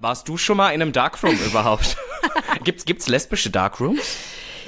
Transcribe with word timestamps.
Warst 0.00 0.28
du 0.28 0.38
schon 0.38 0.56
mal 0.56 0.70
in 0.70 0.80
einem 0.80 0.92
Darkroom 0.92 1.38
überhaupt? 1.46 1.96
gibt's, 2.64 2.84
gibt's 2.84 3.08
lesbische 3.08 3.50
Darkrooms? 3.50 4.00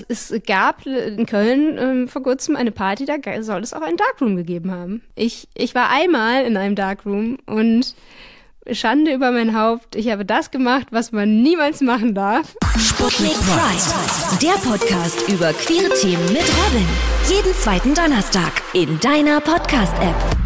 Es 0.08 0.32
gab 0.46 0.86
in 0.86 1.26
Köln 1.26 1.78
ähm, 1.78 2.08
vor 2.08 2.22
kurzem 2.22 2.56
eine 2.56 2.72
Party, 2.72 3.04
da 3.04 3.16
soll 3.42 3.60
es 3.60 3.74
auch 3.74 3.82
einen 3.82 3.96
Darkroom 3.96 4.37
gegeben 4.37 4.71
haben. 4.71 5.03
Ich, 5.14 5.48
ich 5.54 5.74
war 5.74 5.90
einmal 5.90 6.45
in 6.45 6.56
einem 6.56 6.74
Darkroom 6.74 7.38
und 7.46 7.95
Schande 8.71 9.12
über 9.12 9.32
mein 9.32 9.58
Haupt. 9.58 9.96
Ich 9.96 10.08
habe 10.08 10.24
das 10.24 10.50
gemacht, 10.50 10.88
was 10.90 11.12
man 11.12 11.43
niemals 11.43 11.80
machen 11.80 12.14
darf. 12.14 12.55
Sputnik 12.79 13.33
Pride, 13.33 14.41
der 14.41 14.59
Podcast 14.69 15.29
über 15.29 15.53
queere 15.53 15.93
Themen 15.95 16.25
mit 16.33 16.43
Robin. 16.43 16.89
Jeden 17.29 17.55
zweiten 17.55 17.95
Donnerstag 17.95 18.53
in 18.73 18.99
deiner 19.01 19.41
Podcast-App. 19.41 20.41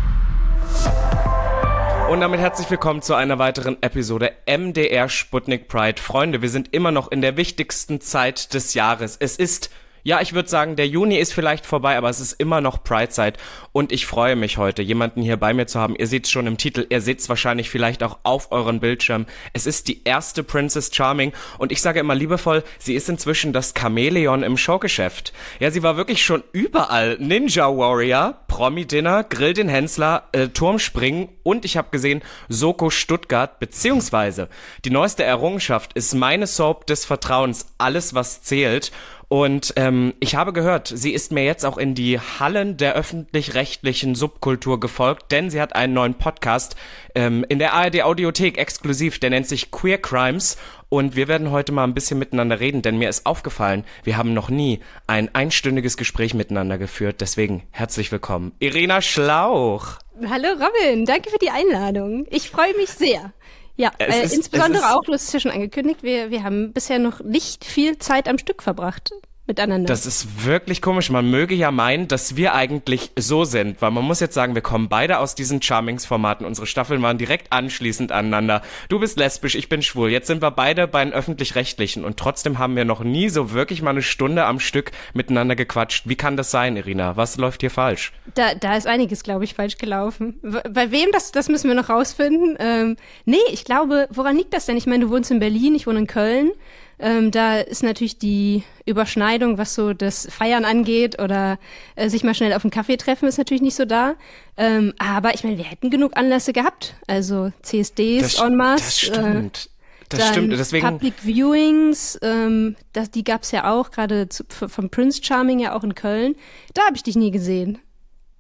Und 2.09 2.20
damit 2.20 2.38
herzlich 2.38 2.70
willkommen 2.70 3.02
zu 3.02 3.14
einer 3.14 3.41
weiteren 3.41 3.82
Episode 3.82 4.30
MDR 4.46 5.09
Sputnik 5.09 5.66
Pride. 5.66 6.00
Freunde, 6.00 6.40
wir 6.40 6.50
sind 6.50 6.72
immer 6.72 6.93
noch 6.93 7.11
in 7.11 7.21
der 7.21 7.36
wichtigsten 7.36 8.00
Zeit 8.00 8.54
des 8.54 8.75
Jahres. 8.75 9.17
Es 9.18 9.36
ist 9.36 9.71
ja, 10.06 10.20
ich 10.20 10.34
würde 10.34 10.48
sagen, 10.48 10.76
der 10.76 10.86
Juni 10.86 11.16
ist 11.16 11.34
vielleicht 11.34 11.66
vorbei, 11.66 11.96
aber 11.96 12.08
es 12.08 12.20
ist 12.20 12.34
immer 12.34 12.60
noch 12.60 12.84
Pride-Zeit 12.84 13.38
und 13.72 13.90
ich 13.90 14.06
freue 14.06 14.36
mich 14.36 14.56
heute, 14.56 14.80
jemanden 14.80 15.20
hier 15.20 15.36
bei 15.36 15.52
mir 15.52 15.66
zu 15.66 15.80
haben. 15.80 15.96
Ihr 15.96 16.06
seht 16.06 16.26
es 16.26 16.30
schon 16.30 16.46
im 16.46 16.58
Titel, 16.58 16.86
ihr 16.90 17.00
seht 17.00 17.18
es 17.18 17.29
wahrscheinlich 17.29 17.70
vielleicht 17.70 18.04
auch 18.04 18.18
auf 18.22 18.52
euren 18.52 18.79
Bildschirm. 18.79 19.26
Es 19.52 19.66
ist 19.66 19.88
die 19.88 20.04
erste 20.04 20.44
Princess 20.44 20.94
Charming 20.94 21.32
und 21.58 21.72
ich 21.72 21.82
sage 21.82 21.98
immer 21.98 22.14
liebevoll, 22.14 22.62
sie 22.79 22.94
ist 22.94 23.08
inzwischen 23.08 23.52
das 23.52 23.74
Chamäleon 23.76 24.44
im 24.44 24.56
Showgeschäft. 24.56 25.32
Ja, 25.58 25.72
sie 25.72 25.82
war 25.82 25.96
wirklich 25.96 26.24
schon 26.24 26.44
überall. 26.52 27.16
Ninja 27.18 27.66
Warrior, 27.66 28.36
Promi-Dinner, 28.46 29.24
Grill 29.24 29.54
den 29.54 29.68
Hensler, 29.68 30.29
äh, 30.30 30.46
Turmspringen 30.46 31.30
und 31.43 31.64
ich 31.64 31.76
habe 31.76 31.88
gesehen, 31.90 32.22
Soko 32.48 32.91
Stuttgart, 32.91 33.58
beziehungsweise 33.58 34.48
die 34.84 34.91
neueste 34.91 35.24
Errungenschaft 35.24 35.94
ist 35.94 36.14
meine 36.14 36.46
Soap 36.46 36.86
des 36.86 37.04
Vertrauens, 37.04 37.66
alles 37.78 38.14
was 38.14 38.42
zählt. 38.42 38.92
Und 39.28 39.72
ähm, 39.77 40.14
ich 40.20 40.36
habe 40.36 40.52
gehört, 40.52 40.86
sie 40.86 41.12
ist 41.12 41.32
mir 41.32 41.44
jetzt 41.44 41.64
auch 41.64 41.78
in 41.78 41.96
die 41.96 42.20
Hallen 42.20 42.77
der 42.77 42.94
öffentlich-rechtlichen 42.94 44.14
Subkultur 44.14 44.78
gefolgt, 44.78 45.32
denn 45.32 45.50
sie 45.50 45.60
hat 45.60 45.74
einen 45.74 45.94
neuen 45.94 46.14
Podcast 46.14 46.77
ähm, 47.16 47.44
in 47.48 47.58
der 47.58 47.72
ARD 47.72 48.02
Audiothek 48.02 48.56
exklusiv, 48.56 49.19
der 49.19 49.30
nennt 49.30 49.48
sich 49.48 49.72
Queer 49.72 49.98
Crimes. 49.98 50.56
Und 50.88 51.16
wir 51.16 51.27
werden 51.27 51.50
heute 51.50 51.72
mal 51.72 51.82
ein 51.82 51.94
bisschen 51.94 52.20
miteinander 52.20 52.60
reden, 52.60 52.80
denn 52.80 52.97
mir 52.97 53.08
ist 53.08 53.27
aufgefallen, 53.27 53.84
wir 54.04 54.16
haben 54.16 54.32
noch 54.34 54.50
nie 54.50 54.78
ein 55.08 55.34
einstündiges 55.34 55.97
Gespräch 55.97 56.32
miteinander 56.32 56.78
geführt. 56.78 57.20
Deswegen 57.20 57.64
herzlich 57.72 58.12
willkommen, 58.12 58.52
Irina 58.60 59.02
Schlauch. 59.02 59.98
Hallo 60.30 60.50
Robin, 60.52 61.04
danke 61.04 61.30
für 61.30 61.38
die 61.38 61.50
Einladung. 61.50 62.27
Ich 62.30 62.50
freue 62.50 62.74
mich 62.77 62.91
sehr. 62.91 63.32
Ja, 63.77 63.92
äh, 63.98 64.24
ist, 64.24 64.34
insbesondere 64.34 64.94
auch, 64.94 65.02
du 65.02 65.12
hast 65.12 65.24
es 65.24 65.32
ja 65.32 65.41
schon 65.41 65.50
angekündigt, 65.50 66.02
wir, 66.02 66.30
wir 66.30 66.42
haben 66.42 66.72
bisher 66.72 66.98
noch 66.98 67.20
nicht 67.20 67.64
viel 67.64 67.98
Zeit 67.98 68.28
am 68.28 68.38
Stück 68.38 68.62
verbracht 68.62 69.12
miteinander. 69.47 69.86
Das 69.86 70.06
ist 70.06 70.44
wirklich 70.44 70.83
komisch. 70.83 71.11
Man 71.11 71.30
möge 71.30 71.55
ja 71.55 71.70
meinen, 71.70 72.08
dass 72.08 72.36
wir 72.36 72.55
eigentlich 72.55 73.11
so 73.16 73.44
sind, 73.44 73.80
weil 73.80 73.91
man 73.91 74.05
muss 74.05 74.20
jetzt 74.20 74.34
sagen, 74.34 74.55
wir 74.55 74.62
kommen 74.62 74.88
beide 74.88 75.19
aus 75.19 75.34
diesen 75.34 75.62
Charmings-Formaten. 75.62 76.44
Unsere 76.44 76.66
Staffeln 76.66 77.03
waren 77.03 77.19
direkt 77.19 77.53
anschließend 77.53 78.12
aneinander. 78.12 78.62
Du 78.88 78.98
bist 78.98 79.19
lesbisch, 79.19 79.55
ich 79.55 79.69
bin 79.69 79.83
schwul. 79.83 80.11
Jetzt 80.11 80.27
sind 80.27 80.42
wir 80.42 80.50
beide 80.50 80.88
bei 80.88 81.05
den 81.05 81.12
öffentlich-rechtlichen 81.12 82.05
und 82.05 82.16
trotzdem 82.16 82.58
haben 82.58 82.77
wir 82.77 82.84
noch 82.84 83.05
nie 83.05 83.28
so 83.28 83.53
wirklich 83.53 83.83
mal 83.83 83.91
eine 83.91 84.03
Stunde 84.03 84.44
am 84.44 84.61
Stück 84.61 84.91
miteinander 85.14 85.56
gequatscht. 85.56 86.08
Wie 86.08 86.16
kann 86.16 86.36
das 86.36 86.50
sein, 86.50 86.77
Irina? 86.77 87.16
Was 87.16 87.36
läuft 87.36 87.60
hier 87.60 87.70
falsch? 87.70 88.12
Da, 88.34 88.55
da 88.55 88.77
ist 88.77 88.86
einiges, 88.86 89.22
glaube 89.22 89.44
ich, 89.44 89.55
falsch 89.55 89.78
gelaufen. 89.78 90.41
Bei 90.42 90.91
wem, 90.91 91.10
das, 91.12 91.33
das 91.33 91.48
müssen 91.48 91.69
wir 91.69 91.75
noch 91.75 91.88
rausfinden. 91.88 92.56
Ähm, 92.58 92.97
nee, 93.25 93.36
ich 93.53 93.64
glaube, 93.64 94.08
woran 94.10 94.36
liegt 94.36 94.53
das 94.53 94.66
denn? 94.66 94.77
Ich 94.77 94.86
meine, 94.86 95.05
du 95.05 95.10
wohnst 95.10 95.31
in 95.31 95.38
Berlin, 95.38 95.75
ich 95.75 95.86
wohne 95.86 96.00
in 96.00 96.06
Köln. 96.06 96.50
Ähm, 96.98 97.30
da 97.30 97.58
ist 97.58 97.83
natürlich 97.83 98.19
die 98.19 98.62
Überschneidung, 98.86 99.58
was 99.58 99.75
so 99.75 99.92
das 99.92 100.27
Feiern 100.30 100.64
angeht 100.64 101.20
oder 101.20 101.58
äh, 101.94 102.08
sich 102.08 102.25
mal 102.25 102.34
schnell 102.34 102.55
auf 102.55 102.64
einen 102.64 102.70
Kaffee 102.70 102.97
treffen, 102.97 103.28
ist 103.28 103.38
natürlich 103.38 103.62
nicht 103.62 103.76
so 103.76 103.84
da. 103.84 104.15
Ähm, 104.56 104.94
aber 104.98 105.34
ich 105.34 105.44
meine, 105.44 105.59
wir 105.59 105.65
hätten 105.65 105.91
genug 105.91 106.16
Anlässe 106.16 106.53
gehabt. 106.53 106.94
Also 107.06 107.53
CSDs 107.62 108.37
das, 108.37 108.41
en 108.41 108.56
masse. 108.56 108.84
Das 108.84 108.98
stimmt. 108.98 109.66
Äh, 109.66 109.76
das 110.09 110.20
dann 110.20 110.32
stimmt, 110.32 110.53
deswegen. 110.53 110.87
Public 110.87 111.15
Viewings, 111.25 112.19
ähm, 112.22 112.76
das, 112.93 113.10
die 113.10 113.25
gab's 113.25 113.50
ja 113.50 113.72
auch, 113.72 113.91
gerade 113.91 114.28
vom 114.50 114.88
Prince 114.88 115.20
Charming 115.22 115.59
ja 115.59 115.75
auch 115.75 115.82
in 115.82 115.94
Köln. 115.94 116.37
Da 116.75 116.82
habe 116.87 116.97
ich 116.97 117.03
dich 117.03 117.16
nie 117.16 117.32
gesehen. 117.32 117.78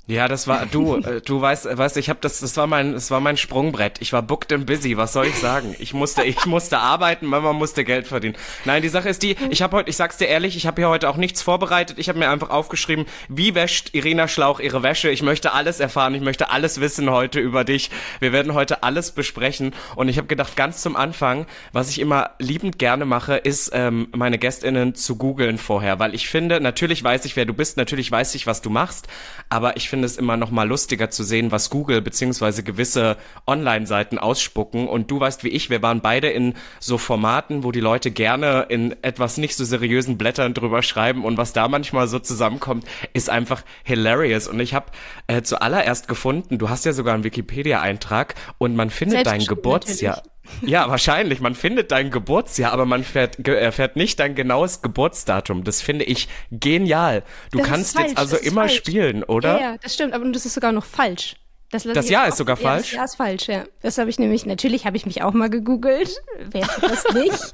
Ja, 0.08 0.28
das 0.28 0.46
war 0.46 0.66
du. 0.66 0.98
Äh, 0.98 1.20
du 1.20 1.40
weißt, 1.40 1.66
weißt, 1.76 1.96
ich 1.96 2.08
habe 2.08 2.20
das. 2.22 2.38
Das 2.38 2.56
war 2.56 2.68
mein, 2.68 2.92
das 2.92 3.10
war 3.10 3.18
mein 3.18 3.36
Sprungbrett. 3.36 4.00
Ich 4.00 4.12
war 4.12 4.22
booked 4.22 4.52
and 4.52 4.64
busy. 4.64 4.96
Was 4.96 5.12
soll 5.12 5.26
ich 5.26 5.34
sagen? 5.34 5.74
Ich 5.80 5.94
musste, 5.94 6.22
ich 6.22 6.46
musste 6.46 6.78
arbeiten. 6.78 7.26
Mama 7.26 7.52
musste 7.52 7.84
Geld 7.84 8.06
verdienen. 8.06 8.36
Nein, 8.64 8.82
die 8.82 8.88
Sache 8.88 9.08
ist 9.08 9.24
die. 9.24 9.36
Ich 9.50 9.62
habe 9.62 9.76
heute, 9.76 9.90
ich 9.90 9.96
sag's 9.96 10.16
dir 10.16 10.26
ehrlich, 10.26 10.56
ich 10.56 10.64
habe 10.64 10.80
hier 10.80 10.88
heute 10.88 11.08
auch 11.08 11.16
nichts 11.16 11.42
vorbereitet. 11.42 11.98
Ich 11.98 12.08
habe 12.08 12.20
mir 12.20 12.30
einfach 12.30 12.50
aufgeschrieben, 12.50 13.06
wie 13.28 13.56
wäscht 13.56 13.94
Irina 13.94 14.28
Schlauch 14.28 14.60
ihre 14.60 14.84
Wäsche. 14.84 15.10
Ich 15.10 15.22
möchte 15.22 15.52
alles 15.52 15.80
erfahren. 15.80 16.14
Ich 16.14 16.22
möchte 16.22 16.50
alles 16.50 16.80
wissen 16.80 17.10
heute 17.10 17.40
über 17.40 17.64
dich. 17.64 17.90
Wir 18.20 18.32
werden 18.32 18.54
heute 18.54 18.84
alles 18.84 19.10
besprechen. 19.10 19.74
Und 19.96 20.08
ich 20.08 20.18
habe 20.18 20.28
gedacht, 20.28 20.54
ganz 20.54 20.82
zum 20.82 20.94
Anfang, 20.94 21.46
was 21.72 21.90
ich 21.90 21.98
immer 21.98 22.30
liebend 22.38 22.78
gerne 22.78 23.06
mache, 23.06 23.38
ist 23.38 23.72
ähm, 23.74 24.06
meine 24.14 24.38
Gästinnen 24.38 24.94
zu 24.94 25.16
googeln 25.16 25.58
vorher, 25.58 25.98
weil 25.98 26.14
ich 26.14 26.28
finde, 26.28 26.60
natürlich 26.60 27.02
weiß 27.02 27.24
ich, 27.24 27.34
wer 27.34 27.44
du 27.44 27.54
bist. 27.54 27.76
Natürlich 27.76 28.12
weiß 28.12 28.36
ich, 28.36 28.46
was 28.46 28.62
du 28.62 28.70
machst. 28.70 29.08
Aber 29.48 29.76
ich 29.76 29.88
finde 29.88 29.95
finde 29.96 30.04
es 30.04 30.18
immer 30.18 30.36
noch 30.36 30.50
mal 30.50 30.68
lustiger 30.68 31.08
zu 31.08 31.24
sehen, 31.24 31.52
was 31.52 31.70
Google 31.70 32.02
beziehungsweise 32.02 32.62
gewisse 32.62 33.16
Online-Seiten 33.46 34.18
ausspucken. 34.18 34.88
Und 34.88 35.10
du 35.10 35.20
weißt 35.20 35.42
wie 35.42 35.48
ich, 35.48 35.70
wir 35.70 35.80
waren 35.80 36.02
beide 36.02 36.28
in 36.28 36.52
so 36.80 36.98
Formaten, 36.98 37.64
wo 37.64 37.72
die 37.72 37.80
Leute 37.80 38.10
gerne 38.10 38.66
in 38.68 38.94
etwas 39.00 39.38
nicht 39.38 39.56
so 39.56 39.64
seriösen 39.64 40.18
Blättern 40.18 40.52
drüber 40.52 40.82
schreiben. 40.82 41.24
Und 41.24 41.38
was 41.38 41.54
da 41.54 41.66
manchmal 41.68 42.08
so 42.08 42.18
zusammenkommt, 42.18 42.84
ist 43.14 43.30
einfach 43.30 43.62
hilarious. 43.84 44.48
Und 44.48 44.60
ich 44.60 44.74
habe 44.74 44.92
äh, 45.28 45.40
zuallererst 45.40 46.08
gefunden, 46.08 46.58
du 46.58 46.68
hast 46.68 46.84
ja 46.84 46.92
sogar 46.92 47.14
einen 47.14 47.24
Wikipedia-Eintrag 47.24 48.34
und 48.58 48.76
man 48.76 48.90
findet 48.90 49.24
dein 49.24 49.46
Geburtsjahr. 49.46 50.16
Natürlich. 50.16 50.35
Ja, 50.62 50.88
wahrscheinlich. 50.88 51.40
Man 51.40 51.54
findet 51.54 51.90
dein 51.92 52.10
Geburtsjahr, 52.10 52.72
aber 52.72 52.86
man 52.86 53.04
fährt, 53.04 53.46
erfährt 53.46 53.96
nicht 53.96 54.18
dein 54.20 54.34
genaues 54.34 54.82
Geburtsdatum. 54.82 55.64
Das 55.64 55.82
finde 55.82 56.04
ich 56.04 56.28
genial. 56.50 57.22
Du 57.50 57.58
das 57.58 57.68
kannst 57.68 57.98
jetzt 57.98 58.18
also 58.18 58.36
immer 58.36 58.62
falsch. 58.62 58.76
spielen, 58.76 59.24
oder? 59.24 59.60
Ja, 59.60 59.72
ja, 59.72 59.76
das 59.78 59.94
stimmt, 59.94 60.14
aber 60.14 60.24
das 60.30 60.46
ist 60.46 60.54
sogar 60.54 60.72
noch 60.72 60.84
falsch. 60.84 61.36
Das, 61.70 61.82
das 61.82 62.08
Jahr 62.08 62.28
ist 62.28 62.36
sogar 62.36 62.56
falsch? 62.56 62.66
Ja, 62.66 62.76
das 62.78 62.92
Jahr 62.92 63.04
ist 63.04 63.16
falsch, 63.16 63.48
ja. 63.48 63.64
Das 63.82 63.98
habe 63.98 64.08
ich 64.08 64.18
nämlich, 64.18 64.46
natürlich 64.46 64.86
habe 64.86 64.96
ich 64.96 65.04
mich 65.04 65.22
auch 65.22 65.32
mal 65.32 65.50
gegoogelt. 65.50 66.16
Wer 66.50 66.66
das 66.80 67.04
nicht? 67.12 67.52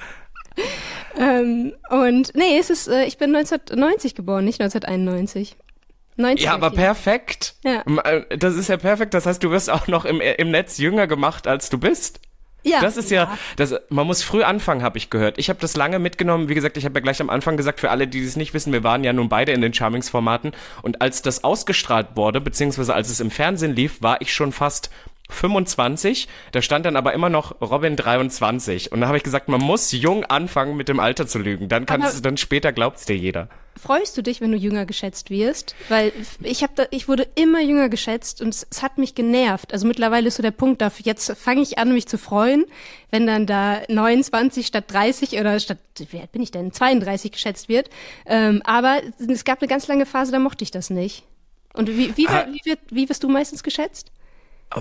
ähm, 1.19 1.73
und 1.89 2.35
nee, 2.35 2.59
es 2.59 2.69
ist, 2.71 2.89
äh, 2.89 3.05
ich 3.05 3.17
bin 3.17 3.35
1990 3.35 4.15
geboren, 4.15 4.45
nicht 4.45 4.61
1991. 4.61 5.57
90 6.17 6.45
ja, 6.45 6.53
aber 6.53 6.71
perfekt. 6.71 7.55
Ja. 7.65 7.83
Äh, 8.05 8.37
das 8.37 8.55
ist 8.57 8.69
ja 8.69 8.77
perfekt. 8.77 9.15
Das 9.15 9.25
heißt, 9.25 9.43
du 9.43 9.51
wirst 9.51 9.71
auch 9.71 9.87
noch 9.87 10.05
im, 10.05 10.21
im 10.21 10.51
Netz 10.51 10.77
jünger 10.77 11.07
gemacht, 11.07 11.47
als 11.47 11.71
du 11.71 11.79
bist. 11.79 12.21
Ja. 12.65 12.81
Das 12.81 12.97
ist 12.97 13.11
ja, 13.11 13.37
das, 13.57 13.75
man 13.89 14.07
muss 14.07 14.23
früh 14.23 14.43
anfangen, 14.43 14.83
habe 14.83 14.99
ich 14.99 15.11
gehört. 15.11 15.39
Ich 15.39 15.49
habe 15.49 15.59
das 15.61 15.77
lange 15.77 15.99
mitgenommen. 15.99 16.49
Wie 16.49 16.55
gesagt, 16.55 16.77
ich 16.77 16.85
habe 16.85 16.99
ja 16.99 17.03
gleich 17.03 17.21
am 17.21 17.31
Anfang 17.31 17.57
gesagt, 17.57 17.81
für 17.81 17.91
alle, 17.91 18.07
die 18.07 18.23
es 18.23 18.37
nicht 18.37 18.55
wissen, 18.55 18.73
wir 18.73 18.85
waren 18.85 19.05
ja 19.05 19.13
nun 19.13 19.29
beide 19.29 19.53
in 19.53 19.61
den 19.61 19.75
Charmings-Formaten. 19.75 20.53
Und 20.83 21.01
als 21.01 21.23
das 21.23 21.45
ausgestrahlt 21.45 22.09
wurde, 22.15 22.41
beziehungsweise 22.41 22.95
als 22.95 23.11
es 23.11 23.21
im 23.21 23.31
Fernsehen 23.31 23.75
lief, 23.75 24.01
war 24.03 24.21
ich 24.21 24.33
schon 24.33 24.53
fast 24.53 24.91
25, 25.29 26.29
da 26.53 26.63
stand 26.63 26.87
dann 26.87 26.97
aber 26.97 27.15
immer 27.15 27.31
noch 27.31 27.61
Robin 27.61 27.97
23. 27.97 28.93
Und 28.93 29.01
da 29.01 29.07
habe 29.09 29.17
ich 29.17 29.23
gesagt, 29.23 29.49
man 29.49 29.61
muss 29.61 29.91
jung 29.93 30.25
anfangen, 30.25 30.77
mit 30.77 30.89
dem 30.89 31.01
Alter 31.01 31.27
zu 31.27 31.39
lügen. 31.39 31.69
Dann 31.69 31.87
kannst 31.87 32.19
du, 32.19 32.23
dann 32.23 32.37
später 32.37 32.73
glaubt's 32.73 33.07
dir 33.07 33.17
jeder. 33.17 33.49
Freust 33.81 34.17
du 34.17 34.23
dich, 34.23 34.41
wenn 34.41 34.53
du 34.53 34.59
jünger 34.59 34.87
geschätzt 34.87 35.31
wirst? 35.31 35.75
Weil 35.89 36.13
ich 36.43 36.63
habe, 36.63 36.89
ich 36.91 37.09
wurde 37.09 37.27
immer 37.35 37.61
jünger 37.61 37.89
geschätzt 37.89 38.43
und 38.43 38.49
es, 38.49 38.67
es, 38.71 38.83
hat 38.83 38.99
mich 38.99 39.15
genervt. 39.15 39.73
Also 39.73 39.87
mittlerweile 39.87 40.29
ist 40.29 40.37
so 40.37 40.43
der 40.43 40.51
Punkt, 40.51 40.83
da 40.83 40.93
jetzt 40.99 41.33
fange 41.39 41.63
ich 41.63 41.79
an, 41.79 41.93
mich 41.93 42.07
zu 42.07 42.19
freuen, 42.19 42.67
wenn 43.11 43.27
dann 43.27 43.47
da 43.47 43.83
29 43.89 44.67
statt 44.67 44.85
30 44.89 45.41
oder 45.41 45.59
statt, 45.59 45.79
wie 46.11 46.21
alt 46.21 46.33
bin 46.33 46.43
ich 46.43 46.51
denn, 46.51 46.73
32 46.73 47.33
geschätzt 47.33 47.69
wird. 47.69 47.89
Ähm, 48.27 48.63
aber 48.65 49.01
es 49.19 49.45
gab 49.45 49.61
eine 49.61 49.69
ganz 49.69 49.89
lange 49.89 50.07
Phase, 50.07 50.33
da 50.33 50.39
mochte 50.39 50.65
ich 50.65 50.71
das 50.71 50.91
nicht. 50.91 51.25
Und 51.73 51.89
wie, 51.89 52.17
wie, 52.17 52.29
ah. 52.29 52.47
wie, 52.51 52.61
wie, 52.65 52.79
wie 52.91 53.09
wirst 53.09 53.23
du 53.23 53.29
meistens 53.29 53.63
geschätzt? 53.63 54.13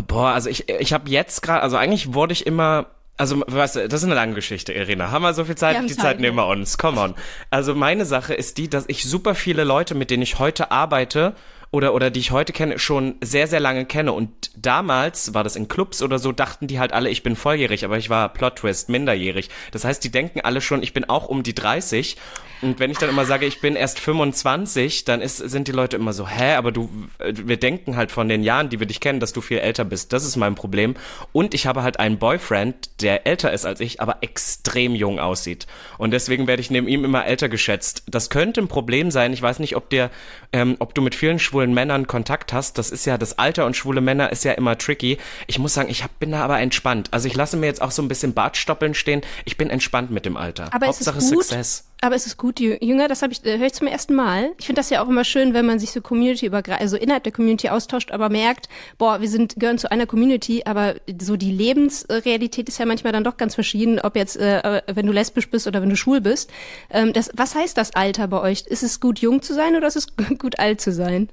Boah, 0.08 0.30
also 0.30 0.50
ich, 0.50 0.70
ich 0.70 0.94
habe 0.94 1.10
jetzt 1.10 1.42
gerade, 1.42 1.62
also 1.62 1.78
eigentlich 1.78 2.14
wurde 2.14 2.34
ich 2.34 2.46
immer 2.46 2.88
also, 3.22 3.44
weißt 3.46 3.76
du, 3.76 3.88
das 3.88 4.02
ist 4.02 4.06
eine 4.06 4.16
lange 4.16 4.34
Geschichte, 4.34 4.74
Irina. 4.74 5.12
Haben 5.12 5.22
wir 5.22 5.36
so 5.36 5.46
viel 5.46 5.54
Zeit? 5.54 5.80
Die 5.84 5.88
Zeit, 5.90 6.00
Zeit 6.00 6.20
nehmen 6.20 6.38
wir 6.38 6.48
uns. 6.48 6.80
Come 6.80 7.00
on. 7.00 7.14
Also, 7.52 7.76
meine 7.76 8.06
Sache 8.06 8.34
ist 8.34 8.58
die, 8.58 8.68
dass 8.68 8.86
ich 8.88 9.04
super 9.04 9.36
viele 9.36 9.64
Leute, 9.64 9.94
mit 9.94 10.10
denen 10.10 10.24
ich 10.24 10.40
heute 10.40 10.72
arbeite 10.72 11.36
oder, 11.72 11.94
oder 11.94 12.12
die 12.12 12.20
ich 12.20 12.32
heute 12.32 12.52
kenne, 12.52 12.78
schon 12.80 13.16
sehr, 13.22 13.48
sehr 13.48 13.62
lange 13.62 13.86
kenne. 13.86 14.12
Und 14.12 14.52
damals 14.56 15.34
war 15.34 15.44
das 15.44 15.56
in 15.56 15.70
Clubs 15.70 16.02
oder 16.04 16.20
so, 16.20 16.34
dachten 16.34 16.68
die 16.68 16.80
halt 16.80 16.92
alle, 16.92 17.10
ich 17.10 17.24
bin 17.24 17.38
volljährig, 17.38 17.86
aber 17.86 17.98
ich 17.98 18.10
war 18.10 18.30
Plot 18.30 18.58
Twist, 18.58 18.90
minderjährig. 18.90 19.50
Das 19.72 19.86
heißt, 19.86 20.04
die 20.04 20.12
denken 20.12 20.42
alle 20.42 20.60
schon, 20.60 20.84
ich 20.84 20.94
bin 20.94 21.06
auch 21.10 21.30
um 21.30 21.44
die 21.44 21.56
30. 21.56 22.18
Und 22.62 22.80
wenn 22.80 22.92
ich 22.92 22.98
dann 23.00 23.10
immer 23.10 23.26
sage, 23.26 23.48
ich 23.48 23.60
bin 23.60 23.76
erst 23.76 24.00
25, 24.00 25.06
dann 25.06 25.22
ist, 25.22 25.38
sind 25.38 25.68
die 25.68 25.72
Leute 25.72 25.96
immer 25.96 26.14
so, 26.14 26.28
hä, 26.28 26.54
aber 26.54 26.72
du, 26.72 26.90
wir 27.20 27.58
denken 27.58 27.96
halt 27.96 28.12
von 28.12 28.30
den 28.30 28.44
Jahren, 28.44 28.70
die 28.70 28.80
wir 28.80 28.86
dich 28.86 29.00
kennen, 29.00 29.20
dass 29.20 29.34
du 29.34 29.42
viel 29.42 29.58
älter 29.58 29.84
bist. 29.84 30.14
Das 30.14 30.26
ist 30.26 30.36
mein 30.36 30.54
Problem. 30.54 30.96
Und 31.32 31.56
ich 31.56 31.66
habe 31.66 31.82
halt 31.82 32.00
einen 32.00 32.20
Boyfriend, 32.20 33.02
der 33.02 33.26
älter 33.26 33.52
ist 33.52 33.66
als 33.66 33.80
ich, 33.80 34.00
aber 34.00 34.18
extrem 34.22 34.94
jung 34.94 35.20
aussieht. 35.20 35.66
Und 35.98 36.12
deswegen 36.12 36.46
werde 36.46 36.62
ich 36.62 36.70
neben 36.70 36.88
ihm 36.88 37.04
immer 37.04 37.26
älter 37.26 37.50
geschätzt. 37.50 38.04
Das 38.08 38.30
könnte 38.30 38.62
ein 38.62 38.68
Problem 38.68 39.10
sein. 39.10 39.34
Ich 39.34 39.42
weiß 39.42 39.58
nicht, 39.58 39.76
ob 39.76 39.90
dir, 39.90 40.12
ähm, 40.54 40.76
ob 40.78 40.94
du 40.94 41.02
mit 41.02 41.16
vielen 41.16 41.40
schwulen 41.40 41.61
Männern 41.70 42.08
Kontakt 42.08 42.54
hast. 42.54 42.78
Das 42.78 42.90
ist 42.90 43.06
ja, 43.06 43.18
das 43.18 43.38
Alter 43.38 43.66
und 43.66 43.76
schwule 43.76 44.02
Männer 44.02 44.32
ist 44.32 44.44
ja 44.44 44.54
immer 44.54 44.78
tricky. 44.78 45.18
Ich 45.48 45.60
muss 45.60 45.74
sagen, 45.74 45.90
ich 45.90 46.04
hab, 46.04 46.18
bin 46.20 46.32
da 46.32 46.44
aber 46.44 46.60
entspannt. 46.60 47.10
Also 47.12 47.28
ich 47.28 47.36
lasse 47.36 47.58
mir 47.58 47.68
jetzt 47.68 47.82
auch 47.82 47.92
so 47.92 48.02
ein 48.02 48.08
bisschen 48.08 48.34
Bartstoppeln 48.34 48.94
stehen. 48.94 49.22
Ich 49.46 49.58
bin 49.58 49.70
entspannt 49.70 50.12
mit 50.12 50.26
dem 50.26 50.38
Alter. 50.38 50.74
Aber 50.74 50.88
Hauptsache 50.88 51.20
ist 51.20 51.26
es 51.26 51.32
gut? 51.32 51.44
Success. 51.44 51.91
Aber 52.04 52.16
es 52.16 52.26
ist 52.26 52.38
gut, 52.38 52.60
Jünger, 52.60 53.08
das 53.08 53.22
habe 53.22 53.32
ich, 53.32 53.46
äh, 53.46 53.60
höre 53.60 53.68
ich 53.68 53.74
zum 53.74 53.86
ersten 53.86 54.16
Mal. 54.16 54.54
Ich 54.58 54.66
finde 54.66 54.80
das 54.80 54.90
ja 54.90 55.04
auch 55.04 55.08
immer 55.08 55.24
schön, 55.24 55.54
wenn 55.54 55.68
man 55.68 55.78
sich 55.78 55.92
so 55.92 56.02
Community 56.02 56.48
übergreifend, 56.48 56.82
also 56.82 56.98
innerhalb 56.98 57.24
der 57.24 57.32
Community 57.32 57.70
austauscht, 57.70 58.12
aber 58.12 58.30
merkt, 58.30 58.70
boah, 58.98 59.22
wir 59.22 59.30
sind, 59.30 59.56
gehören 59.60 59.78
zu 59.78 59.92
einer 59.92 60.08
Community, 60.08 60.64
aber 60.66 60.96
so 61.22 61.38
die 61.38 61.52
Lebensrealität 61.52 62.68
ist 62.70 62.80
ja 62.80 62.88
manchmal 62.88 63.14
dann 63.14 63.24
doch 63.24 63.38
ganz 63.38 63.54
verschieden, 63.54 64.00
ob 64.00 64.16
jetzt, 64.16 64.36
äh, 64.38 64.82
wenn 64.92 65.06
du 65.06 65.14
lesbisch 65.14 65.50
bist 65.50 65.68
oder 65.68 65.82
wenn 65.84 65.90
du 65.90 65.96
schwul 65.96 66.22
bist. 66.22 66.50
Ähm, 66.90 67.14
das, 67.14 67.30
was 67.36 67.54
heißt 67.54 67.78
das 67.78 67.94
Alter 67.94 68.28
bei 68.28 68.42
euch? 68.42 68.64
Ist 68.66 68.82
es 68.82 69.00
gut, 69.00 69.20
jung 69.20 69.44
zu 69.44 69.54
sein 69.54 69.76
oder 69.76 69.88
ist 69.88 69.96
es 69.96 70.08
gut, 70.40 70.58
alt 70.60 70.82
zu 70.82 70.92
sein? 70.92 71.30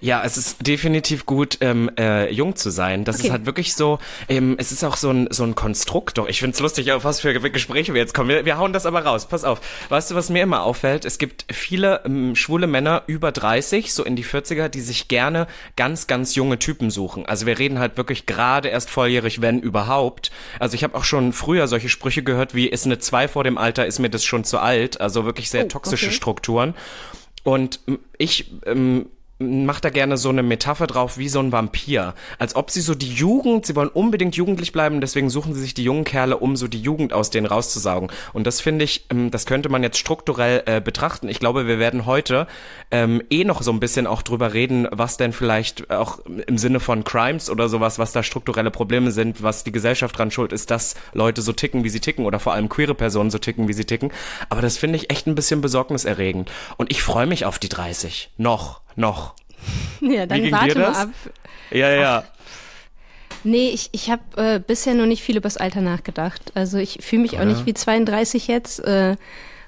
Ja, 0.00 0.22
es 0.24 0.36
ist 0.36 0.66
definitiv 0.66 1.26
gut, 1.26 1.58
ähm, 1.60 1.90
äh, 1.98 2.30
jung 2.32 2.56
zu 2.56 2.70
sein. 2.70 3.04
Das 3.04 3.16
Okay. 3.18 3.26
ist 3.26 3.32
halt 3.32 3.46
wirklich 3.46 3.74
so, 3.74 3.98
ähm, 4.28 4.56
es 4.58 4.72
ist 4.72 4.82
auch 4.82 4.96
so 4.96 5.10
ein, 5.10 5.28
so 5.30 5.44
ein 5.44 5.54
Konstrukt. 5.54 6.18
Doch, 6.18 6.26
ich 6.28 6.40
find's 6.40 6.58
lustig, 6.60 6.90
auf 6.92 7.04
was 7.04 7.20
für 7.20 7.32
Gespräche 7.50 7.94
wir 7.94 8.00
jetzt 8.00 8.12
kommen. 8.14 8.28
Wir, 8.28 8.44
wir 8.44 8.58
hauen 8.58 8.72
das 8.72 8.84
aber 8.84 9.04
raus. 9.04 9.26
Pass 9.26 9.44
auf. 9.44 9.60
Weißt 10.10 10.16
du, 10.16 10.18
was 10.18 10.30
mir 10.30 10.42
immer 10.42 10.64
auffällt? 10.64 11.04
Es 11.04 11.18
gibt 11.18 11.44
viele 11.52 12.00
ähm, 12.04 12.34
schwule 12.34 12.66
Männer 12.66 13.04
über 13.06 13.30
30, 13.30 13.94
so 13.94 14.04
in 14.04 14.16
die 14.16 14.24
40er, 14.24 14.66
die 14.68 14.80
sich 14.80 15.06
gerne 15.06 15.46
ganz, 15.76 16.08
ganz 16.08 16.34
junge 16.34 16.58
Typen 16.58 16.90
suchen. 16.90 17.26
Also 17.26 17.46
wir 17.46 17.60
reden 17.60 17.78
halt 17.78 17.96
wirklich 17.96 18.26
gerade 18.26 18.70
erst 18.70 18.90
volljährig, 18.90 19.40
wenn 19.40 19.60
überhaupt. 19.60 20.32
Also 20.58 20.74
ich 20.74 20.82
habe 20.82 20.96
auch 20.96 21.04
schon 21.04 21.32
früher 21.32 21.68
solche 21.68 21.88
Sprüche 21.88 22.24
gehört 22.24 22.56
wie, 22.56 22.66
ist 22.66 22.86
eine 22.86 22.98
2 22.98 23.28
vor 23.28 23.44
dem 23.44 23.56
Alter, 23.56 23.86
ist 23.86 24.00
mir 24.00 24.10
das 24.10 24.24
schon 24.24 24.42
zu 24.42 24.58
alt. 24.58 25.00
Also 25.00 25.26
wirklich 25.26 25.48
sehr 25.48 25.66
Oh, 25.66 25.68
toxische 25.68 26.06
okay. 26.06 26.14
Strukturen. 26.16 26.74
Und 27.44 27.78
ähm, 27.86 28.00
ich 28.18 28.50
ähm, 28.66 29.06
macht 29.40 29.86
da 29.86 29.90
gerne 29.90 30.18
so 30.18 30.28
eine 30.28 30.42
Metapher 30.42 30.86
drauf 30.86 31.16
wie 31.16 31.28
so 31.28 31.40
ein 31.40 31.50
Vampir. 31.50 32.14
Als 32.38 32.54
ob 32.54 32.70
sie 32.70 32.82
so 32.82 32.94
die 32.94 33.12
Jugend, 33.12 33.64
sie 33.64 33.74
wollen 33.74 33.88
unbedingt 33.88 34.36
jugendlich 34.36 34.70
bleiben, 34.72 35.00
deswegen 35.00 35.30
suchen 35.30 35.54
sie 35.54 35.60
sich 35.62 35.72
die 35.72 35.82
jungen 35.82 36.04
Kerle, 36.04 36.36
um 36.36 36.56
so 36.56 36.68
die 36.68 36.80
Jugend 36.80 37.14
aus 37.14 37.30
denen 37.30 37.46
rauszusaugen. 37.46 38.10
Und 38.34 38.46
das 38.46 38.60
finde 38.60 38.84
ich, 38.84 39.06
ähm, 39.10 39.30
das 39.30 39.46
könnte 39.46 39.70
man 39.70 39.82
jetzt 39.82 39.98
strukturell 39.98 40.62
äh, 40.66 40.80
betrachten. 40.82 41.28
Ich 41.28 41.40
glaube, 41.40 41.66
wir 41.66 41.78
werden 41.78 42.04
heute 42.04 42.46
ähm, 42.90 43.22
eh 43.30 43.44
noch 43.44 43.62
so 43.62 43.72
ein 43.72 43.80
bisschen 43.80 44.06
auch 44.06 44.20
drüber 44.20 44.52
reden, 44.52 44.86
was 44.90 45.16
denn 45.16 45.32
vielleicht 45.32 45.90
auch 45.90 46.18
im 46.46 46.58
Sinne 46.58 46.78
von 46.78 47.04
Crimes 47.04 47.48
oder 47.48 47.70
sowas, 47.70 47.98
was 47.98 48.12
da 48.12 48.22
strukturelle 48.22 48.70
Probleme 48.70 49.10
sind, 49.10 49.42
was 49.42 49.64
die 49.64 49.72
Gesellschaft 49.72 50.18
dran 50.18 50.30
schuld 50.30 50.52
ist, 50.52 50.70
dass 50.70 50.96
Leute 51.14 51.40
so 51.40 51.52
ticken, 51.52 51.82
wie 51.82 51.88
sie 51.88 52.00
ticken 52.00 52.26
oder 52.26 52.40
vor 52.40 52.52
allem 52.52 52.68
queere 52.68 52.94
Personen 52.94 53.30
so 53.30 53.38
ticken, 53.38 53.68
wie 53.68 53.72
sie 53.72 53.86
ticken. 53.86 54.12
Aber 54.50 54.60
das 54.60 54.76
finde 54.76 54.96
ich 54.96 55.10
echt 55.10 55.26
ein 55.26 55.34
bisschen 55.34 55.62
besorgniserregend. 55.62 56.50
Und 56.76 56.90
ich 56.90 57.02
freue 57.02 57.26
mich 57.26 57.46
auf 57.46 57.58
die 57.58 57.70
30. 57.70 58.30
Noch, 58.36 58.80
noch. 58.96 59.34
Ja, 60.02 60.24
dann 60.24 60.50
warte 60.50 60.78
mal 60.78 60.86
das? 60.86 60.96
ab. 60.96 61.08
Ja, 61.70 61.90
ja. 61.90 62.24
Nee, 63.44 63.68
ich, 63.68 63.90
ich 63.92 64.10
habe 64.10 64.22
äh, 64.36 64.58
bisher 64.58 64.94
noch 64.94 65.04
nicht 65.04 65.22
viel 65.22 65.36
übers 65.36 65.58
Alter 65.58 65.82
nachgedacht. 65.82 66.52
Also 66.54 66.78
ich 66.78 66.98
fühle 67.02 67.22
mich 67.22 67.32
auch 67.32 67.42
Oder? 67.42 67.46
nicht 67.50 67.66
wie 67.66 67.74
32 67.74 68.48
jetzt. 68.48 68.80
Äh, 68.80 69.16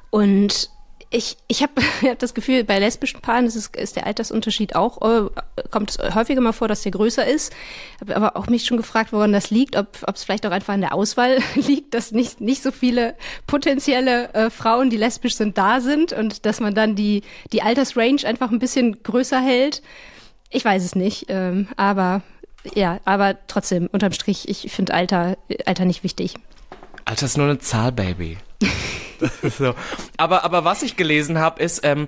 und 0.09 0.71
ich, 1.13 1.37
ich 1.47 1.63
habe 1.63 1.73
ich 2.03 2.09
hab 2.09 2.19
das 2.19 2.35
Gefühl, 2.35 2.65
bei 2.65 2.79
lesbischen 2.79 3.21
Paaren 3.21 3.47
ist, 3.47 3.55
es, 3.55 3.69
ist 3.69 3.97
der 3.97 4.07
Altersunterschied 4.07 4.75
auch, 4.75 5.01
äh, 5.03 5.29
kommt 5.71 5.91
es 5.91 6.15
häufiger 6.15 6.41
mal 6.41 6.53
vor, 6.53 6.69
dass 6.69 6.83
der 6.83 6.93
größer 6.93 7.27
ist. 7.27 7.53
Habe 8.01 8.17
aber 8.17 8.37
auch 8.37 8.47
mich 8.47 8.65
schon 8.65 8.77
gefragt, 8.77 9.13
woran 9.13 9.33
das 9.33 9.51
liegt, 9.51 9.77
ob 9.77 9.89
ob 10.07 10.17
es 10.17 10.25
vielleicht 10.25 10.47
auch 10.47 10.51
einfach 10.51 10.75
an 10.75 10.81
der 10.81 10.95
Auswahl 10.95 11.39
liegt, 11.55 11.95
dass 11.95 12.13
nicht, 12.13 12.41
nicht 12.41 12.63
so 12.63 12.73
viele 12.73 13.15
potenzielle 13.47 14.33
äh, 14.35 14.51
Frauen, 14.51 14.91
die 14.91 14.97
lesbisch 14.97 15.37
sind, 15.37 15.59
da 15.59 15.81
sind 15.81 16.13
und 16.13 16.47
dass 16.47 16.61
man 16.61 16.75
dann 16.75 16.97
die, 16.97 17.23
die 17.53 17.63
Altersrange 17.63 18.25
einfach 18.25 18.51
ein 18.51 18.59
bisschen 18.59 19.03
größer 19.03 19.41
hält. 19.41 19.83
Ich 20.51 20.65
weiß 20.65 20.85
es 20.85 20.95
nicht, 20.95 21.27
ähm, 21.29 21.69
aber 21.77 22.23
ja, 22.75 23.01
aber 23.05 23.37
trotzdem, 23.49 23.89
unterm 23.91 24.13
Strich, 24.13 24.49
ich 24.49 24.71
finde 24.71 24.95
Alter, 24.95 25.37
Alter 25.67 25.85
nicht 25.85 26.05
wichtig. 26.05 26.35
Alter, 27.05 27.27
ist 27.27 27.37
nur 27.37 27.47
eine 27.47 27.59
Zahl, 27.59 27.91
Baby. 27.91 28.39
so. 29.59 29.75
aber, 30.17 30.45
aber 30.45 30.65
was 30.65 30.83
ich 30.83 30.97
gelesen 30.97 31.39
habe, 31.39 31.63
ist 31.63 31.85
ähm, 31.85 32.07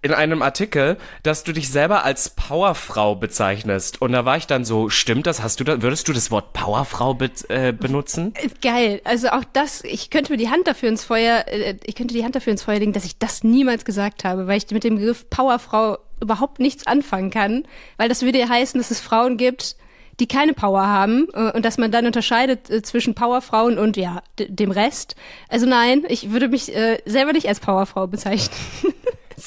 in 0.00 0.12
einem 0.12 0.42
Artikel, 0.42 0.96
dass 1.24 1.42
du 1.42 1.52
dich 1.52 1.70
selber 1.70 2.04
als 2.04 2.30
Powerfrau 2.30 3.16
bezeichnest. 3.16 4.00
Und 4.00 4.12
da 4.12 4.24
war 4.24 4.36
ich 4.36 4.46
dann 4.46 4.64
so, 4.64 4.88
stimmt 4.90 5.26
das? 5.26 5.42
Hast 5.42 5.58
du 5.58 5.64
da, 5.64 5.82
würdest 5.82 6.06
du 6.08 6.12
das 6.12 6.30
Wort 6.30 6.52
Powerfrau 6.52 7.14
be 7.14 7.30
äh, 7.48 7.72
benutzen? 7.72 8.32
Äh, 8.36 8.48
Geil, 8.62 9.00
also 9.04 9.28
auch 9.30 9.44
das, 9.52 9.82
ich 9.82 10.10
könnte 10.10 10.32
mir 10.32 10.38
die 10.38 10.50
Hand 10.50 10.68
dafür 10.68 10.88
ins 10.88 11.04
Feuer, 11.04 11.44
äh, 11.48 11.76
ich 11.84 11.96
könnte 11.96 12.14
die 12.14 12.24
Hand 12.24 12.36
dafür 12.36 12.52
ins 12.52 12.62
Feuer 12.62 12.78
legen, 12.78 12.92
dass 12.92 13.04
ich 13.04 13.18
das 13.18 13.42
niemals 13.42 13.84
gesagt 13.84 14.24
habe, 14.24 14.46
weil 14.46 14.58
ich 14.58 14.70
mit 14.70 14.84
dem 14.84 14.96
Begriff 14.96 15.28
Powerfrau 15.30 15.98
überhaupt 16.20 16.60
nichts 16.60 16.86
anfangen 16.86 17.30
kann, 17.30 17.64
weil 17.96 18.08
das 18.08 18.22
würde 18.22 18.38
ja 18.38 18.48
heißen, 18.48 18.78
dass 18.78 18.90
es 18.90 19.00
Frauen 19.00 19.36
gibt, 19.36 19.76
die 20.20 20.26
keine 20.26 20.52
Power 20.52 20.86
haben 20.86 21.28
äh, 21.32 21.52
und 21.52 21.64
dass 21.64 21.78
man 21.78 21.90
dann 21.90 22.06
unterscheidet 22.06 22.70
äh, 22.70 22.82
zwischen 22.82 23.14
Powerfrauen 23.14 23.78
und 23.78 23.96
ja, 23.96 24.22
dem 24.38 24.70
Rest. 24.70 25.14
Also 25.48 25.66
nein, 25.66 26.04
ich 26.08 26.30
würde 26.30 26.48
mich 26.48 26.74
äh, 26.74 26.98
selber 27.06 27.32
nicht 27.32 27.48
als 27.48 27.60
Powerfrau 27.60 28.06
bezeichnen. 28.06 28.56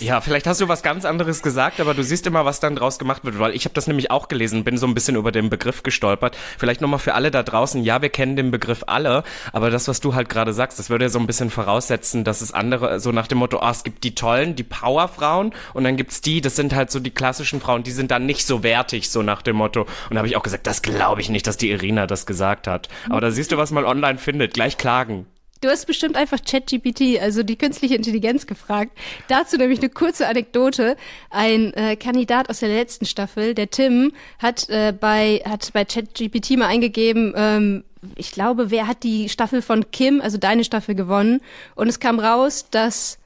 Ja, 0.01 0.19
vielleicht 0.19 0.47
hast 0.47 0.59
du 0.59 0.67
was 0.67 0.81
ganz 0.81 1.05
anderes 1.05 1.43
gesagt, 1.43 1.79
aber 1.79 1.93
du 1.93 2.03
siehst 2.03 2.25
immer, 2.25 2.43
was 2.43 2.59
dann 2.59 2.75
draus 2.75 2.97
gemacht 2.97 3.23
wird, 3.23 3.37
weil 3.37 3.53
ich 3.53 3.65
habe 3.65 3.75
das 3.75 3.85
nämlich 3.85 4.09
auch 4.09 4.29
gelesen, 4.29 4.63
bin 4.63 4.79
so 4.79 4.87
ein 4.87 4.95
bisschen 4.95 5.15
über 5.15 5.31
den 5.31 5.51
Begriff 5.51 5.83
gestolpert. 5.83 6.35
Vielleicht 6.57 6.81
nochmal 6.81 6.97
für 6.97 7.13
alle 7.13 7.29
da 7.29 7.43
draußen, 7.43 7.83
ja, 7.83 8.01
wir 8.01 8.09
kennen 8.09 8.35
den 8.35 8.49
Begriff 8.49 8.83
alle, 8.87 9.23
aber 9.53 9.69
das, 9.69 9.87
was 9.87 9.99
du 9.99 10.15
halt 10.15 10.27
gerade 10.27 10.53
sagst, 10.53 10.79
das 10.79 10.89
würde 10.89 11.05
ja 11.05 11.09
so 11.09 11.19
ein 11.19 11.27
bisschen 11.27 11.51
voraussetzen, 11.51 12.23
dass 12.23 12.41
es 12.41 12.51
andere, 12.51 12.99
so 12.99 13.11
nach 13.11 13.27
dem 13.27 13.37
Motto, 13.37 13.59
ah, 13.59 13.69
es 13.69 13.83
gibt 13.83 14.03
die 14.03 14.15
tollen, 14.15 14.55
die 14.55 14.63
Powerfrauen 14.63 15.53
und 15.75 15.83
dann 15.83 15.97
gibt's 15.97 16.21
die, 16.21 16.41
das 16.41 16.55
sind 16.55 16.73
halt 16.73 16.89
so 16.89 16.99
die 16.99 17.11
klassischen 17.11 17.61
Frauen, 17.61 17.83
die 17.83 17.91
sind 17.91 18.09
dann 18.09 18.25
nicht 18.25 18.47
so 18.47 18.63
wertig, 18.63 19.11
so 19.11 19.21
nach 19.21 19.43
dem 19.43 19.57
Motto. 19.57 19.81
Und 19.81 20.15
da 20.15 20.17
habe 20.17 20.27
ich 20.27 20.35
auch 20.35 20.43
gesagt, 20.43 20.65
das 20.65 20.81
glaube 20.81 21.21
ich 21.21 21.29
nicht, 21.29 21.45
dass 21.45 21.57
die 21.57 21.69
Irina 21.69 22.07
das 22.07 22.25
gesagt 22.25 22.65
hat. 22.65 22.89
Aber 23.07 23.21
da 23.21 23.29
siehst 23.29 23.51
du, 23.51 23.57
was 23.57 23.69
man 23.69 23.85
online 23.85 24.17
findet, 24.17 24.55
gleich 24.55 24.77
klagen. 24.77 25.27
Du 25.61 25.69
hast 25.69 25.85
bestimmt 25.85 26.15
einfach 26.15 26.39
ChatGPT, 26.43 27.21
also 27.21 27.43
die 27.43 27.55
künstliche 27.55 27.93
Intelligenz, 27.93 28.47
gefragt. 28.47 28.97
Dazu 29.27 29.57
nämlich 29.57 29.79
eine 29.79 29.89
kurze 29.89 30.27
Anekdote. 30.27 30.97
Ein 31.29 31.71
äh, 31.73 31.95
Kandidat 31.95 32.49
aus 32.49 32.61
der 32.61 32.69
letzten 32.69 33.05
Staffel, 33.05 33.53
der 33.53 33.69
Tim, 33.69 34.11
hat 34.39 34.67
äh, 34.69 34.91
bei 34.91 35.43
hat 35.47 35.71
bei 35.71 35.85
ChatGPT 35.85 36.57
mal 36.57 36.65
eingegeben, 36.65 37.33
ähm, 37.35 37.83
ich 38.15 38.31
glaube, 38.31 38.71
wer 38.71 38.87
hat 38.87 39.03
die 39.03 39.29
Staffel 39.29 39.61
von 39.61 39.91
Kim, 39.91 40.19
also 40.19 40.39
deine 40.39 40.63
Staffel, 40.63 40.95
gewonnen? 40.95 41.41
Und 41.75 41.87
es 41.87 41.99
kam 41.99 42.19
raus, 42.19 42.65
dass 42.71 43.19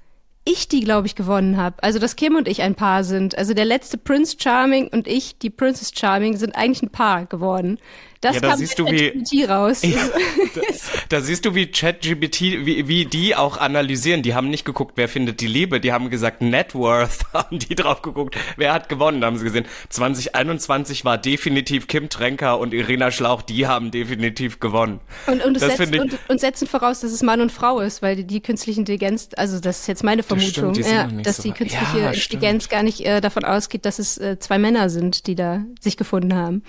ich 0.44 0.68
die, 0.68 0.82
glaube 0.82 1.08
ich, 1.08 1.16
gewonnen 1.16 1.56
habe. 1.56 1.82
Also, 1.82 2.00
dass 2.00 2.18
Kim 2.18 2.36
und 2.36 2.48
ich 2.48 2.62
ein 2.62 2.76
Paar 2.76 3.04
sind. 3.04 3.38
Also 3.38 3.54
der 3.54 3.66
letzte 3.66 3.98
Prince 3.98 4.36
Charming 4.38 4.90
und 4.90 5.08
ich, 5.08 5.38
die 5.40 5.50
Princess 5.50 5.92
Charming, 5.96 6.36
sind 6.36 6.56
eigentlich 6.56 6.84
ein 6.84 6.92
Paar 6.92 7.26
geworden. 7.26 7.80
Das 8.22 8.36
Ja, 8.36 8.42
da 8.42 8.58
siehst 8.58 8.80
du, 8.80 8.86
wie- 8.88 9.12
ChatGPT 9.12 9.50
raus. 9.50 9.82
Da 11.10 11.22
siehst 11.22 11.46
du, 11.46 11.54
wie 11.56 11.68
ChatGPT, 11.68 12.42
wie, 12.66 12.88
wie 12.88 13.06
die 13.06 13.36
auch 13.36 13.58
analysieren. 13.58 14.22
Die 14.24 14.34
haben 14.34 14.50
nicht 14.50 14.66
geguckt, 14.66 14.94
wer 14.96 15.08
findet 15.10 15.42
die 15.42 15.48
Liebe. 15.48 15.80
Die 15.80 15.92
haben 15.94 16.10
gesagt, 16.10 16.42
Net 16.42 16.74
Worth 16.76 17.26
haben 17.34 17.60
die 17.60 17.76
drauf 17.76 18.02
geguckt. 18.02 18.36
Wer 18.58 18.74
hat 18.74 18.90
gewonnen, 18.90 19.22
da 19.22 19.28
haben 19.28 19.38
sie 19.38 19.44
gesehen. 19.46 19.66
2021 19.90 21.06
war 21.06 21.18
definitiv 21.18 21.88
Kim 21.88 22.10
Tränker 22.10 22.60
und 22.60 22.74
Irina 22.74 23.12
Schlauch, 23.12 23.42
die 23.42 23.68
haben 23.68 23.92
definitiv 23.92 24.60
gewonnen. 24.60 25.00
Und, 25.28 25.44
und, 25.44 25.56
Das 25.62 25.78
setzt, 25.78 25.94
ich- 25.94 26.00
und, 26.00 26.18
und 26.28 26.40
setzen 26.40 26.68
voraus, 26.68 27.02
dass 27.02 27.12
es 27.12 27.22
Mann 27.22 27.42
und 27.42 27.52
Frau 27.52 27.80
ist, 27.80 28.02
weil 28.02 28.16
die, 28.16 28.26
die 28.26 28.42
künstliche 28.42 28.80
Intelligenz, 28.80 29.30
also 29.38 29.60
das 29.60 29.82
ist 29.82 29.88
jetzt 29.88 30.04
meine 30.04 30.24
Vermutung, 30.24 30.74
stimmt, 30.74 30.78
die 30.78 30.82
ja, 30.82 31.08
dass 31.08 31.38
so 31.38 31.44
die 31.44 31.52
künstliche 31.52 32.00
Ja, 32.00 32.12
Intelligenz 32.12 32.70
gar 32.70 32.84
nicht 32.84 33.02
äh, 33.06 33.22
davon 33.22 33.44
ausgeht, 33.46 33.86
dass 33.86 34.00
es 34.00 34.18
äh, 34.18 34.38
zwei 34.40 34.58
Männer 34.58 34.90
sind, 34.90 35.28
die 35.28 35.36
da 35.36 35.64
sich 35.80 35.98
gefunden 35.98 36.34
haben. 36.36 36.64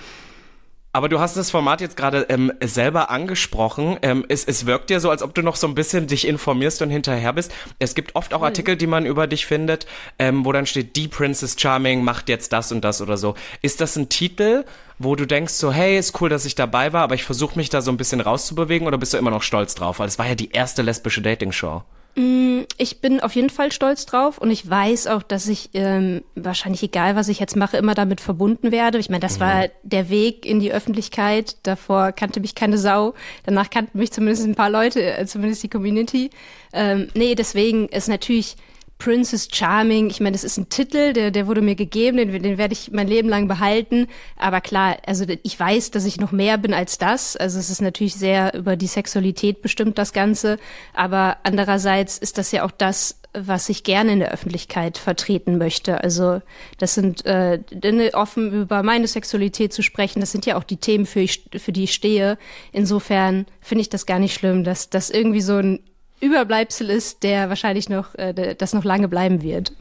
Aber 0.97 1.11
du 1.11 1.21
hast 1.21 1.37
das 1.37 1.50
Format 1.50 1.83
jetzt 1.83 1.99
gerade 1.99 2.25
ähm, 2.31 2.50
selber 2.65 3.11
angesprochen. 3.11 3.99
Ähm, 4.00 4.25
es, 4.31 4.47
es 4.47 4.65
wirkt 4.65 4.88
ja 4.88 4.99
so, 4.99 5.11
als 5.11 5.21
ob 5.23 5.35
du 5.35 5.43
noch 5.43 5.57
so 5.57 5.67
ein 5.67 5.75
bisschen 5.75 6.07
dich 6.07 6.26
informierst 6.26 6.81
und 6.81 6.88
hinterher 6.88 7.35
bist. 7.35 7.53
Es 7.79 7.95
gibt 7.95 8.17
oft 8.17 8.33
auch 8.33 8.41
Artikel, 8.41 8.76
die 8.76 8.87
man 8.87 9.05
über 9.05 9.26
dich 9.26 9.45
findet, 9.45 9.87
ähm, 10.19 10.47
wo 10.47 10.53
dann 10.53 10.65
steht, 10.65 10.97
die 10.97 11.07
Princess 11.07 11.57
Charming 11.61 12.03
macht 12.03 12.31
jetzt 12.31 12.50
das 12.55 12.73
und 12.73 12.83
das 12.83 13.03
oder 13.03 13.19
so. 13.19 13.35
Ist 13.61 13.83
das 13.83 13.97
ein 13.97 14.09
Titel, 14.09 14.65
wo 14.99 15.17
du 15.17 15.26
denkst 15.26 15.53
so, 15.53 15.71
hey, 15.71 15.99
ist 15.99 16.19
cool, 16.23 16.31
dass 16.31 16.47
ich 16.47 16.55
dabei 16.55 16.95
war, 16.95 17.03
aber 17.03 17.15
ich 17.15 17.25
versuche 17.25 17.59
mich 17.59 17.69
da 17.69 17.83
so 17.83 17.91
ein 17.91 17.99
bisschen 17.99 18.23
rauszubewegen 18.23 18.88
oder 18.88 18.97
bist 18.97 19.12
du 19.12 19.19
immer 19.19 19.31
noch 19.31 19.43
stolz 19.43 19.75
drauf? 19.75 19.99
Weil 19.99 20.09
es 20.09 20.19
war 20.19 20.26
ja 20.26 20.35
die 20.35 20.53
erste 20.53 20.81
lesbische 20.81 21.21
Dating-Show. 21.21 21.83
Ich 22.18 23.02
bin 23.02 23.20
auf 23.20 23.35
jeden 23.35 23.50
Fall 23.50 23.73
stolz 23.73 24.06
drauf 24.06 24.38
und 24.38 24.50
ich 24.50 24.68
weiß 24.68 25.06
auch, 25.08 25.23
dass 25.23 25.49
ich 25.49 25.70
ähm, 25.75 26.23
wahrscheinlich 26.35 26.82
egal, 26.82 27.14
was 27.14 27.28
ich 27.28 27.38
jetzt 27.40 27.56
mache, 27.56 27.76
immer 27.76 27.94
damit 27.94 28.23
verbunden 28.23 28.73
werde. 28.73 28.96
Ich 28.96 29.11
meine, 29.11 29.20
das 29.20 29.37
mhm. 29.37 29.40
war 29.40 29.68
der 29.82 30.08
Weg 30.08 30.46
in 30.46 30.58
die 30.58 30.73
Öffentlichkeit. 30.73 31.56
Davor 31.64 32.12
kannte 32.12 32.40
mich 32.40 32.54
keine 32.54 32.78
Sau. 32.78 33.12
Danach 33.44 33.68
kannten 33.68 33.99
mich 33.99 34.12
zumindest 34.12 34.46
ein 34.46 34.54
paar 34.54 34.70
Leute, 34.70 35.02
äh, 35.02 35.26
zumindest 35.26 35.62
die 35.62 35.68
Community. 35.68 36.30
Ähm, 36.73 37.08
nee, 37.14 37.35
deswegen 37.35 37.87
ist 37.88 38.08
natürlich 38.08 38.56
Princess 38.99 39.49
Charming, 39.53 40.09
ich 40.09 40.21
meine, 40.21 40.33
das 40.33 40.45
ist 40.45 40.57
ein 40.57 40.69
Titel, 40.69 41.12
der, 41.12 41.31
der 41.31 41.47
wurde 41.47 41.61
mir 41.61 41.75
gegeben, 41.75 42.17
den, 42.17 42.43
den 42.43 42.59
werde 42.59 42.73
ich 42.73 42.91
mein 42.93 43.07
Leben 43.07 43.29
lang 43.29 43.47
behalten. 43.47 44.07
Aber 44.37 44.61
klar, 44.61 44.97
also 45.07 45.26
ich 45.43 45.61
weiß, 45.61 45.91
dass 45.91 46.07
ich 46.07 46.19
noch 46.19 46.33
mehr 46.33 46.57
bin 46.57 46.73
als 46.73 46.97
das. 46.97 47.37
Also 47.37 47.59
es 47.59 47.69
ist 47.69 47.83
natürlich 47.83 48.15
sehr 48.15 48.55
über 48.55 48.76
die 48.76 48.87
Sexualität 48.87 49.61
bestimmt, 49.61 49.99
das 49.99 50.12
Ganze. 50.12 50.59
Aber 50.95 51.37
andererseits 51.43 52.17
ist 52.17 52.38
das 52.38 52.53
ja 52.53 52.65
auch 52.65 52.71
das, 52.71 53.21
was 53.37 53.69
ich 53.69 53.85
gerne 53.85 54.12
in 54.12 54.21
der 54.21 54.33
Öffentlichkeit 54.33 54.97
vertreten 54.97 55.59
möchte. 55.59 56.03
Also 56.03 56.41
das 56.79 56.95
sind 56.95 57.26
äh, 57.26 57.61
offen 58.15 58.62
über 58.62 58.83
meine 58.83 59.07
Sexualität 59.07 59.75
zu 59.75 59.83
sprechen, 59.83 60.21
das 60.21 60.33
sind 60.33 60.47
ja 60.47 60.57
auch 60.57 60.65
die 60.65 60.79
Themen, 60.79 61.05
für, 61.05 61.21
ich, 61.21 61.49
für 61.57 61.73
die 61.73 61.85
ich 61.85 61.93
stehe. 61.93 62.38
Insofern 62.73 63.47
finde 63.61 63.83
ich 63.83 63.91
das 63.91 64.07
gar 64.07 64.19
nicht 64.19 64.35
schlimm, 64.35 64.65
dass 64.65 64.88
das 64.88 65.11
irgendwie 65.11 65.43
so 65.43 65.57
ein 65.57 65.81
Überbleibsel 66.20 66.90
ist, 66.90 67.23
der 67.23 67.49
wahrscheinlich 67.49 67.88
noch, 67.88 68.14
äh, 68.14 68.54
das 68.54 68.73
noch 68.73 68.85
lange 68.85 69.08
bleiben 69.08 69.42
wird. 69.42 69.73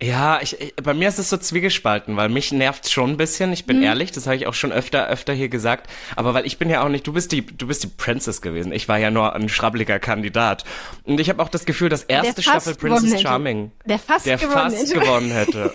Ja, 0.00 0.38
ich, 0.40 0.60
ich, 0.60 0.76
bei 0.76 0.94
mir 0.94 1.08
ist 1.08 1.18
es 1.18 1.28
so 1.28 1.36
zwiegespalten, 1.36 2.16
weil 2.16 2.28
mich 2.28 2.52
nervt's 2.52 2.92
schon 2.92 3.10
ein 3.10 3.16
bisschen. 3.16 3.52
Ich 3.52 3.66
bin 3.66 3.78
mhm. 3.78 3.82
ehrlich, 3.82 4.12
das 4.12 4.26
habe 4.26 4.36
ich 4.36 4.46
auch 4.46 4.54
schon 4.54 4.70
öfter, 4.70 5.08
öfter 5.08 5.32
hier 5.32 5.48
gesagt. 5.48 5.90
Aber 6.14 6.34
weil 6.34 6.46
ich 6.46 6.56
bin 6.56 6.70
ja 6.70 6.84
auch 6.84 6.88
nicht, 6.88 7.04
du 7.04 7.12
bist 7.12 7.32
die, 7.32 7.44
du 7.44 7.66
bist 7.66 7.82
die 7.82 7.88
Princess 7.88 8.40
gewesen. 8.40 8.70
Ich 8.70 8.88
war 8.88 8.98
ja 8.98 9.10
nur 9.10 9.34
ein 9.34 9.48
schrabbeliger 9.48 9.98
Kandidat. 9.98 10.62
Und 11.02 11.18
ich 11.18 11.28
habe 11.28 11.42
auch 11.42 11.48
das 11.48 11.64
Gefühl, 11.64 11.88
dass 11.88 12.04
erste 12.04 12.42
Staffel 12.42 12.76
Princess 12.76 13.20
Charming, 13.20 13.72
der 13.86 13.98
fast, 13.98 14.26
der 14.26 14.36
gewonnen, 14.36 14.52
fast 14.52 14.78
hätte. 14.78 15.00
gewonnen 15.00 15.30
hätte. 15.32 15.74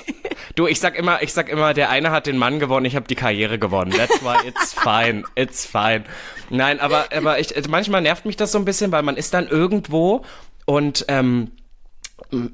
Du, 0.56 0.68
ich 0.68 0.80
sag 0.80 0.98
immer, 0.98 1.22
ich 1.22 1.34
sag 1.34 1.50
immer, 1.50 1.74
der 1.74 1.89
eine 1.89 2.12
hat 2.12 2.25
den 2.25 2.38
Mann 2.38 2.60
gewonnen, 2.60 2.86
ich 2.86 2.96
habe 2.96 3.08
die 3.08 3.15
Karriere 3.15 3.60
gewonnen. 3.60 3.92
That's 3.92 4.24
why 4.24 4.48
it's 4.48 4.74
fine, 4.82 5.24
it's 5.36 5.65
fine. 5.65 6.06
Nein, 6.50 6.80
aber, 6.80 7.08
aber 7.13 7.39
ich, 7.39 7.53
manchmal 7.68 8.01
nervt 8.01 8.25
mich 8.25 8.38
das 8.38 8.53
so 8.53 8.58
ein 8.58 8.63
bisschen, 8.63 8.94
weil 8.94 9.03
man 9.03 9.18
ist 9.18 9.34
dann 9.34 9.50
irgendwo 9.50 10.24
und 10.65 11.03
ähm, 11.10 11.51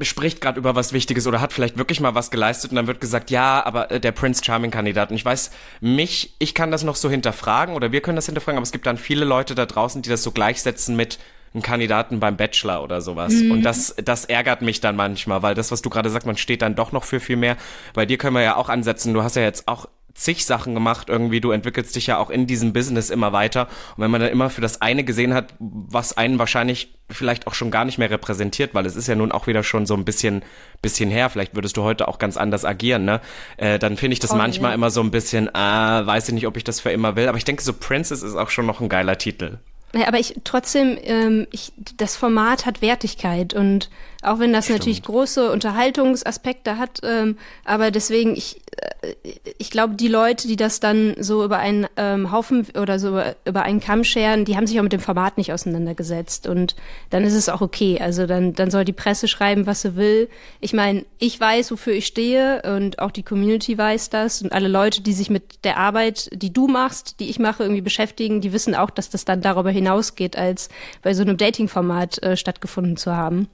spricht 0.01 0.42
gerade 0.42 0.60
über 0.60 0.75
was 0.75 0.94
Wichtiges 0.94 1.28
oder 1.28 1.42
hat 1.42 1.54
vielleicht 1.54 1.78
wirklich 1.78 2.00
mal 2.00 2.16
was 2.16 2.32
geleistet 2.32 2.72
und 2.72 2.75
dann 2.75 2.88
wird 2.88 3.01
gesagt, 3.01 3.30
ja, 3.30 3.63
aber 3.66 3.92
äh, 3.92 4.00
der 4.00 4.12
Prince 4.12 4.44
Charming 4.44 4.72
Kandidat. 4.72 5.10
Und 5.10 5.16
ich 5.16 5.25
weiß, 5.25 5.51
mich, 5.82 6.34
ich 6.39 6.54
kann 6.54 6.72
das 6.72 6.84
noch 6.84 6.96
so 6.96 7.10
hinterfragen 7.10 7.75
oder 7.75 7.92
wir 7.92 8.01
können 8.01 8.16
das 8.16 8.25
hinterfragen, 8.25 8.58
aber 8.58 8.63
es 8.63 8.72
gibt 8.72 8.86
dann 8.86 8.98
viele 8.98 9.25
Leute 9.25 9.56
da 9.56 9.66
draußen, 9.66 10.01
die 10.01 10.10
das 10.10 10.24
so 10.24 10.32
gleichsetzen 10.32 10.96
mit 10.96 11.20
einem 11.54 11.63
Kandidaten 11.63 12.20
beim 12.20 12.38
Bachelor 12.38 12.84
oder 12.84 13.01
sowas. 13.01 13.34
Mhm. 13.34 13.51
Und 13.51 13.62
das, 13.63 13.96
das 14.04 14.25
ärgert 14.25 14.62
mich 14.62 14.82
dann 14.82 14.96
manchmal, 14.96 15.42
weil 15.42 15.56
das, 15.56 15.72
was 15.72 15.82
du 15.82 15.89
gerade 15.89 16.10
sagst, 16.10 16.28
man 16.28 16.38
steht 16.38 16.62
dann 16.62 16.75
doch 16.75 16.92
noch 16.92 17.04
für 17.04 17.20
viel 17.20 17.38
mehr. 17.38 17.58
Bei 17.94 18.06
dir 18.06 18.18
können 18.18 18.36
wir 18.36 18.44
ja 18.44 18.56
auch 18.56 18.70
ansetzen. 18.70 19.13
Du 19.13 19.24
hast 19.24 19.36
ja 19.36 19.42
jetzt 19.42 19.68
auch 19.68 19.88
zig 20.20 20.46
Sachen 20.46 20.74
gemacht 20.74 21.10
irgendwie. 21.10 21.40
Du 21.42 21.52
entwickelst 21.52 21.96
dich 21.96 22.08
ja 22.08 22.18
auch 22.18 22.30
in 22.30 22.46
diesem 22.46 22.74
Business 22.74 23.10
immer 23.10 23.32
weiter. 23.32 23.68
Und 23.96 24.04
wenn 24.04 24.12
man 24.12 24.22
dann 24.22 24.30
immer 24.30 24.50
für 24.50 24.62
das 24.62 24.82
eine 24.82 25.04
gesehen 25.04 25.34
hat, 25.34 25.54
was 25.60 26.18
einen 26.18 26.40
wahrscheinlich 26.40 26.94
vielleicht 27.10 27.48
auch 27.48 27.54
schon 27.54 27.72
gar 27.72 27.86
nicht 27.86 27.98
mehr 27.98 28.12
repräsentiert, 28.12 28.76
weil 28.76 28.86
es 28.86 28.96
ist 28.96 29.08
ja 29.08 29.16
nun 29.16 29.32
auch 29.32 29.48
wieder 29.48 29.64
schon 29.64 29.86
so 29.86 29.96
ein 29.96 30.06
bisschen, 30.06 30.44
bisschen 30.82 31.10
her. 31.10 31.30
Vielleicht 31.30 31.56
würdest 31.56 31.78
du 31.78 31.84
heute 31.84 32.08
auch 32.08 32.20
ganz 32.20 32.38
anders 32.38 32.66
agieren, 32.66 33.06
ne? 33.06 33.22
Äh, 33.58 33.80
dann 33.80 33.98
finde 33.98 34.14
ich 34.14 34.20
das 34.20 34.32
oh, 34.32 34.36
manchmal 34.36 34.72
ja. 34.72 34.76
immer 34.76 34.92
so 34.92 35.02
ein 35.02 35.10
bisschen, 35.10 35.54
ah, 35.56 36.06
weiß 36.06 36.28
ich 36.28 36.34
nicht, 36.34 36.48
ob 36.48 36.58
ich 36.58 36.64
das 36.64 36.82
für 36.82 36.92
immer 36.92 37.16
will. 37.16 37.28
Aber 37.28 37.38
ich 37.38 37.46
denke, 37.46 37.64
so 37.64 37.74
Princess 37.74 38.22
ist 38.22 38.36
auch 38.36 38.50
schon 38.50 38.66
noch 38.66 38.82
ein 38.82 38.90
geiler 38.90 39.18
Titel. 39.18 39.58
Ja, 39.96 40.08
aber 40.08 40.20
ich 40.20 40.36
trotzdem, 40.44 40.98
ähm, 41.02 41.48
ich, 41.52 41.74
das 41.98 42.16
Format 42.16 42.68
hat 42.68 42.82
Wertigkeit 42.82 43.56
und 43.56 43.90
auch 44.22 44.38
wenn 44.38 44.54
das 44.54 44.66
Stimmt. 44.66 44.80
natürlich 44.80 45.02
große 45.02 45.52
Unterhaltungsaspekte 45.52 46.78
hat, 46.78 47.00
ähm, 47.04 47.38
aber 47.66 47.90
deswegen, 47.90 48.36
ich, 48.36 48.62
ich 49.58 49.72
glaube, 49.72 49.96
die 49.96 50.08
Leute, 50.08 50.48
die 50.48 50.56
das 50.56 50.80
dann 50.80 51.16
so 51.20 51.44
über 51.44 51.58
einen 51.58 51.88
ähm, 51.98 52.32
Haufen 52.32 52.68
oder 52.80 53.00
so 53.00 53.10
über, 53.10 53.36
über 53.46 53.64
einen 53.64 53.80
Kamm 53.80 54.04
scheren, 54.04 54.46
die 54.46 54.58
haben 54.58 54.68
sich 54.68 54.80
auch 54.80 54.84
mit 54.84 54.94
dem 54.94 55.00
Format 55.00 55.38
nicht 55.38 55.54
auseinandergesetzt 55.54 56.48
und 56.48 56.76
dann 57.10 57.24
ist 57.24 57.34
es 57.34 57.50
auch 57.50 57.62
okay. 57.62 58.00
Also 58.02 58.26
dann, 58.26 58.54
dann 58.54 58.72
soll 58.72 58.86
die 58.86 58.94
Presse 58.94 59.28
schreiben, 59.28 59.66
was 59.66 59.82
sie 59.82 59.96
will. 59.96 60.30
Ich 60.60 60.74
meine, 60.74 61.06
ich 61.18 61.40
weiß, 61.40 61.72
wofür 61.72 61.94
ich 61.94 62.08
stehe 62.08 62.62
und 62.64 63.00
auch 63.00 63.12
die 63.12 63.24
Community 63.24 63.78
weiß 63.78 64.10
das 64.10 64.42
und 64.42 64.52
alle 64.52 64.68
Leute, 64.68 65.02
die 65.02 65.14
sich 65.14 65.30
mit 65.30 65.64
der 65.64 65.78
Arbeit, 65.78 66.30
die 66.34 66.52
du 66.52 66.68
machst, 66.68 67.20
die 67.20 67.30
ich 67.30 67.40
mache, 67.40 67.64
irgendwie 67.64 67.82
beschäftigen, 67.82 68.42
die 68.42 68.54
wissen 68.54 68.76
auch, 68.76 68.90
dass 68.90 69.10
das 69.10 69.26
dann 69.26 69.42
darüber 69.42 69.72
hinausgeht, 69.72 70.38
als 70.38 70.70
bei 71.02 71.14
so 71.14 71.22
einem 71.22 71.38
Dating-Format 71.38 72.22
äh, 72.24 72.38
stattgefunden 72.38 72.98
zu 72.98 73.16
haben. 73.16 73.48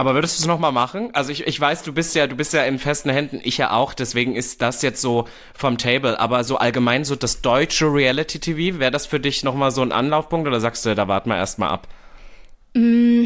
Aber 0.00 0.14
würdest 0.14 0.38
du 0.38 0.44
es 0.44 0.46
nochmal 0.46 0.72
machen? 0.72 1.10
Also 1.12 1.30
ich, 1.30 1.46
ich 1.46 1.60
weiß, 1.60 1.82
du 1.82 1.92
bist 1.92 2.14
ja, 2.14 2.26
du 2.26 2.34
bist 2.34 2.54
ja 2.54 2.62
in 2.62 2.78
festen 2.78 3.10
Händen, 3.10 3.38
ich 3.44 3.58
ja 3.58 3.72
auch, 3.72 3.92
deswegen 3.92 4.34
ist 4.34 4.62
das 4.62 4.80
jetzt 4.80 5.02
so 5.02 5.28
vom 5.52 5.76
Table. 5.76 6.18
Aber 6.18 6.42
so 6.42 6.56
allgemein 6.56 7.04
so 7.04 7.16
das 7.16 7.42
deutsche 7.42 7.84
Reality 7.84 8.38
TV, 8.38 8.78
wäre 8.78 8.90
das 8.90 9.04
für 9.04 9.20
dich 9.20 9.44
nochmal 9.44 9.72
so 9.72 9.82
ein 9.82 9.92
Anlaufpunkt 9.92 10.48
oder 10.48 10.58
sagst 10.58 10.86
du, 10.86 10.94
da 10.94 11.06
warten 11.06 11.28
wir 11.28 11.36
erstmal 11.36 11.68
ab? 11.68 11.86
Mm, 12.72 13.24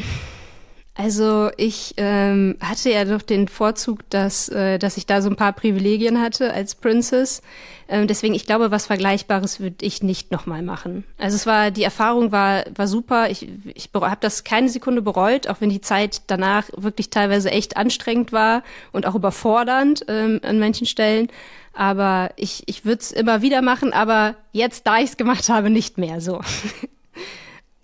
also 0.97 1.51
ich 1.57 1.95
ähm, 1.97 2.57
hatte 2.61 2.91
ja 2.91 3.05
doch 3.05 3.23
den 3.23 3.49
Vorzug, 3.49 4.09
dass, 4.11 4.49
äh, 4.49 4.79
dass 4.79 4.97
ich 4.97 5.07
da 5.07 5.23
so 5.23 5.29
ein 5.29 5.35
paar 5.35 5.53
Privilegien 5.53 6.21
hatte 6.21 6.53
als 6.53 6.77
Princess. 6.77 7.43
Ähm, 7.89 8.07
deswegen, 8.07 8.33
ich 8.33 8.47
glaube, 8.47 8.71
was 8.71 8.87
Vergleichbares 8.87 9.59
würde 9.59 9.85
ich 9.85 10.05
nicht 10.05 10.31
nochmal 10.31 10.63
machen. 10.63 11.03
Also 11.19 11.35
es 11.35 11.47
war, 11.47 11.73
die 11.73 11.83
Erfahrung 11.83 12.31
war, 12.31 12.65
war 12.77 12.87
super. 12.87 13.29
Ich, 13.29 13.49
ich 13.75 13.91
habe 13.93 14.19
das 14.21 14.45
keine 14.45 14.69
Sekunde 14.69 15.03
bereut, 15.03 15.49
auch 15.49 15.61
wenn 15.61 15.71
die 15.71 15.81
Zeit 15.81 16.23
danach 16.29 16.69
wirklich 16.77 17.11
teilweise 17.11 17.51
echt 17.51 17.77
anstrengend 17.77 18.31
war 18.31 18.63
und 18.93 19.05
auch 19.05 19.17
überfordernd 19.17 20.05
ähm, 20.07 20.41
an 20.45 20.61
manchen 20.61 20.87
Stellen. 20.87 21.27
Aber 21.73 22.31
ich, 22.37 22.63
ich 22.67 22.85
würde 22.85 23.01
es 23.01 23.11
immer 23.11 23.43
wieder 23.43 23.63
machen, 23.63 23.93
aber 23.93 24.37
jetzt, 24.53 24.87
da 24.87 24.99
ich 24.99 25.11
es 25.11 25.17
gemacht 25.17 25.49
habe, 25.49 25.71
nicht 25.71 25.99
mehr 25.99 26.21
so. 26.21 26.41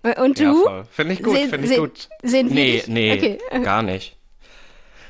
Und 0.03 0.39
du? 0.39 0.65
Ja, 0.65 0.83
Finde 0.91 1.13
ich 1.13 1.23
gut, 1.23 1.37
finde 1.37 1.67
ich 1.67 1.77
gut. 1.77 2.09
Sehen 2.23 2.47
nee, 2.47 2.83
nee, 2.87 3.13
okay. 3.13 3.37
gar 3.63 3.83
nicht. 3.83 4.17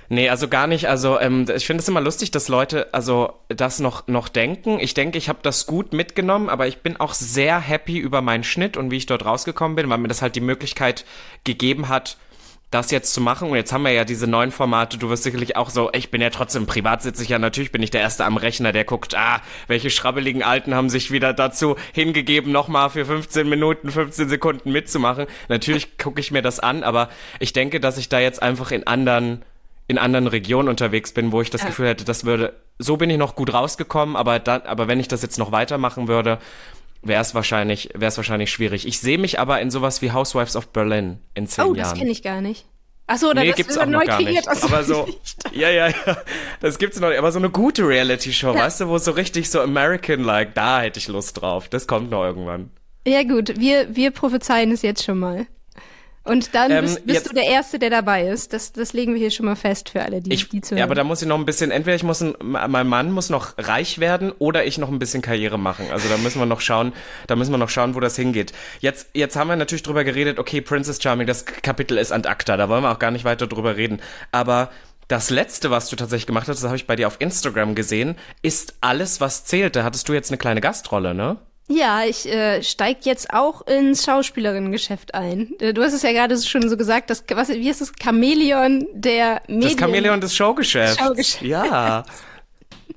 Nee, 0.10 0.28
also 0.28 0.50
gar 0.50 0.68
nicht. 0.68 0.90
Also 0.90 1.18
ähm, 1.22 1.46
ich 1.56 1.66
finde 1.66 1.82
es 1.82 1.88
immer 1.88 2.02
lustig, 2.02 2.32
dass 2.32 2.50
Leute 2.50 2.94
also 2.94 3.36
das 3.48 3.80
noch 3.80 4.08
noch 4.08 4.28
denken. 4.28 4.78
Ich 4.82 4.94
denke, 4.94 5.18
ich 5.18 5.30
habe 5.30 5.40
das 5.42 5.66
gut 5.68 5.94
mitgenommen, 5.94 6.50
aber 6.50 6.68
ich 6.68 6.80
bin 6.80 6.98
auch 6.98 7.14
sehr 7.14 7.62
happy 7.62 7.98
über 7.98 8.22
meinen 8.22 8.44
Schnitt 8.44 8.76
und 8.76 8.92
wie 8.92 8.98
ich 8.98 9.06
dort 9.06 9.24
rausgekommen 9.24 9.78
bin, 9.78 9.90
weil 9.90 10.00
mir 10.00 10.10
das 10.10 10.22
halt 10.22 10.36
die 10.36 10.42
Möglichkeit 10.42 11.06
gegeben 11.46 11.88
hat, 11.88 12.18
das 12.72 12.90
jetzt 12.90 13.14
zu 13.14 13.22
machen. 13.22 13.50
Und 13.50 13.56
jetzt 13.58 13.72
haben 13.74 13.84
wir 13.84 13.92
ja 13.92 14.06
diese 14.06 14.28
neuen 14.28 14.52
Formate. 14.52 14.98
Du 14.98 15.10
wirst 15.10 15.24
sicherlich 15.24 15.58
auch 15.58 15.70
so, 15.70 15.90
ich 15.94 16.10
bin 16.10 16.22
ja 16.22 16.30
trotzdem 16.30 16.66
privat 16.66 17.02
sitze 17.04 17.22
ich 17.22 17.30
ja 17.30 17.38
natürlich, 17.38 17.72
bin 17.72 17.84
ich 17.84 17.92
der 17.92 18.02
Erste 18.02 18.26
am 18.26 18.38
Rechner, 18.38 18.72
der 18.72 18.86
guckt, 18.86 19.14
ah, 19.16 19.42
welche 19.68 19.90
schrabbeligen 19.90 20.42
Alten 20.42 20.74
haben 20.74 20.90
sich 20.90 21.12
wieder 21.12 21.34
dazu 21.34 21.76
hingegeben, 21.94 22.52
nochmal 22.52 22.90
für 22.90 23.06
15 23.06 23.48
Minuten, 23.48 23.92
15 23.92 24.30
Sekunden 24.30 24.72
mitzumachen. 24.72 25.28
Natürlich 25.50 25.98
gucke 25.98 26.22
ich 26.22 26.32
mir 26.32 26.42
das 26.42 26.60
an, 26.60 26.84
aber 26.84 27.10
ich 27.40 27.52
denke, 27.52 27.82
dass 27.82 27.98
ich 27.98 28.08
da 28.08 28.20
jetzt 28.20 28.42
einfach 28.42 28.72
in 28.72 28.88
anderen 28.88 29.44
in 29.88 29.98
anderen 29.98 30.28
Regionen 30.28 30.70
unterwegs 30.70 31.12
bin, 31.12 31.34
wo 31.34 31.42
ich 31.42 31.50
das. 31.50 31.66
Gefühl 31.66 31.90
hätte, 31.90 32.06
das 32.06 32.24
würde, 32.24 32.54
so 32.80 32.96
bin 32.96 33.10
ich 33.10 33.18
noch 33.18 33.36
gut 33.36 33.54
rausgekommen, 33.54 34.16
aber 34.16 34.40
da, 34.40 34.62
aber 34.64 34.88
wenn 34.88 35.02
ich 35.02 35.10
das 35.10 35.22
jetzt 35.22 35.38
noch 35.38 35.52
weitermachen 35.52 36.08
würde, 36.08 36.40
wäre 37.02 37.22
es 37.22 37.34
wahrscheinlich, 37.36 37.90
wäre 37.94 38.10
es 38.10 38.18
wahrscheinlich 38.18 38.52
schwierig. 38.52 38.88
Ich 38.88 39.00
sehe 39.00 39.18
mich 39.18 39.40
aber 39.40 39.62
in 39.62 39.72
sowas 39.72 40.02
wie 40.02 40.12
Housewives 40.12 40.56
of 40.56 40.70
Berlin 40.70 41.20
in 41.34 41.48
zehn 41.48 41.66
oh, 41.66 41.74
Jahren. 41.74 41.78
Oh, 41.78 41.90
das 41.90 42.00
kenne 42.00 42.12
ich 42.12 42.24
gar 42.24 42.42
nicht. 42.42 42.66
Achso, 43.08 43.34
dann 43.34 43.46
nee, 43.46 43.52
gibt's 43.52 43.78
auch 43.78 43.86
noch 43.86 44.06
gar 44.06 44.22
nicht. 44.22 44.48
Also 44.48 44.68
aber 44.68 44.84
so, 44.84 45.08
ja, 45.52 45.70
ja, 45.70 45.90
ja, 45.90 46.18
das 46.62 46.78
gibt's 46.78 47.00
noch 47.00 47.10
nicht. 47.10 47.18
Aber 47.18 47.32
so 47.32 47.40
eine 47.40 47.50
gute 47.50 47.86
Reality-Show, 47.86 48.54
ja. 48.54 48.62
weißt 48.62 48.82
du, 48.82 48.88
wo 48.88 48.96
es 48.96 49.06
so 49.06 49.12
richtig 49.12 49.50
so 49.50 49.60
American-like, 49.60 50.54
da 50.54 50.82
hätte 50.82 51.00
ich 51.00 51.08
Lust 51.08 51.42
drauf. 51.42 51.68
Das 51.68 51.88
kommt 51.88 52.10
noch 52.10 52.24
irgendwann. 52.24 52.72
Ja 53.06 53.24
gut, 53.24 53.60
wir, 53.60 53.96
wir 53.96 54.12
prophezeien 54.12 54.72
es 54.72 54.82
jetzt 54.82 55.04
schon 55.04 55.20
mal. 55.20 55.48
Und 56.24 56.54
dann 56.54 56.70
ähm, 56.70 56.82
bist, 56.82 57.06
bist 57.06 57.16
jetzt, 57.16 57.30
du 57.30 57.34
der 57.34 57.46
Erste, 57.46 57.80
der 57.80 57.90
dabei 57.90 58.28
ist. 58.28 58.54
Das, 58.54 58.72
das 58.74 58.94
legen 58.94 59.14
wir 59.14 59.20
hier 59.20 59.32
schon 59.32 59.48
mal 59.48 59.56
fest 59.56 59.90
für 59.90 60.04
alle, 60.04 60.22
die, 60.22 60.32
ich, 60.32 60.50
die 60.50 60.62
zu 60.62 60.76
Ja, 60.76 60.84
aber 60.84 60.94
da 60.94 61.04
muss 61.04 61.22
ich 61.22 61.28
noch 61.28 61.38
ein 61.38 61.46
bisschen, 61.46 61.72
entweder 61.72 61.96
ich 61.96 62.04
muss, 62.04 62.22
ein, 62.22 62.36
mein 62.40 62.88
Mann 62.88 63.12
muss 63.12 63.30
noch 63.30 63.54
reich 63.58 64.00
werden 64.00 64.32
oder 64.38 64.66
ich 64.66 64.78
noch 64.78 64.90
ein 64.90 65.00
bisschen 65.00 65.24
Karriere 65.24 65.58
machen. 65.58 65.88
Also 65.92 66.10
da 66.10 66.18
müssen 66.18 66.40
wir 66.40 66.46
noch 66.46 66.62
schauen, 66.62 66.94
da 67.26 67.36
müssen 67.36 67.52
wir 67.52 67.58
noch 67.58 67.70
schauen, 67.70 67.96
wo 67.96 68.00
das 68.00 68.16
hingeht. 68.16 68.54
Jetzt, 68.82 69.10
jetzt 69.14 69.36
haben 69.36 69.48
wir 69.48 69.56
natürlich 69.56 69.84
drüber 69.84 70.04
geredet, 70.04 70.38
okay, 70.38 70.62
Princess 70.62 71.02
Charming, 71.02 71.26
das 71.26 71.46
Kapitel 71.46 71.98
ist 71.98 72.12
an 72.12 72.24
acta, 72.24 72.56
da 72.56 72.70
wollen 72.70 72.84
wir 72.84 72.92
auch 72.92 73.00
gar 73.00 73.12
nicht 73.12 73.26
weiter 73.26 73.48
drüber 73.48 73.76
reden. 73.76 74.00
Aber 74.32 74.70
das 75.08 75.30
letzte, 75.32 75.72
was 75.72 75.90
du 75.90 75.96
tatsächlich 75.96 76.28
gemacht 76.28 76.48
hast, 76.48 76.62
das 76.62 76.66
habe 76.66 76.78
ich 76.78 76.88
bei 76.88 76.96
dir 76.96 77.08
auf 77.08 77.18
Instagram 77.20 77.74
gesehen, 77.74 78.16
ist 78.42 78.76
alles, 78.80 79.22
was 79.22 79.44
zählt. 79.44 79.76
Da 79.76 79.84
hattest 79.84 80.08
du 80.08 80.14
jetzt 80.14 80.30
eine 80.30 80.38
kleine 80.38 80.62
Gastrolle, 80.62 81.14
ne? 81.14 81.38
Ja, 81.72 82.04
ich 82.04 82.28
äh, 82.28 82.62
steig 82.64 83.06
jetzt 83.06 83.34
auch 83.34 83.66
ins 83.66 84.06
Schauspielerinnengeschäft 84.06 85.14
ein. 85.14 85.54
Äh, 85.60 85.74
du 85.74 85.84
hast 85.84 85.94
es 85.94 86.02
ja 86.02 86.12
gerade 86.12 86.38
schon 86.38 86.68
so 86.70 86.78
gesagt, 86.78 87.10
das, 87.10 87.24
was, 87.32 87.50
wie 87.50 87.70
ist 87.70 87.82
das? 87.82 87.92
Chamäleon 88.02 88.88
der 88.94 89.42
Medien. 89.48 89.62
Das 89.62 89.80
Chamäleon 89.80 90.22
des 90.22 90.36
Showgeschäfts. 90.36 91.00
Showgeschäft. 91.00 91.44
Ja. 91.44 92.04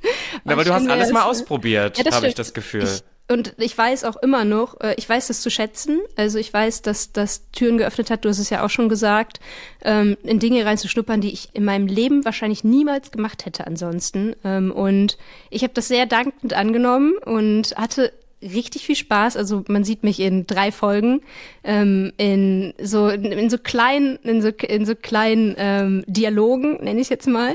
Na, 0.45 0.52
aber 0.52 0.64
du 0.64 0.75
hast 0.75 0.88
alles 0.88 1.12
mal 1.12 1.23
ausprobiert, 1.23 1.99
ja, 1.99 2.12
habe 2.12 2.26
ich 2.26 2.35
das 2.35 2.52
Gefühl. 2.52 2.83
Ich, 2.83 3.02
und 3.26 3.54
ich 3.57 3.76
weiß 3.76 4.04
auch 4.04 4.16
immer 4.16 4.45
noch, 4.45 4.81
äh, 4.81 4.95
ich 4.99 5.09
weiß 5.09 5.28
das 5.28 5.40
zu 5.40 5.50
schätzen. 5.50 6.00
Also 6.16 6.38
ich 6.38 6.52
weiß, 6.52 6.83
dass 6.83 7.12
das 7.12 7.50
Türen 7.52 7.78
geöffnet 7.78 8.11
hat, 8.11 8.25
du 8.25 8.28
hast 8.28 8.38
es 8.38 8.50
ja 8.50 8.64
auch 8.64 8.71
schon 8.71 8.90
gesagt, 8.90 9.40
ähm, 9.83 10.16
in 10.25 10.40
Dinge 10.40 10.66
reinzuschnuppern, 10.66 11.23
die 11.23 11.33
ich 11.33 11.49
in 11.54 11.64
meinem 11.64 11.87
Leben 11.87 12.25
wahrscheinlich 12.25 12.64
niemals 12.64 13.12
gemacht 13.12 13.47
hätte 13.47 13.66
ansonsten. 13.66 14.37
Ähm, 14.45 14.73
und 14.73 15.16
ich 15.49 15.62
habe 15.62 15.73
das 15.73 15.88
sehr 15.88 16.04
dankend 16.04 16.52
angenommen 16.52 17.14
und 17.25 17.75
hatte 17.76 18.12
richtig 18.53 18.87
viel 18.87 18.97
Spaß. 18.97 19.37
Also 19.37 19.65
man 19.69 19.85
sieht 19.85 20.03
mich 20.03 20.21
in 20.21 20.47
drei 20.47 20.71
Folgen 20.73 21.23
ähm, 21.63 22.13
in 22.17 22.75
so 22.81 23.09
in, 23.09 23.51
so 23.51 23.59
kleinen 23.59 24.17
in 24.23 24.43
so 24.43 24.49
in 24.49 24.85
so 24.85 24.95
kleinen 24.95 25.55
ähm, 25.59 26.05
Dialogen 26.07 26.83
nenne 26.85 27.01
ich 27.01 27.09
jetzt 27.09 27.27
mal 27.27 27.55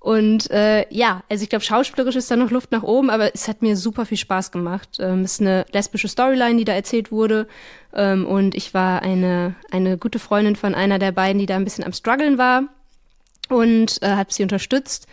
und 0.00 0.50
äh, 0.50 0.86
ja, 0.90 1.22
also 1.28 1.42
ich 1.42 1.50
glaube, 1.50 1.64
schauspielerisch 1.64 2.16
ist 2.16 2.30
da 2.30 2.36
noch 2.36 2.50
Luft 2.50 2.70
nach 2.70 2.84
oben, 2.84 3.10
aber 3.10 3.34
es 3.34 3.48
hat 3.48 3.62
mir 3.62 3.76
super 3.76 4.06
viel 4.06 4.16
Spaß 4.16 4.52
gemacht. 4.52 4.98
Ähm, 5.00 5.22
es 5.22 5.34
ist 5.34 5.40
eine 5.40 5.66
lesbische 5.72 6.08
Storyline, 6.08 6.56
die 6.56 6.64
da 6.64 6.72
erzählt 6.72 7.10
wurde. 7.10 7.48
Ähm, 7.92 8.24
und 8.24 8.54
ich 8.54 8.74
war 8.74 9.02
eine, 9.02 9.56
eine 9.72 9.98
gute 9.98 10.18
Freundin 10.18 10.54
von 10.54 10.74
einer 10.74 10.98
der 11.00 11.12
beiden, 11.12 11.40
die 11.40 11.46
da 11.46 11.56
ein 11.56 11.64
bisschen 11.64 11.84
am 11.84 11.92
struggeln 11.92 12.38
war 12.38 12.64
und 13.48 14.00
äh, 14.02 14.10
hat 14.14 14.32
sie 14.32 14.44
unterstützt. 14.44 15.08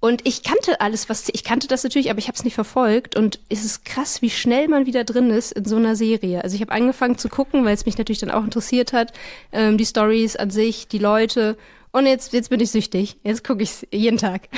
Und 0.00 0.26
ich 0.26 0.44
kannte 0.44 0.80
alles, 0.80 1.08
was 1.08 1.28
ich 1.28 1.42
kannte 1.42 1.66
das 1.66 1.82
natürlich, 1.82 2.10
aber 2.10 2.20
ich 2.20 2.28
habe 2.28 2.36
es 2.36 2.44
nicht 2.44 2.54
verfolgt. 2.54 3.16
Und 3.16 3.40
es 3.48 3.64
ist 3.64 3.84
krass, 3.84 4.22
wie 4.22 4.30
schnell 4.30 4.68
man 4.68 4.86
wieder 4.86 5.04
drin 5.04 5.30
ist 5.30 5.52
in 5.52 5.64
so 5.64 5.76
einer 5.76 5.96
Serie. 5.96 6.42
Also 6.42 6.54
ich 6.54 6.60
habe 6.60 6.72
angefangen 6.72 7.18
zu 7.18 7.28
gucken, 7.28 7.64
weil 7.64 7.74
es 7.74 7.84
mich 7.84 7.98
natürlich 7.98 8.20
dann 8.20 8.30
auch 8.30 8.44
interessiert 8.44 8.92
hat, 8.92 9.12
ähm, 9.50 9.76
die 9.76 9.86
Stories 9.86 10.36
an 10.36 10.50
sich, 10.50 10.86
die 10.86 10.98
Leute. 10.98 11.56
Und 11.90 12.06
jetzt, 12.06 12.32
jetzt 12.32 12.50
bin 12.50 12.60
ich 12.60 12.70
süchtig. 12.70 13.16
Jetzt 13.24 13.42
gucke 13.42 13.62
ich 13.62 13.88
jeden 13.90 14.18
Tag. 14.18 14.48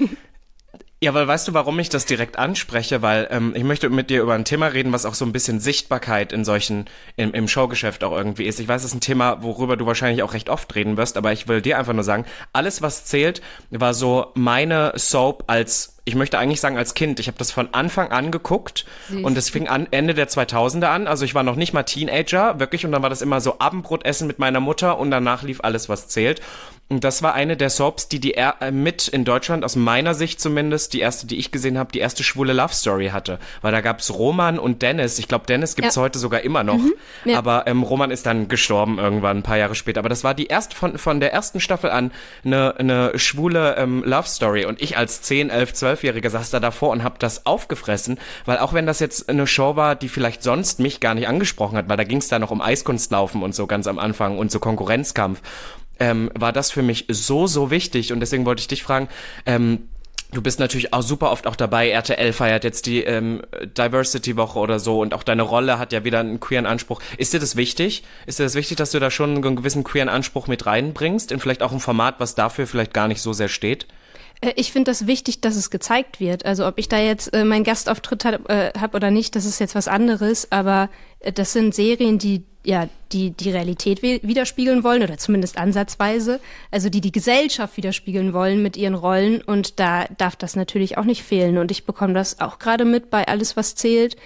Ja, 1.00 1.14
weil 1.14 1.28
weißt 1.28 1.46
du, 1.46 1.54
warum 1.54 1.78
ich 1.78 1.90
das 1.90 2.06
direkt 2.06 2.38
anspreche? 2.38 3.02
Weil 3.02 3.28
ähm, 3.30 3.52
ich 3.54 3.62
möchte 3.62 3.88
mit 3.88 4.10
dir 4.10 4.20
über 4.20 4.34
ein 4.34 4.44
Thema 4.44 4.66
reden, 4.66 4.92
was 4.92 5.06
auch 5.06 5.14
so 5.14 5.24
ein 5.24 5.32
bisschen 5.32 5.60
Sichtbarkeit 5.60 6.32
in 6.32 6.44
solchen, 6.44 6.86
im, 7.16 7.32
im 7.34 7.46
Showgeschäft 7.46 8.02
auch 8.02 8.16
irgendwie 8.16 8.46
ist. 8.46 8.58
Ich 8.58 8.66
weiß, 8.66 8.82
es 8.82 8.90
ist 8.90 8.96
ein 8.96 9.00
Thema, 9.00 9.42
worüber 9.42 9.76
du 9.76 9.86
wahrscheinlich 9.86 10.24
auch 10.24 10.34
recht 10.34 10.48
oft 10.48 10.74
reden 10.74 10.96
wirst, 10.96 11.16
aber 11.16 11.32
ich 11.32 11.46
will 11.46 11.62
dir 11.62 11.78
einfach 11.78 11.92
nur 11.92 12.02
sagen, 12.02 12.24
alles, 12.52 12.82
was 12.82 13.04
zählt, 13.04 13.42
war 13.70 13.94
so 13.94 14.32
meine 14.34 14.92
Soap 14.96 15.44
als 15.46 15.94
ich 16.08 16.14
möchte 16.14 16.38
eigentlich 16.38 16.62
sagen 16.62 16.78
als 16.78 16.94
Kind. 16.94 17.20
Ich 17.20 17.26
habe 17.26 17.36
das 17.36 17.52
von 17.52 17.74
Anfang 17.74 18.12
an 18.12 18.30
geguckt 18.30 18.86
Süß. 19.10 19.24
und 19.24 19.36
es 19.36 19.50
fing 19.50 19.68
an 19.68 19.88
Ende 19.90 20.14
der 20.14 20.26
2000er 20.26 20.86
an. 20.86 21.06
Also 21.06 21.26
ich 21.26 21.34
war 21.34 21.42
noch 21.42 21.54
nicht 21.54 21.74
mal 21.74 21.82
Teenager, 21.82 22.58
wirklich. 22.58 22.86
Und 22.86 22.92
dann 22.92 23.02
war 23.02 23.10
das 23.10 23.20
immer 23.20 23.42
so 23.42 23.58
Abendbrotessen 23.58 24.26
mit 24.26 24.38
meiner 24.38 24.60
Mutter 24.60 24.98
und 24.98 25.10
danach 25.10 25.42
lief 25.42 25.60
alles, 25.62 25.90
was 25.90 26.08
zählt. 26.08 26.40
Und 26.90 27.04
das 27.04 27.22
war 27.22 27.34
eine 27.34 27.56
der 27.58 27.68
Soaps, 27.68 28.08
die 28.08 28.18
die 28.18 28.32
er 28.32 28.56
äh, 28.60 28.70
mit 28.70 29.08
in 29.08 29.26
Deutschland, 29.26 29.62
aus 29.62 29.76
meiner 29.76 30.14
Sicht 30.14 30.40
zumindest, 30.40 30.94
die 30.94 31.00
erste, 31.00 31.26
die 31.26 31.36
ich 31.36 31.50
gesehen 31.50 31.76
habe, 31.76 31.92
die 31.92 31.98
erste 31.98 32.24
schwule 32.24 32.54
Love 32.54 32.72
Story 32.72 33.08
hatte. 33.08 33.38
Weil 33.60 33.72
da 33.72 33.82
gab's 33.82 34.10
Roman 34.10 34.58
und 34.58 34.80
Dennis. 34.80 35.18
Ich 35.18 35.28
glaube, 35.28 35.44
Dennis 35.46 35.76
gibt's 35.76 35.96
ja. 35.96 36.02
heute 36.02 36.18
sogar 36.18 36.40
immer 36.40 36.64
noch. 36.64 36.78
Mhm, 36.78 36.94
ja. 37.26 37.36
Aber 37.36 37.66
ähm, 37.66 37.82
Roman 37.82 38.10
ist 38.10 38.24
dann 38.24 38.48
gestorben 38.48 38.98
irgendwann, 38.98 39.38
ein 39.38 39.42
paar 39.42 39.58
Jahre 39.58 39.74
später. 39.74 39.98
Aber 39.98 40.08
das 40.08 40.24
war 40.24 40.32
die 40.32 40.46
erste 40.46 40.74
von, 40.74 40.96
von 40.96 41.20
der 41.20 41.30
ersten 41.30 41.60
Staffel 41.60 41.90
an 41.90 42.10
eine, 42.42 42.76
eine 42.78 43.18
schwule 43.18 43.76
ähm, 43.76 44.02
Love 44.06 44.26
Story. 44.26 44.64
Und 44.64 44.80
ich 44.80 44.96
als 44.96 45.20
10, 45.20 45.50
11, 45.50 45.72
12-Jähriger 45.72 46.30
saß 46.30 46.48
da 46.48 46.58
davor 46.58 46.88
und 46.88 47.04
habe 47.04 47.16
das 47.18 47.44
aufgefressen. 47.44 48.18
Weil 48.46 48.58
auch 48.58 48.72
wenn 48.72 48.86
das 48.86 48.98
jetzt 48.98 49.28
eine 49.28 49.46
Show 49.46 49.76
war, 49.76 49.94
die 49.94 50.08
vielleicht 50.08 50.42
sonst 50.42 50.80
mich 50.80 51.00
gar 51.00 51.14
nicht 51.14 51.28
angesprochen 51.28 51.76
hat, 51.76 51.90
weil 51.90 51.98
da 51.98 52.04
ging's 52.04 52.28
da 52.28 52.38
noch 52.38 52.50
um 52.50 52.62
Eiskunstlaufen 52.62 53.42
und 53.42 53.54
so 53.54 53.66
ganz 53.66 53.86
am 53.86 53.98
Anfang 53.98 54.38
und 54.38 54.50
so 54.50 54.58
Konkurrenzkampf 54.58 55.42
ähm, 56.00 56.30
war 56.34 56.52
das 56.52 56.70
für 56.70 56.82
mich 56.82 57.06
so, 57.08 57.46
so 57.46 57.70
wichtig. 57.70 58.12
Und 58.12 58.20
deswegen 58.20 58.46
wollte 58.46 58.60
ich 58.60 58.68
dich 58.68 58.82
fragen, 58.82 59.08
ähm, 59.46 59.88
Du 60.30 60.42
bist 60.42 60.60
natürlich 60.60 60.92
auch 60.92 61.00
super 61.00 61.30
oft 61.30 61.46
auch 61.46 61.56
dabei. 61.56 61.88
RTL 61.88 62.34
feiert 62.34 62.62
jetzt 62.62 62.84
die 62.84 63.02
ähm, 63.02 63.40
Diversity-Woche 63.78 64.58
oder 64.58 64.78
so 64.78 65.00
und 65.00 65.14
auch 65.14 65.22
deine 65.22 65.40
Rolle 65.40 65.78
hat 65.78 65.90
ja 65.90 66.04
wieder 66.04 66.20
einen 66.20 66.38
queeren 66.38 66.66
Anspruch. 66.66 67.00
Ist 67.16 67.32
dir 67.32 67.40
das 67.40 67.56
wichtig? 67.56 68.04
Ist 68.26 68.38
dir 68.38 68.42
das 68.42 68.54
wichtig, 68.54 68.76
dass 68.76 68.90
du 68.90 68.98
da 68.98 69.10
schon 69.10 69.42
einen 69.42 69.56
gewissen 69.56 69.84
queeren 69.84 70.10
Anspruch 70.10 70.46
mit 70.46 70.66
reinbringst? 70.66 71.32
In 71.32 71.40
vielleicht 71.40 71.62
auch 71.62 71.72
ein 71.72 71.80
Format, 71.80 72.16
was 72.18 72.34
dafür 72.34 72.66
vielleicht 72.66 72.92
gar 72.92 73.08
nicht 73.08 73.22
so 73.22 73.32
sehr 73.32 73.48
steht? 73.48 73.86
Äh, 74.40 74.52
ich 74.56 74.72
finde 74.72 74.90
das 74.90 75.06
wichtig, 75.06 75.40
dass 75.40 75.56
es 75.56 75.70
gezeigt 75.70 76.20
wird. 76.20 76.44
Also 76.44 76.66
ob 76.66 76.78
ich 76.78 76.88
da 76.88 76.98
jetzt 76.98 77.32
äh, 77.34 77.44
meinen 77.44 77.64
Gastauftritt 77.64 78.24
habe 78.24 78.48
äh, 78.48 78.78
hab 78.78 78.94
oder 78.94 79.10
nicht, 79.10 79.36
das 79.36 79.44
ist 79.44 79.58
jetzt 79.58 79.74
was 79.74 79.88
anderes. 79.88 80.50
Aber 80.52 80.88
äh, 81.20 81.32
das 81.32 81.52
sind 81.52 81.74
Serien, 81.74 82.18
die 82.18 82.42
ja 82.64 82.88
die 83.12 83.30
die 83.30 83.50
Realität 83.50 84.02
widerspiegeln 84.02 84.84
wollen 84.84 85.02
oder 85.02 85.16
zumindest 85.16 85.58
ansatzweise. 85.58 86.40
Also 86.70 86.90
die 86.90 87.00
die 87.00 87.12
Gesellschaft 87.12 87.76
widerspiegeln 87.76 88.32
wollen 88.32 88.62
mit 88.62 88.76
ihren 88.76 88.94
Rollen. 88.94 89.40
Und 89.42 89.80
da 89.80 90.06
darf 90.16 90.36
das 90.36 90.56
natürlich 90.56 90.98
auch 90.98 91.04
nicht 91.04 91.22
fehlen. 91.22 91.58
Und 91.58 91.70
ich 91.70 91.84
bekomme 91.84 92.14
das 92.14 92.40
auch 92.40 92.58
gerade 92.58 92.84
mit 92.84 93.10
bei 93.10 93.26
alles, 93.26 93.56
was 93.56 93.74
zählt 93.74 94.16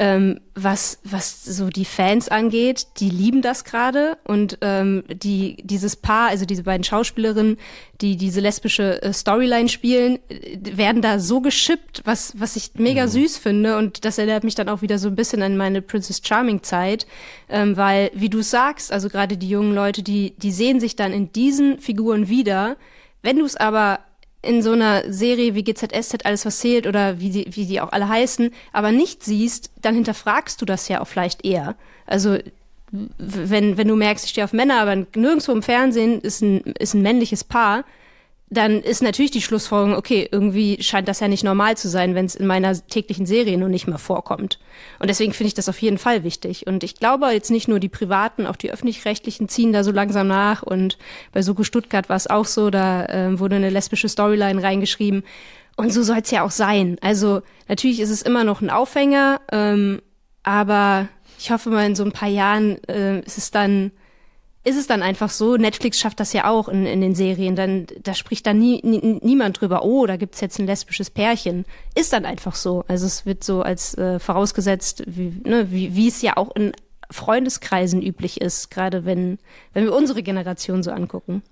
ähm, 0.00 0.40
was, 0.54 0.98
was 1.04 1.44
so 1.44 1.68
die 1.68 1.84
Fans 1.84 2.30
angeht, 2.30 2.86
die 2.96 3.10
lieben 3.10 3.42
das 3.42 3.64
gerade 3.64 4.16
und 4.24 4.56
ähm, 4.62 5.04
die, 5.12 5.58
dieses 5.62 5.94
Paar, 5.94 6.30
also 6.30 6.46
diese 6.46 6.62
beiden 6.62 6.84
Schauspielerinnen, 6.84 7.58
die 8.00 8.16
diese 8.16 8.40
lesbische 8.40 9.02
äh, 9.02 9.12
Storyline 9.12 9.68
spielen, 9.68 10.18
äh, 10.30 10.58
werden 10.74 11.02
da 11.02 11.18
so 11.18 11.42
geschippt, 11.42 12.00
was, 12.06 12.32
was 12.40 12.56
ich 12.56 12.70
mega 12.76 13.04
mhm. 13.04 13.10
süß 13.10 13.36
finde 13.36 13.76
und 13.76 14.06
das 14.06 14.16
erinnert 14.16 14.42
mich 14.42 14.54
dann 14.54 14.70
auch 14.70 14.80
wieder 14.80 14.98
so 14.98 15.08
ein 15.08 15.16
bisschen 15.16 15.42
an 15.42 15.58
meine 15.58 15.82
Princess 15.82 16.22
Charming 16.24 16.62
Zeit, 16.62 17.06
ähm, 17.50 17.76
weil, 17.76 18.10
wie 18.14 18.30
du 18.30 18.40
sagst, 18.40 18.94
also 18.94 19.10
gerade 19.10 19.36
die 19.36 19.50
jungen 19.50 19.74
Leute, 19.74 20.02
die, 20.02 20.32
die 20.38 20.52
sehen 20.52 20.80
sich 20.80 20.96
dann 20.96 21.12
in 21.12 21.30
diesen 21.30 21.78
Figuren 21.78 22.30
wieder, 22.30 22.78
wenn 23.20 23.38
du 23.38 23.44
es 23.44 23.56
aber 23.56 23.98
in 24.42 24.62
so 24.62 24.72
einer 24.72 25.12
Serie 25.12 25.54
wie 25.54 25.64
GZSZ 25.64 26.24
alles 26.24 26.46
was 26.46 26.58
zählt 26.60 26.86
oder 26.86 27.20
wie 27.20 27.30
die, 27.30 27.46
wie 27.50 27.66
die 27.66 27.80
auch 27.80 27.92
alle 27.92 28.08
heißen, 28.08 28.50
aber 28.72 28.90
nicht 28.90 29.22
siehst, 29.22 29.70
dann 29.82 29.94
hinterfragst 29.94 30.60
du 30.60 30.64
das 30.64 30.88
ja 30.88 31.00
auch 31.00 31.06
vielleicht 31.06 31.44
eher. 31.44 31.76
Also 32.06 32.38
wenn, 32.90 33.76
wenn 33.76 33.88
du 33.88 33.96
merkst, 33.96 34.24
ich 34.24 34.30
stehe 34.30 34.44
auf 34.44 34.52
Männer, 34.52 34.80
aber 34.80 34.96
nirgendwo 35.14 35.52
im 35.52 35.62
Fernsehen 35.62 36.20
ist 36.20 36.42
ein, 36.42 36.60
ist 36.78 36.94
ein 36.94 37.02
männliches 37.02 37.44
Paar, 37.44 37.84
dann 38.52 38.80
ist 38.80 39.00
natürlich 39.00 39.30
die 39.30 39.42
Schlussfolgerung, 39.42 39.96
okay, 39.96 40.28
irgendwie 40.30 40.82
scheint 40.82 41.06
das 41.06 41.20
ja 41.20 41.28
nicht 41.28 41.44
normal 41.44 41.76
zu 41.76 41.88
sein, 41.88 42.16
wenn 42.16 42.26
es 42.26 42.34
in 42.34 42.48
meiner 42.48 42.74
täglichen 42.88 43.24
Serie 43.24 43.56
nur 43.56 43.68
nicht 43.68 43.86
mehr 43.86 43.98
vorkommt. 43.98 44.58
Und 44.98 45.08
deswegen 45.08 45.32
finde 45.32 45.48
ich 45.48 45.54
das 45.54 45.68
auf 45.68 45.80
jeden 45.80 45.98
Fall 45.98 46.24
wichtig. 46.24 46.66
Und 46.66 46.82
ich 46.82 46.96
glaube 46.96 47.28
jetzt 47.28 47.52
nicht 47.52 47.68
nur 47.68 47.78
die 47.78 47.88
privaten, 47.88 48.46
auch 48.46 48.56
die 48.56 48.72
öffentlich-rechtlichen 48.72 49.48
ziehen 49.48 49.72
da 49.72 49.84
so 49.84 49.92
langsam 49.92 50.26
nach. 50.26 50.64
Und 50.64 50.98
bei 51.30 51.42
Soko 51.42 51.62
Stuttgart 51.62 52.08
war 52.08 52.16
es 52.16 52.28
auch 52.28 52.44
so, 52.44 52.70
da 52.70 53.06
äh, 53.06 53.38
wurde 53.38 53.54
eine 53.54 53.70
lesbische 53.70 54.08
Storyline 54.08 54.60
reingeschrieben. 54.60 55.22
Und 55.76 55.92
so 55.92 56.02
soll 56.02 56.18
es 56.18 56.30
ja 56.32 56.42
auch 56.42 56.50
sein. 56.50 56.96
Also 57.02 57.42
natürlich 57.68 58.00
ist 58.00 58.10
es 58.10 58.22
immer 58.22 58.42
noch 58.42 58.62
ein 58.62 58.70
Aufhänger, 58.70 59.40
ähm, 59.52 60.02
aber 60.42 61.08
ich 61.38 61.52
hoffe 61.52 61.70
mal 61.70 61.86
in 61.86 61.94
so 61.94 62.04
ein 62.04 62.12
paar 62.12 62.28
Jahren 62.28 62.82
äh, 62.88 63.20
ist 63.20 63.38
es 63.38 63.52
dann 63.52 63.92
ist 64.62 64.78
es 64.78 64.86
dann 64.86 65.02
einfach 65.02 65.30
so, 65.30 65.56
Netflix 65.56 65.98
schafft 65.98 66.20
das 66.20 66.32
ja 66.32 66.48
auch 66.50 66.68
in, 66.68 66.84
in 66.84 67.00
den 67.00 67.14
Serien, 67.14 67.56
dann 67.56 67.86
da 68.02 68.14
spricht 68.14 68.46
dann 68.46 68.58
nie, 68.58 68.80
nie, 68.82 69.18
niemand 69.22 69.60
drüber, 69.60 69.84
oh, 69.84 70.06
da 70.06 70.16
gibt's 70.16 70.40
jetzt 70.40 70.58
ein 70.58 70.66
lesbisches 70.66 71.10
Pärchen. 71.10 71.64
Ist 71.94 72.12
dann 72.12 72.26
einfach 72.26 72.54
so. 72.54 72.84
Also 72.86 73.06
es 73.06 73.24
wird 73.24 73.42
so 73.42 73.62
als 73.62 73.96
äh, 73.96 74.18
vorausgesetzt, 74.18 75.02
wie, 75.06 75.40
ne, 75.44 75.70
wie, 75.70 75.96
wie 75.96 76.08
es 76.08 76.20
ja 76.20 76.36
auch 76.36 76.54
in 76.54 76.72
Freundeskreisen 77.10 78.02
üblich 78.02 78.40
ist, 78.40 78.70
gerade 78.70 79.04
wenn, 79.04 79.38
wenn 79.72 79.84
wir 79.84 79.94
unsere 79.94 80.22
Generation 80.22 80.82
so 80.82 80.90
angucken. 80.90 81.42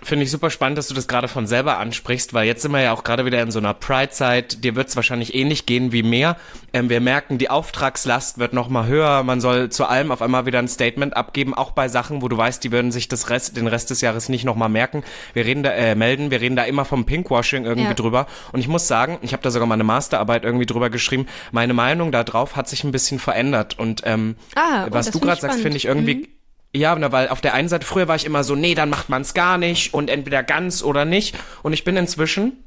Finde 0.00 0.24
ich 0.24 0.30
super 0.30 0.50
spannend, 0.50 0.78
dass 0.78 0.86
du 0.86 0.94
das 0.94 1.08
gerade 1.08 1.26
von 1.26 1.48
selber 1.48 1.78
ansprichst, 1.78 2.32
weil 2.32 2.46
jetzt 2.46 2.62
sind 2.62 2.70
wir 2.70 2.80
ja 2.80 2.92
auch 2.92 3.02
gerade 3.02 3.24
wieder 3.24 3.42
in 3.42 3.50
so 3.50 3.58
einer 3.58 3.74
Pride-Zeit. 3.74 4.62
Dir 4.62 4.76
wird 4.76 4.88
es 4.88 4.96
wahrscheinlich 4.96 5.34
ähnlich 5.34 5.66
gehen 5.66 5.90
wie 5.90 6.04
mir. 6.04 6.36
Ähm, 6.72 6.88
wir 6.88 7.00
merken, 7.00 7.36
die 7.36 7.50
Auftragslast 7.50 8.38
wird 8.38 8.52
noch 8.52 8.68
mal 8.68 8.86
höher. 8.86 9.24
Man 9.24 9.40
soll 9.40 9.70
zu 9.70 9.86
allem 9.86 10.12
auf 10.12 10.22
einmal 10.22 10.46
wieder 10.46 10.60
ein 10.60 10.68
Statement 10.68 11.16
abgeben, 11.16 11.52
auch 11.52 11.72
bei 11.72 11.88
Sachen, 11.88 12.22
wo 12.22 12.28
du 12.28 12.36
weißt, 12.36 12.62
die 12.62 12.70
würden 12.70 12.92
sich 12.92 13.08
das 13.08 13.28
Rest, 13.28 13.56
den 13.56 13.66
Rest 13.66 13.90
des 13.90 14.00
Jahres 14.00 14.28
nicht 14.28 14.44
noch 14.44 14.54
mal 14.54 14.68
merken. 14.68 15.02
Wir 15.34 15.44
reden 15.44 15.64
da, 15.64 15.70
äh, 15.70 15.96
melden, 15.96 16.30
wir 16.30 16.40
reden 16.40 16.54
da 16.54 16.62
immer 16.62 16.84
vom 16.84 17.04
Pinkwashing 17.04 17.64
irgendwie 17.64 17.88
ja. 17.88 17.94
drüber. 17.94 18.26
Und 18.52 18.60
ich 18.60 18.68
muss 18.68 18.86
sagen, 18.86 19.18
ich 19.22 19.32
habe 19.32 19.42
da 19.42 19.50
sogar 19.50 19.66
mal 19.66 19.74
eine 19.74 19.84
Masterarbeit 19.84 20.44
irgendwie 20.44 20.66
drüber 20.66 20.90
geschrieben. 20.90 21.26
Meine 21.50 21.74
Meinung 21.74 22.12
da 22.12 22.22
drauf 22.22 22.54
hat 22.54 22.68
sich 22.68 22.84
ein 22.84 22.92
bisschen 22.92 23.18
verändert. 23.18 23.78
Und 23.78 24.02
ähm, 24.04 24.36
ah, 24.54 24.86
oh, 24.86 24.88
was 24.90 25.10
du 25.10 25.18
gerade 25.18 25.40
sagst, 25.40 25.60
finde 25.60 25.76
ich 25.76 25.86
irgendwie. 25.86 26.14
Mhm 26.14 26.37
ja, 26.74 26.94
na, 26.94 27.12
weil 27.12 27.28
auf 27.28 27.40
der 27.40 27.54
einen 27.54 27.68
Seite, 27.68 27.86
früher 27.86 28.08
war 28.08 28.16
ich 28.16 28.26
immer 28.26 28.44
so, 28.44 28.54
nee, 28.54 28.74
dann 28.74 28.90
macht 28.90 29.08
man's 29.08 29.34
gar 29.34 29.58
nicht 29.58 29.94
und 29.94 30.10
entweder 30.10 30.42
ganz 30.42 30.82
oder 30.82 31.04
nicht. 31.04 31.36
Und 31.62 31.72
ich 31.72 31.84
bin 31.84 31.96
inzwischen 31.96 32.62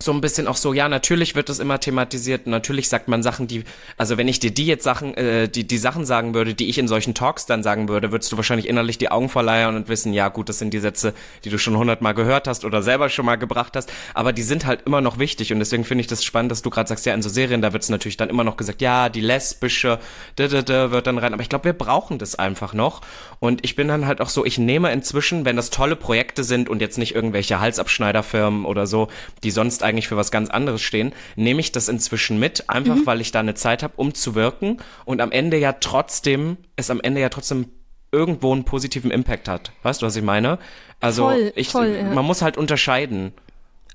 so 0.00 0.12
ein 0.12 0.20
bisschen 0.20 0.46
auch 0.46 0.56
so, 0.56 0.72
ja, 0.72 0.88
natürlich 0.88 1.34
wird 1.34 1.48
das 1.48 1.58
immer 1.58 1.80
thematisiert, 1.80 2.46
natürlich 2.46 2.88
sagt 2.88 3.08
man 3.08 3.24
Sachen, 3.24 3.48
die, 3.48 3.64
also 3.96 4.16
wenn 4.16 4.28
ich 4.28 4.38
dir 4.38 4.52
die 4.52 4.66
jetzt 4.66 4.84
Sachen, 4.84 5.14
äh, 5.14 5.48
die, 5.48 5.66
die 5.66 5.78
Sachen 5.78 6.06
sagen 6.06 6.34
würde, 6.34 6.54
die 6.54 6.68
ich 6.68 6.78
in 6.78 6.86
solchen 6.86 7.14
Talks 7.14 7.46
dann 7.46 7.64
sagen 7.64 7.88
würde, 7.88 8.12
würdest 8.12 8.30
du 8.30 8.36
wahrscheinlich 8.36 8.68
innerlich 8.68 8.98
die 8.98 9.10
Augen 9.10 9.28
verleiern 9.28 9.74
und 9.74 9.88
wissen, 9.88 10.12
ja 10.12 10.28
gut, 10.28 10.48
das 10.48 10.60
sind 10.60 10.72
die 10.72 10.78
Sätze, 10.78 11.14
die 11.44 11.50
du 11.50 11.58
schon 11.58 11.76
hundertmal 11.76 12.14
gehört 12.14 12.46
hast 12.46 12.64
oder 12.64 12.80
selber 12.80 13.08
schon 13.08 13.26
mal 13.26 13.36
gebracht 13.36 13.74
hast, 13.74 13.92
aber 14.14 14.32
die 14.32 14.42
sind 14.42 14.66
halt 14.66 14.82
immer 14.86 15.00
noch 15.00 15.18
wichtig. 15.18 15.52
Und 15.52 15.58
deswegen 15.58 15.84
finde 15.84 16.02
ich 16.02 16.06
das 16.06 16.22
spannend, 16.22 16.52
dass 16.52 16.62
du 16.62 16.70
gerade 16.70 16.88
sagst, 16.88 17.04
ja, 17.04 17.12
in 17.12 17.22
so 17.22 17.28
Serien, 17.28 17.60
da 17.60 17.72
wird 17.72 17.82
es 17.82 17.88
natürlich 17.88 18.16
dann 18.16 18.28
immer 18.28 18.44
noch 18.44 18.56
gesagt, 18.56 18.80
ja, 18.80 19.08
die 19.08 19.20
lesbische, 19.20 19.98
da, 20.36 20.46
da, 20.46 20.62
da, 20.62 20.92
wird 20.92 21.08
dann 21.08 21.18
rein, 21.18 21.32
aber 21.32 21.42
ich 21.42 21.48
glaube, 21.48 21.64
wir 21.64 21.72
brauchen 21.72 22.18
das 22.18 22.36
einfach 22.36 22.72
noch. 22.72 23.00
Und 23.40 23.64
ich 23.64 23.74
bin 23.74 23.88
dann 23.88 24.06
halt 24.06 24.20
auch 24.20 24.28
so, 24.28 24.44
ich 24.44 24.58
nehme 24.58 24.92
inzwischen, 24.92 25.44
wenn 25.44 25.56
das 25.56 25.70
tolle 25.70 25.96
Projekte 25.96 26.44
sind 26.44 26.68
und 26.68 26.80
jetzt 26.80 26.98
nicht 26.98 27.16
irgendwelche 27.16 27.58
Halsabschneiderfirmen 27.58 28.64
oder 28.64 28.86
so, 28.86 29.08
die 29.42 29.50
sonst 29.50 29.82
eigentlich 29.88 30.08
für 30.08 30.16
was 30.16 30.30
ganz 30.30 30.50
anderes 30.50 30.82
stehen, 30.82 31.12
nehme 31.36 31.60
ich 31.60 31.72
das 31.72 31.88
inzwischen 31.88 32.38
mit, 32.38 32.68
einfach 32.68 32.96
mhm. 32.96 33.06
weil 33.06 33.20
ich 33.20 33.32
da 33.32 33.40
eine 33.40 33.54
Zeit 33.54 33.82
habe, 33.82 33.94
um 33.96 34.14
zu 34.14 34.34
wirken 34.34 34.78
und 35.04 35.20
am 35.20 35.32
Ende 35.32 35.56
ja 35.56 35.72
trotzdem, 35.72 36.58
es 36.76 36.90
am 36.90 37.00
Ende 37.00 37.20
ja 37.20 37.28
trotzdem 37.28 37.66
irgendwo 38.12 38.52
einen 38.52 38.64
positiven 38.64 39.10
Impact 39.10 39.48
hat. 39.48 39.72
Weißt 39.82 40.02
du, 40.02 40.06
was 40.06 40.16
ich 40.16 40.22
meine? 40.22 40.58
Also 41.00 41.24
voll, 41.24 41.52
ich, 41.54 41.68
voll, 41.68 41.88
ja. 41.88 42.14
man 42.14 42.24
muss 42.24 42.42
halt 42.42 42.56
unterscheiden. 42.56 43.32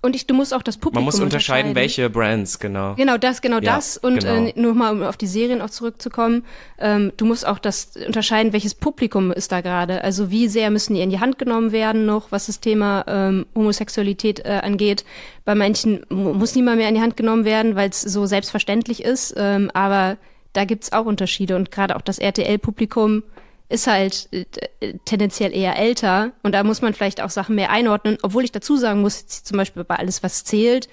Und 0.04 0.18
ich, 0.18 0.28
du 0.28 0.34
musst 0.34 0.54
auch 0.54 0.62
das 0.62 0.76
Publikum 0.76 1.06
Man 1.06 1.06
muss 1.06 1.20
unterscheiden, 1.22 1.70
unterscheiden. 1.70 1.76
welche 1.76 2.10
Brands, 2.10 2.60
genau. 2.60 2.94
Genau 2.96 3.18
das, 3.18 3.42
genau 3.42 3.60
ja, 3.60 3.76
das. 3.76 3.96
Und 3.96 4.20
genau. 4.20 4.48
Äh, 4.48 4.54
nur 4.58 4.74
mal, 4.74 4.92
um 4.92 5.02
auf 5.02 5.16
die 5.16 5.28
Serien 5.28 5.62
auch 5.62 5.70
zurückzukommen, 5.70 6.44
ähm, 6.78 7.14
du 7.16 7.26
musst 7.26 7.48
auch 7.48 7.58
das 7.58 7.94
unterscheiden, 8.06 8.52
welches 8.52 8.76
Publikum 8.76 9.32
ist 9.32 9.54
da 9.54 9.62
gerade. 9.62 10.04
Also 10.04 10.30
wie 10.30 10.50
sehr 10.50 10.72
müssen 10.72 10.96
die 10.96 11.00
in 11.00 11.10
die 11.10 11.22
Hand 11.22 11.38
genommen 11.38 11.72
werden 11.72 12.06
noch, 12.06 12.34
was 12.34 12.48
das 12.48 12.60
Thema 12.60 13.06
ähm, 13.08 13.46
Homosexualität 13.56 14.42
äh, 14.42 14.60
angeht. 14.62 15.06
Bei 15.46 15.56
manchen 15.56 16.06
muss 16.10 16.54
niemand 16.54 16.80
mehr 16.80 16.90
in 16.90 16.96
die 16.96 17.02
Hand 17.02 17.16
genommen 17.16 17.46
werden, 17.46 17.78
weil 17.78 17.90
es 17.90 18.02
so 18.02 18.26
selbstverständlich 18.26 19.06
ist. 19.06 19.34
Ähm, 19.38 19.72
aber 19.74 20.18
da 20.52 20.66
gibt's 20.66 20.92
auch 20.92 21.06
Unterschiede. 21.06 21.56
Und 21.56 21.72
gerade 21.72 21.96
auch 21.96 22.02
das 22.02 22.20
RTL-Publikum 22.20 23.24
ist 23.70 23.88
halt 23.88 24.30
äh, 24.32 24.94
tendenziell 25.06 25.54
eher 25.54 25.78
älter 25.78 26.32
und 26.44 26.54
da 26.54 26.64
muss 26.64 26.82
man 26.82 26.94
vielleicht 26.94 27.22
auch 27.22 27.30
Sachen 27.30 27.56
mehr 27.56 27.70
einordnen, 27.70 28.18
obwohl 28.22 28.44
ich 28.44 28.52
dazu 28.52 28.78
sagen 28.78 29.02
muss, 29.02 29.26
zum 29.28 29.58
Beispiel 29.58 29.84
bei 29.84 29.96
alles, 29.96 30.24
was 30.24 30.44
zählt, 30.44 30.90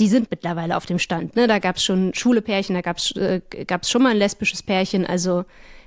die 0.00 0.08
sind 0.08 0.30
mittlerweile 0.30 0.76
auf 0.76 0.86
dem 0.86 0.98
Stand. 0.98 1.36
Ne? 1.36 1.46
Da 1.46 1.58
gab 1.58 1.76
es 1.76 1.84
schon 1.84 2.14
schwule 2.14 2.42
Pärchen, 2.42 2.74
da 2.74 2.80
gab 2.80 2.98
es 2.98 3.12
äh, 3.16 3.40
gab's 3.66 3.90
schon 3.90 4.02
mal 4.02 4.10
ein 4.10 4.16
lesbisches 4.16 4.62
Pärchen, 4.62 5.06
also 5.06 5.44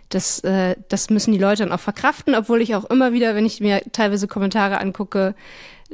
das, 0.10 0.40
äh, 0.42 0.76
das 0.90 1.10
müssen 1.10 1.32
die 1.32 1.40
Leute 1.40 1.64
dann 1.64 1.72
auch 1.72 1.80
verkraften, 1.80 2.36
obwohl 2.36 2.62
ich 2.62 2.76
auch 2.76 2.86
immer 2.86 3.14
wieder, 3.14 3.36
wenn 3.36 3.46
ich 3.46 3.60
mir 3.60 3.82
teilweise 3.92 4.28
Kommentare 4.28 4.80
angucke, 4.80 5.36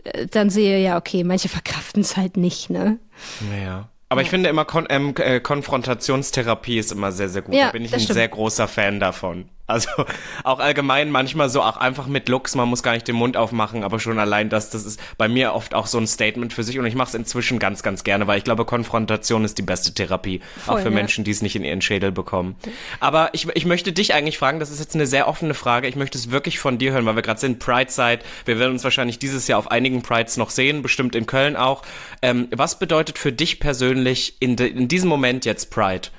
äh, 0.04 0.28
dann 0.28 0.50
sehe, 0.50 0.82
ja, 0.82 0.98
okay, 0.98 1.24
manche 1.24 1.50
verkraften 1.50 2.02
es 2.02 2.18
halt 2.18 2.38
nicht, 2.38 2.70
ne? 2.70 3.00
Naja. 3.50 3.90
Aber 4.10 4.22
ich 4.22 4.30
finde 4.30 4.50
immer, 4.50 4.66
Kon 4.66 4.88
ähm, 4.90 5.14
äh, 5.18 5.40
Konfrontationstherapie 5.40 6.78
ist 6.78 6.92
immer 6.92 7.14
sehr, 7.14 7.30
sehr 7.30 7.44
gut. 7.44 7.56
Ja, 7.56 7.68
da 7.68 7.72
bin 7.72 7.86
ich 7.86 7.94
ein 7.94 8.02
stimmt. 8.02 8.16
sehr 8.16 8.28
großer 8.28 8.68
Fan 8.68 9.00
davon. 9.00 9.48
Also 9.68 9.90
auch 10.44 10.60
allgemein 10.60 11.12
manchmal 11.12 11.50
so 11.50 11.62
auch 11.62 11.78
einfach 11.78 12.08
mit 12.08 12.28
Looks, 12.28 12.56
man 12.56 12.68
muss 12.68 12.84
gar 12.84 12.94
nicht 12.94 13.08
den 13.08 13.16
Mund 13.16 13.38
aufmachen, 13.38 13.84
aber 13.84 14.00
schon 14.00 14.20
allein 14.20 14.50
das, 14.50 14.70
das 14.70 14.86
ist 14.86 15.00
bei 15.18 15.28
mir 15.28 15.54
oft 15.54 15.74
auch 15.74 15.88
so 15.88 15.98
ein 15.98 16.08
Statement 16.08 16.54
für 16.54 16.64
sich 16.64 16.78
und 16.80 16.86
ich 16.86 16.96
mache 16.96 17.10
es 17.10 17.16
inzwischen 17.16 17.60
ganz, 17.60 17.84
ganz 17.84 18.04
gerne, 18.04 18.28
weil 18.28 18.38
ich 18.38 18.44
glaube, 18.44 18.66
Konfrontation 18.66 19.46
ist 19.46 19.58
die 19.58 19.62
beste 19.62 19.94
Therapie, 19.94 20.42
Voll, 20.66 20.76
auch 20.76 20.80
für 20.80 20.90
ja. 20.90 20.96
Menschen, 20.96 21.24
die 21.24 21.32
es 21.32 21.42
nicht 21.42 21.56
in 21.56 21.64
ihren 21.64 21.82
Schädel 21.82 22.12
bekommen. 22.12 22.56
Aber 23.00 23.30
ich, 23.34 23.48
ich 23.54 23.66
möchte 23.66 23.94
dich 23.94 24.14
eigentlich 24.14 24.38
fragen, 24.38 24.60
das 24.60 24.72
ist 24.72 24.80
jetzt 24.80 24.96
eine 24.96 25.08
sehr 25.08 25.28
offene 25.28 25.54
Frage, 25.54 25.88
ich 25.88 25.96
möchte 25.96 26.18
es 26.18 26.32
wirklich 26.32 26.60
von 26.60 26.78
dir 26.78 26.92
hören, 26.92 27.06
weil 27.06 27.16
wir 27.16 27.22
gerade 27.22 27.40
sind, 27.40 27.60
Pride-Side, 27.60 28.20
wir 28.46 28.60
werden 28.60 28.74
uns 28.74 28.84
wahrscheinlich 28.84 29.20
dieses 29.20 29.48
Jahr 29.48 29.60
auf 29.60 29.72
einigen 29.72 30.02
Prides 30.02 30.38
noch 30.38 30.50
sehen, 30.50 30.82
bestimmt 30.82 31.16
in 31.16 31.26
Köln 31.26 31.56
auch. 31.56 31.84
Ähm, 32.22 32.48
was 32.52 32.78
bedeutet 32.80 33.18
für 33.18 33.32
dich 33.32 33.60
persönlich 33.60 34.36
in, 34.40 34.56
de, 34.56 34.70
in 34.70 34.88
diesem 34.88 35.10
Moment 35.10 35.46
jetzt 35.46 35.72
Pride? 35.72 36.10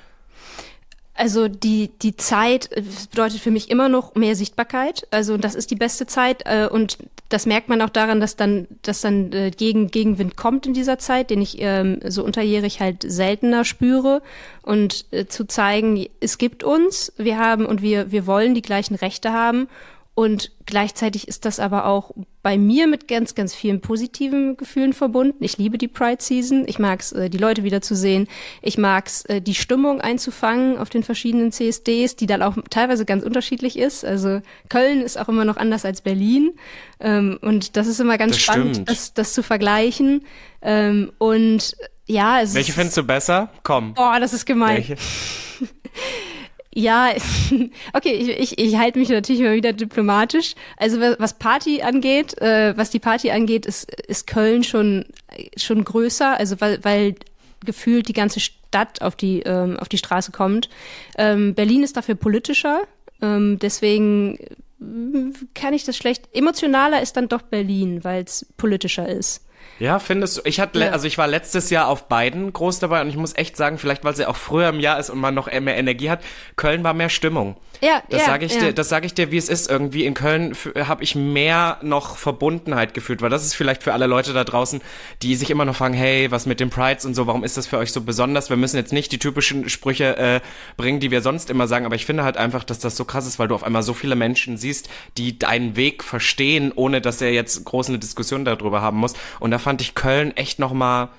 Also 1.15 1.47
die, 1.47 1.91
die 2.01 2.15
Zeit 2.15 2.69
bedeutet 3.11 3.39
für 3.39 3.51
mich 3.51 3.69
immer 3.69 3.87
noch 3.87 4.15
mehr 4.15 4.35
Sichtbarkeit. 4.35 5.07
Also 5.11 5.37
das 5.37 5.53
ist 5.53 5.69
die 5.69 5.75
beste 5.75 6.07
Zeit 6.07 6.41
äh, 6.45 6.67
und 6.67 6.97
das 7.29 7.45
merkt 7.45 7.69
man 7.69 7.81
auch 7.81 7.89
daran, 7.89 8.19
dass 8.19 8.35
dann, 8.35 8.67
dass 8.81 9.01
dann 9.01 9.31
äh, 9.31 9.51
gegen, 9.51 9.89
Gegenwind 9.89 10.37
kommt 10.37 10.65
in 10.65 10.73
dieser 10.73 10.97
Zeit, 10.97 11.29
den 11.29 11.41
ich 11.41 11.57
ähm, 11.59 11.99
so 12.07 12.23
unterjährig 12.23 12.79
halt 12.79 13.03
seltener 13.07 13.63
spüre. 13.63 14.23
Und 14.63 15.05
äh, 15.11 15.25
zu 15.27 15.45
zeigen, 15.45 16.05
es 16.19 16.39
gibt 16.39 16.63
uns, 16.63 17.13
wir 17.17 17.37
haben 17.37 17.65
und 17.65 17.81
wir, 17.83 18.11
wir 18.11 18.25
wollen 18.25 18.55
die 18.55 18.61
gleichen 18.63 18.95
Rechte 18.95 19.33
haben 19.33 19.67
und 20.15 20.51
gleichzeitig 20.65 21.27
ist 21.27 21.45
das 21.45 21.59
aber 21.59 21.85
auch 21.85 22.11
bei 22.43 22.57
mir 22.57 22.87
mit 22.87 23.07
ganz, 23.07 23.35
ganz 23.35 23.55
vielen 23.55 23.79
positiven 23.79 24.57
Gefühlen 24.57 24.91
verbunden. 24.91 25.43
Ich 25.43 25.57
liebe 25.57 25.77
die 25.77 25.87
Pride 25.87 26.21
Season. 26.21 26.65
Ich 26.67 26.77
mag 26.77 26.99
es, 26.99 27.13
äh, 27.13 27.29
die 27.29 27.37
Leute 27.37 27.63
wiederzusehen. 27.63 28.27
Ich 28.61 28.77
mag 28.77 29.07
es, 29.07 29.23
äh, 29.25 29.41
die 29.41 29.55
Stimmung 29.55 30.01
einzufangen 30.01 30.77
auf 30.77 30.89
den 30.89 31.03
verschiedenen 31.03 31.53
CSDs, 31.53 32.17
die 32.17 32.27
dann 32.27 32.41
auch 32.41 32.57
teilweise 32.69 33.05
ganz 33.05 33.23
unterschiedlich 33.23 33.79
ist. 33.79 34.03
Also 34.03 34.41
Köln 34.67 35.01
ist 35.01 35.17
auch 35.17 35.29
immer 35.29 35.45
noch 35.45 35.55
anders 35.55 35.85
als 35.85 36.01
Berlin. 36.01 36.51
Ähm, 36.99 37.39
und 37.41 37.77
das 37.77 37.87
ist 37.87 38.01
immer 38.01 38.17
ganz 38.17 38.33
das 38.33 38.41
spannend, 38.41 38.89
das, 38.89 39.13
das, 39.13 39.33
zu 39.33 39.41
vergleichen. 39.41 40.25
Ähm, 40.61 41.13
und 41.19 41.77
ja, 42.05 42.41
es 42.41 42.53
Welche 42.53 42.73
findest 42.73 42.97
du 42.97 43.03
besser? 43.03 43.51
Komm. 43.63 43.93
Oh, 43.97 44.11
das 44.19 44.33
ist 44.33 44.45
gemein. 44.45 44.75
Welche? 44.75 44.97
Ja, 46.75 47.11
okay, 47.93 48.13
ich, 48.13 48.29
ich, 48.29 48.57
ich 48.57 48.77
halte 48.77 48.99
mich 48.99 49.09
natürlich 49.09 49.41
immer 49.41 49.53
wieder 49.53 49.73
diplomatisch. 49.73 50.55
Also 50.77 50.99
was 50.99 51.37
Party 51.37 51.81
angeht, 51.81 52.39
äh, 52.41 52.75
was 52.75 52.89
die 52.89 52.99
Party 52.99 53.31
angeht, 53.31 53.65
ist, 53.65 53.91
ist 54.07 54.27
Köln 54.27 54.63
schon, 54.63 55.05
schon 55.55 55.83
größer, 55.83 56.37
also 56.37 56.59
weil, 56.61 56.83
weil 56.83 57.15
gefühlt 57.63 58.07
die 58.07 58.13
ganze 58.13 58.39
Stadt 58.39 59.01
auf 59.01 59.15
die, 59.15 59.41
ähm, 59.41 59.77
auf 59.77 59.87
die 59.87 59.97
Straße 59.97 60.31
kommt. 60.31 60.69
Ähm, 61.17 61.53
Berlin 61.53 61.83
ist 61.83 61.95
dafür 61.95 62.15
politischer, 62.15 62.81
ähm, 63.21 63.59
deswegen 63.59 64.39
kann 65.53 65.73
ich 65.73 65.85
das 65.85 65.95
schlecht. 65.95 66.27
Emotionaler 66.33 67.01
ist 67.01 67.15
dann 67.15 67.29
doch 67.29 67.43
Berlin, 67.43 68.03
weil 68.03 68.23
es 68.23 68.45
politischer 68.57 69.07
ist. 69.07 69.45
Ja, 69.79 69.99
findest 69.99 70.37
du? 70.37 70.41
Ich 70.45 70.59
hatte, 70.59 70.79
ja. 70.79 70.91
also 70.91 71.07
ich 71.07 71.17
war 71.17 71.27
letztes 71.27 71.69
Jahr 71.69 71.87
auf 71.87 72.07
beiden 72.07 72.53
groß 72.53 72.79
dabei 72.79 73.01
und 73.01 73.09
ich 73.09 73.17
muss 73.17 73.35
echt 73.35 73.57
sagen, 73.57 73.77
vielleicht 73.77 74.03
weil 74.03 74.15
sie 74.15 74.25
auch 74.25 74.35
früher 74.35 74.69
im 74.69 74.79
Jahr 74.79 74.99
ist 74.99 75.09
und 75.09 75.19
man 75.19 75.33
noch 75.33 75.47
mehr 75.47 75.77
Energie 75.77 76.09
hat, 76.09 76.21
Köln 76.55 76.83
war 76.83 76.93
mehr 76.93 77.09
Stimmung. 77.09 77.57
Ja, 77.81 78.01
das 78.09 78.21
ja, 78.21 78.27
sage 78.27 78.45
ich 78.45 78.53
ja. 78.53 78.61
dir, 78.61 78.73
das 78.73 78.87
sage 78.87 79.05
ich 79.05 79.13
dir, 79.13 79.31
wie 79.31 79.37
es 79.37 79.49
ist. 79.49 79.69
Irgendwie 79.69 80.05
in 80.05 80.13
Köln 80.13 80.55
habe 80.87 81.03
ich 81.03 81.15
mehr 81.15 81.79
noch 81.81 82.15
Verbundenheit 82.15 82.93
gefühlt, 82.93 83.21
weil 83.21 83.29
das 83.29 83.43
ist 83.43 83.55
vielleicht 83.55 83.83
für 83.83 83.91
alle 83.91 84.07
Leute 84.07 84.31
da 84.31 84.45
draußen, 84.45 84.81
die 85.21 85.35
sich 85.35 85.49
immer 85.49 85.65
noch 85.65 85.75
fragen, 85.75 85.93
hey, 85.93 86.31
was 86.31 86.45
mit 86.45 86.61
den 86.61 86.69
Prides 86.69 87.03
und 87.03 87.13
so, 87.13 87.27
warum 87.27 87.43
ist 87.43 87.57
das 87.57 87.67
für 87.67 87.77
euch 87.77 87.91
so 87.91 87.99
besonders? 87.99 88.49
Wir 88.49 88.55
müssen 88.55 88.77
jetzt 88.77 88.93
nicht 88.93 89.11
die 89.11 89.19
typischen 89.19 89.67
Sprüche 89.67 90.15
äh, 90.17 90.39
bringen, 90.77 91.01
die 91.01 91.11
wir 91.11 91.21
sonst 91.21 91.49
immer 91.49 91.67
sagen, 91.67 91.85
aber 91.85 91.95
ich 91.95 92.05
finde 92.05 92.23
halt 92.23 92.37
einfach, 92.37 92.63
dass 92.63 92.79
das 92.79 92.95
so 92.95 93.03
krass 93.03 93.27
ist, 93.27 93.37
weil 93.37 93.49
du 93.49 93.55
auf 93.55 93.63
einmal 93.63 93.83
so 93.83 93.93
viele 93.93 94.15
Menschen 94.15 94.55
siehst, 94.55 94.89
die 95.17 95.37
deinen 95.37 95.75
Weg 95.75 96.05
verstehen, 96.05 96.71
ohne 96.73 97.01
dass 97.01 97.21
er 97.21 97.33
jetzt 97.33 97.65
groß 97.65 97.89
eine 97.89 97.99
Diskussion 97.99 98.45
darüber 98.45 98.81
haben 98.81 98.97
muss. 98.97 99.13
Und 99.41 99.51
da 99.53 99.59
fand 99.59 99.81
ich 99.81 99.93
Köln 99.93 100.35
echt 100.35 100.57
noch 100.57 100.73
mal 100.73 101.09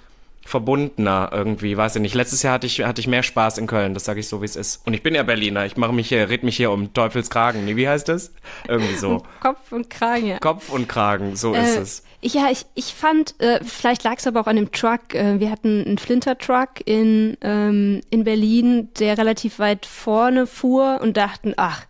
verbundener 0.44 1.30
irgendwie, 1.32 1.76
weiß 1.76 1.94
ich 1.94 2.02
nicht. 2.02 2.16
Letztes 2.16 2.42
Jahr 2.42 2.54
hatte 2.54 2.66
ich, 2.66 2.82
hatte 2.82 3.00
ich 3.00 3.06
mehr 3.06 3.22
Spaß 3.22 3.58
in 3.58 3.68
Köln, 3.68 3.94
das 3.94 4.04
sage 4.04 4.18
ich 4.18 4.28
so, 4.28 4.42
wie 4.42 4.44
es 4.44 4.56
ist. 4.56 4.84
Und 4.84 4.92
ich 4.92 5.04
bin 5.04 5.14
ja 5.14 5.22
Berliner, 5.22 5.64
ich 5.64 5.76
mache 5.76 5.92
mich 5.92 6.08
hier, 6.08 6.28
red 6.28 6.42
mich 6.42 6.56
hier 6.56 6.72
um 6.72 6.92
Teufelskragen. 6.92 7.64
Nee, 7.64 7.76
wie 7.76 7.88
heißt 7.88 8.08
das? 8.08 8.32
Irgendwie 8.66 8.96
so. 8.96 9.22
Kopf 9.40 9.70
und 9.70 9.88
Kragen, 9.88 10.26
ja. 10.26 10.38
Kopf 10.40 10.68
und 10.70 10.88
Kragen, 10.88 11.36
so 11.36 11.54
äh, 11.54 11.62
ist 11.62 11.76
es. 11.78 12.02
Ja, 12.22 12.48
ich, 12.50 12.66
ich 12.74 12.92
fand, 12.92 13.40
äh, 13.40 13.60
vielleicht 13.62 14.02
lag 14.02 14.16
es 14.18 14.26
aber 14.26 14.40
auch 14.40 14.48
an 14.48 14.56
dem 14.56 14.72
Truck. 14.72 15.14
Äh, 15.14 15.38
wir 15.38 15.50
hatten 15.50 15.84
einen 15.86 15.98
Flinter-Truck 15.98 16.84
in, 16.84 17.36
ähm, 17.40 18.00
in 18.10 18.24
Berlin, 18.24 18.88
der 18.98 19.16
relativ 19.16 19.60
weit 19.60 19.86
vorne 19.86 20.48
fuhr 20.48 20.98
und 21.00 21.16
dachten, 21.16 21.54
ach, 21.56 21.86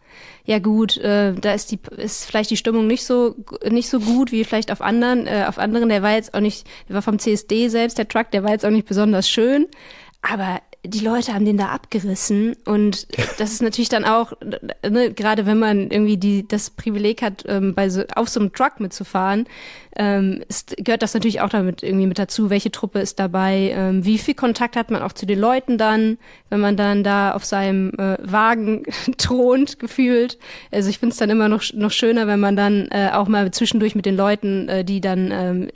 ja 0.46 0.58
gut, 0.58 0.98
äh, 0.98 1.32
da 1.32 1.52
ist 1.52 1.70
die 1.70 1.78
ist 1.96 2.26
vielleicht 2.26 2.50
die 2.50 2.58
Stimmung 2.58 2.86
nicht 2.86 3.04
so 3.04 3.34
nicht 3.68 3.88
so 3.88 3.98
gut 3.98 4.30
wie 4.30 4.44
vielleicht 4.44 4.70
auf 4.70 4.82
anderen 4.82 5.26
äh, 5.26 5.46
auf 5.48 5.58
anderen. 5.58 5.88
Der 5.88 6.02
war 6.02 6.12
jetzt 6.12 6.34
auch 6.34 6.40
nicht, 6.40 6.66
der 6.88 6.96
war 6.96 7.02
vom 7.02 7.18
CSD 7.18 7.68
selbst 7.68 7.96
der 7.96 8.08
Truck, 8.08 8.30
der 8.30 8.44
war 8.44 8.50
jetzt 8.50 8.66
auch 8.66 8.70
nicht 8.70 8.86
besonders 8.86 9.28
schön, 9.28 9.66
aber 10.20 10.60
die 10.84 11.00
Leute 11.00 11.32
haben 11.32 11.44
den 11.44 11.56
da 11.56 11.68
abgerissen 11.68 12.56
und 12.64 13.06
das 13.38 13.52
ist 13.52 13.62
natürlich 13.62 13.88
dann 13.88 14.04
auch, 14.04 14.32
ne, 14.88 15.12
gerade 15.12 15.46
wenn 15.46 15.58
man 15.58 15.90
irgendwie 15.90 16.16
die 16.16 16.46
das 16.46 16.70
Privileg 16.70 17.22
hat, 17.22 17.44
ähm, 17.48 17.74
bei 17.74 17.88
so, 17.88 18.02
auf 18.14 18.28
so 18.28 18.40
einem 18.40 18.52
Truck 18.52 18.80
mitzufahren, 18.80 19.46
ähm, 19.96 20.42
ist, 20.48 20.76
gehört 20.76 21.02
das 21.02 21.14
natürlich 21.14 21.40
auch 21.40 21.48
damit 21.48 21.82
irgendwie 21.82 22.06
mit 22.06 22.18
dazu, 22.18 22.50
welche 22.50 22.70
Truppe 22.70 22.98
ist 23.00 23.18
dabei, 23.18 23.72
ähm, 23.74 24.04
wie 24.04 24.18
viel 24.18 24.34
Kontakt 24.34 24.76
hat 24.76 24.90
man 24.90 25.02
auch 25.02 25.12
zu 25.12 25.24
den 25.24 25.38
Leuten 25.38 25.78
dann, 25.78 26.18
wenn 26.50 26.60
man 26.60 26.76
dann 26.76 27.04
da 27.04 27.32
auf 27.32 27.44
seinem 27.44 27.90
äh, 27.98 28.16
Wagen 28.20 28.84
thront, 29.18 29.78
gefühlt. 29.78 30.38
Also 30.70 30.90
ich 30.90 30.98
finde 30.98 31.12
es 31.12 31.18
dann 31.18 31.30
immer 31.30 31.48
noch, 31.48 31.62
noch 31.74 31.92
schöner, 31.92 32.26
wenn 32.26 32.40
man 32.40 32.56
dann 32.56 32.88
äh, 32.90 33.10
auch 33.12 33.28
mal 33.28 33.50
zwischendurch 33.52 33.94
mit 33.94 34.06
den 34.06 34.16
Leuten, 34.16 34.68
äh, 34.68 34.84
die 34.84 35.00
dann 35.00 35.30
ähm, 35.32 35.68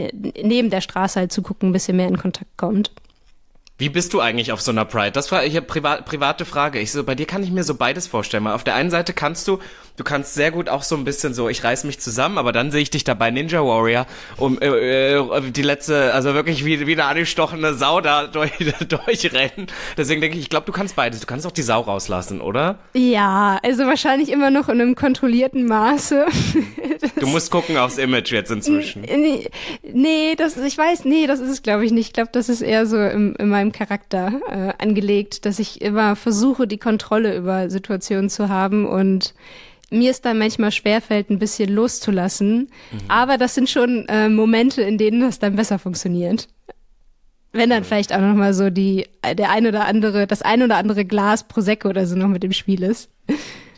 neben 0.43 0.71
der 0.71 0.81
Straße 0.81 1.21
halt 1.21 1.33
zugucken, 1.33 1.71
ein 1.71 1.73
bisschen 1.73 1.97
mehr 1.97 2.09
in 2.09 2.19
Kontakt 2.19 2.57
kommt. 2.57 2.91
Wie 3.79 3.89
bist 3.89 4.13
du 4.13 4.21
eigentlich 4.21 4.51
auf 4.51 4.61
so 4.61 4.73
einer 4.73 4.85
Pride? 4.85 5.13
Das 5.13 5.31
war 5.31 5.45
habe 5.45 5.63
privat, 5.63 6.05
private 6.05 6.45
Frage. 6.45 6.81
Ich 6.81 6.91
so, 6.91 7.05
bei 7.05 7.15
dir 7.15 7.27
kann 7.27 7.45
ich 7.45 7.53
mir 7.53 7.63
so 7.63 7.77
beides 7.77 8.09
vorstellen. 8.09 8.43
Mal 8.43 8.55
auf 8.55 8.65
der 8.65 8.75
einen 8.75 8.91
Seite 8.91 9.13
kannst 9.13 9.47
du, 9.47 9.61
du 9.99 10.05
kannst 10.05 10.35
sehr 10.35 10.51
gut 10.51 10.69
auch 10.69 10.83
so 10.83 10.97
ein 10.97 11.05
bisschen 11.05 11.35
so, 11.35 11.49
ich 11.49 11.63
reiß 11.63 11.85
mich 11.85 12.01
zusammen, 12.01 12.39
aber 12.39 12.53
dann 12.53 12.71
sehe 12.71 12.81
ich 12.81 12.91
dich 12.91 13.05
dabei 13.05 13.31
Ninja 13.31 13.61
Warrior 13.61 14.07
um 14.37 14.59
äh, 14.61 15.15
äh, 15.15 15.51
die 15.51 15.63
letzte, 15.63 16.15
also 16.15 16.35
wirklich 16.35 16.65
wie, 16.65 16.87
wie 16.87 16.93
eine 16.93 17.05
angestochene 17.05 17.75
Sau 17.75 18.01
da 18.01 18.27
durch, 18.27 18.53
durchrennen. 18.89 19.69
Deswegen 19.97 20.21
denke 20.21 20.37
ich, 20.37 20.45
ich 20.45 20.51
glaube, 20.51 20.67
du 20.67 20.73
kannst 20.73 20.97
beides. 20.97 21.21
Du 21.21 21.27
kannst 21.27 21.47
auch 21.47 21.53
die 21.53 21.63
Sau 21.63 21.81
rauslassen, 21.81 22.41
oder? 22.41 22.79
Ja, 22.95 23.61
also 23.63 23.87
wahrscheinlich 23.87 24.31
immer 24.31 24.51
noch 24.51 24.69
in 24.69 24.81
einem 24.81 24.95
kontrollierten 24.95 25.67
Maße. 25.67 26.27
du 27.21 27.27
musst 27.27 27.51
gucken 27.51 27.77
aufs 27.77 27.99
Image 27.99 28.33
jetzt 28.33 28.51
inzwischen. 28.51 29.03
Nee, 29.03 29.49
nee 29.93 30.35
das, 30.37 30.57
ich 30.57 30.77
weiß, 30.77 31.05
nee, 31.05 31.27
das 31.27 31.41
ist 31.41 31.51
es 31.51 31.63
glaube 31.63 31.85
ich 31.85 31.93
nicht. 31.93 32.09
Ich 32.09 32.13
glaube, 32.13 32.31
das 32.33 32.49
ist 32.49 32.63
eher 32.63 32.87
so 32.87 32.97
im, 32.97 33.37
in 33.37 33.49
meinem 33.49 33.69
meinem 33.69 33.73
Charakter 33.73 34.41
äh, 34.49 34.83
angelegt, 34.83 35.45
dass 35.45 35.59
ich 35.59 35.81
immer 35.81 36.17
versuche, 36.17 36.67
die 36.67 36.79
Kontrolle 36.79 37.37
über 37.37 37.71
Situationen 37.71 38.31
zu 38.31 38.49
haben 38.49 38.87
und 38.87 39.35
mir 39.91 40.11
ist 40.11 40.25
dann 40.25 40.39
manchmal 40.39 40.73
schwerfällt, 40.73 41.31
ein 41.31 41.39
bisschen 41.39 41.71
loszulassen. 41.71 42.71
Mhm. 42.93 42.99
Aber 43.09 43.39
das 43.39 43.55
sind 43.55 43.71
schon 43.71 44.07
äh, 44.09 44.29
Momente, 44.29 44.83
in 44.83 44.99
denen 44.99 45.21
das 45.21 45.39
dann 45.39 45.57
besser 45.57 45.79
funktioniert. 45.79 46.49
Wenn 47.53 47.71
dann 47.71 47.85
vielleicht 47.85 48.13
auch 48.13 48.21
noch 48.21 48.35
mal 48.35 48.53
so 48.53 48.69
die 48.69 49.07
der 49.25 49.51
ein 49.51 49.67
oder 49.67 49.87
andere 49.87 50.27
das 50.27 50.43
ein 50.43 50.63
oder 50.63 50.77
andere 50.77 51.07
Glas 51.07 51.49
Prosecco 51.49 51.89
oder 51.89 52.07
so 52.07 52.15
noch 52.15 52.29
mit 52.29 52.45
im 52.45 52.53
Spiel 52.53 52.83
ist. 52.83 53.11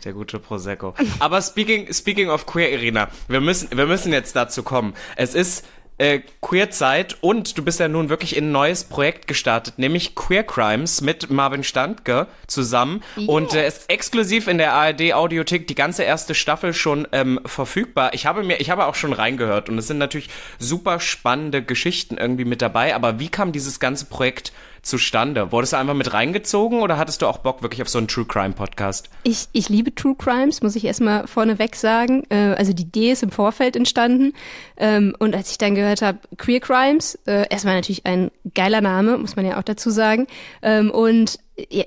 Der 0.05 0.12
gute 0.12 0.40
Prosecco. 0.40 0.94
Aber 1.20 1.40
speaking 1.40 1.92
speaking 1.92 2.31
of 2.31 2.46
queer 2.46 2.73
Irina, 2.73 3.09
wir 3.29 3.40
müssen 3.40 3.68
wir 3.70 3.87
müssen 3.87 4.12
jetzt 4.12 4.35
dazu 4.35 4.64
kommen. 4.64 4.94
Es 5.14 5.35
ist 5.35 5.64
äh, 6.01 6.23
Queerzeit 6.41 7.19
und 7.21 7.59
du 7.59 7.63
bist 7.63 7.79
ja 7.79 7.87
nun 7.87 8.09
wirklich 8.09 8.35
in 8.35 8.49
ein 8.49 8.53
neues 8.53 8.85
Projekt 8.85 9.27
gestartet, 9.27 9.75
nämlich 9.79 10.15
Queer 10.15 10.43
Crimes 10.43 11.03
mit 11.03 11.31
Marvin 11.31 11.63
Standke 11.63 12.27
zusammen 12.47 13.03
yes. 13.17 13.29
und 13.29 13.55
äh, 13.55 13.69
ist 13.69 13.91
exklusiv 13.91 14.49
in 14.49 14.57
der 14.57 14.73
ARD 14.73 15.13
Audiothek 15.13 15.67
die 15.67 15.75
ganze 15.75 16.03
erste 16.03 16.35
Staffel 16.35 16.73
schon 16.73 17.07
ähm, 17.13 17.39
verfügbar. 17.45 18.15
Ich 18.15 18.25
habe 18.25 18.43
mir, 18.43 18.61
ich 18.61 18.71
habe 18.71 18.87
auch 18.87 18.95
schon 18.95 19.13
reingehört 19.13 19.69
und 19.69 19.77
es 19.77 19.89
sind 19.89 19.99
natürlich 19.99 20.31
super 20.59 21.01
spannende 21.01 21.63
Geschichten 21.63 22.17
irgendwie 22.17 22.47
mit 22.47 22.63
dabei. 22.63 22.95
Aber 22.95 23.21
wie 23.21 23.29
kam 23.29 23.53
dieses 23.53 23.79
ganze 23.79 24.07
Projekt 24.07 24.53
zustande? 24.83 25.53
Wurdest 25.53 25.73
du 25.73 25.77
einfach 25.77 25.95
mit 25.95 26.12
reingezogen 26.12 26.81
oder 26.81 26.99
hattest 26.99 27.23
du 27.23 27.27
auch 27.27 27.38
Bock 27.38 27.62
wirklich 27.62 27.83
auf 27.83 27.88
so 27.88 27.99
einen 27.99 28.09
True 28.09 28.25
Crime 28.25 28.53
Podcast? 28.53 29.11
Ich, 29.23 29.49
ich 29.53 29.69
liebe 29.69 29.95
True 29.95 30.14
Crimes, 30.16 30.62
muss 30.62 30.77
ich 30.77 30.85
erstmal 30.85 31.27
vorneweg 31.27 31.77
sagen. 31.77 32.25
Äh, 32.31 32.55
also 32.55 32.73
die 32.73 32.83
Idee 32.83 33.12
ist 33.12 33.23
im 33.23 33.31
Vorfeld 33.31 33.77
entstanden. 33.77 34.33
Ähm, 34.77 35.14
und 35.19 35.35
als 35.35 35.51
ich 35.51 35.59
dann 35.59 35.75
gehört 35.75 36.03
habe, 36.03 36.19
Queer 36.37 36.61
Crimes, 36.61 37.19
äh, 37.27 37.47
erstmal 37.51 37.77
natürlich 37.77 38.07
ein 38.07 38.31
geiler 38.55 38.81
Name, 38.81 39.19
muss 39.19 39.37
man 39.37 39.47
ja 39.47 39.59
auch 39.59 39.62
dazu 39.62 39.90
sagen. 39.90 40.27
Ähm, 40.62 40.90
und 40.90 41.38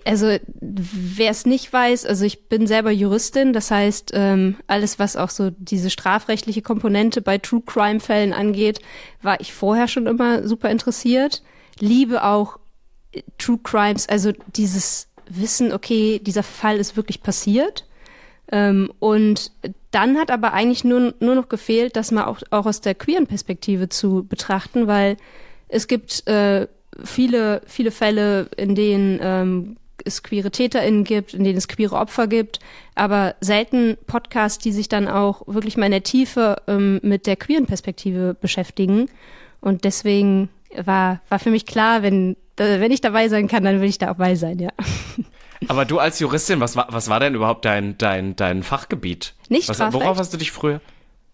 also 0.05 0.37
wer 0.61 1.31
es 1.31 1.45
nicht 1.45 1.71
weiß, 1.71 2.05
also 2.05 2.25
ich 2.25 2.47
bin 2.47 2.67
selber 2.67 2.91
Juristin, 2.91 3.53
das 3.53 3.71
heißt 3.71 4.11
ähm, 4.13 4.57
alles, 4.67 4.99
was 4.99 5.17
auch 5.17 5.29
so 5.29 5.49
diese 5.57 5.89
strafrechtliche 5.89 6.61
Komponente 6.61 7.21
bei 7.21 7.37
True 7.37 7.63
Crime 7.65 7.99
Fällen 7.99 8.33
angeht, 8.33 8.81
war 9.21 9.39
ich 9.41 9.53
vorher 9.53 9.87
schon 9.87 10.05
immer 10.07 10.47
super 10.47 10.69
interessiert. 10.69 11.41
Liebe 11.79 12.23
auch 12.23 12.59
True 13.37 13.59
Crimes, 13.63 14.07
also 14.07 14.31
dieses 14.55 15.07
Wissen, 15.29 15.71
okay, 15.71 16.19
dieser 16.19 16.43
Fall 16.43 16.77
ist 16.77 16.97
wirklich 16.97 17.21
passiert. 17.21 17.85
Ähm, 18.51 18.91
und 18.99 19.51
dann 19.91 20.17
hat 20.17 20.31
aber 20.31 20.53
eigentlich 20.53 20.83
nur, 20.83 21.13
nur 21.19 21.35
noch 21.35 21.49
gefehlt, 21.49 21.95
das 21.95 22.11
mal 22.11 22.25
auch, 22.25 22.41
auch 22.51 22.65
aus 22.65 22.81
der 22.81 22.95
queeren 22.95 23.27
Perspektive 23.27 23.89
zu 23.89 24.25
betrachten, 24.27 24.87
weil 24.87 25.17
es 25.69 25.87
gibt 25.87 26.27
äh, 26.27 26.67
viele, 27.03 27.61
viele 27.65 27.91
Fälle, 27.91 28.49
in 28.57 28.75
denen 28.75 29.19
ähm, 29.21 29.77
es 30.05 30.23
queere 30.23 30.51
TäterInnen 30.51 31.03
gibt, 31.03 31.33
in 31.33 31.43
denen 31.43 31.57
es 31.57 31.67
queere 31.67 31.95
Opfer 31.95 32.27
gibt, 32.27 32.59
aber 32.95 33.35
selten 33.39 33.97
Podcasts, 34.07 34.61
die 34.61 34.71
sich 34.71 34.89
dann 34.89 35.07
auch 35.07 35.43
wirklich 35.47 35.77
mal 35.77 35.85
in 35.85 35.91
der 35.91 36.03
Tiefe 36.03 36.57
ähm, 36.67 36.99
mit 37.01 37.25
der 37.25 37.37
queeren 37.37 37.65
Perspektive 37.65 38.35
beschäftigen. 38.39 39.09
Und 39.61 39.85
deswegen 39.85 40.49
war, 40.75 41.21
war 41.29 41.39
für 41.39 41.51
mich 41.51 41.65
klar, 41.65 42.03
wenn 42.03 42.35
wenn 42.57 42.91
ich 42.91 43.01
dabei 43.01 43.29
sein 43.29 43.47
kann, 43.47 43.63
dann 43.63 43.81
will 43.81 43.89
ich 43.89 43.97
da 43.97 44.11
auch 44.11 44.17
bei 44.17 44.35
sein, 44.35 44.59
ja. 44.59 44.69
Aber 45.67 45.85
du 45.85 45.99
als 45.99 46.19
Juristin, 46.19 46.59
was 46.59 46.75
war, 46.75 46.87
was 46.89 47.09
war 47.09 47.19
denn 47.19 47.35
überhaupt 47.35 47.65
dein, 47.65 47.97
dein, 47.97 48.35
dein 48.35 48.63
Fachgebiet? 48.63 49.33
Nicht 49.49 49.69
was, 49.69 49.79
Worauf 49.93 50.17
hast 50.17 50.33
du 50.33 50.37
dich 50.37 50.51
früher? 50.51 50.81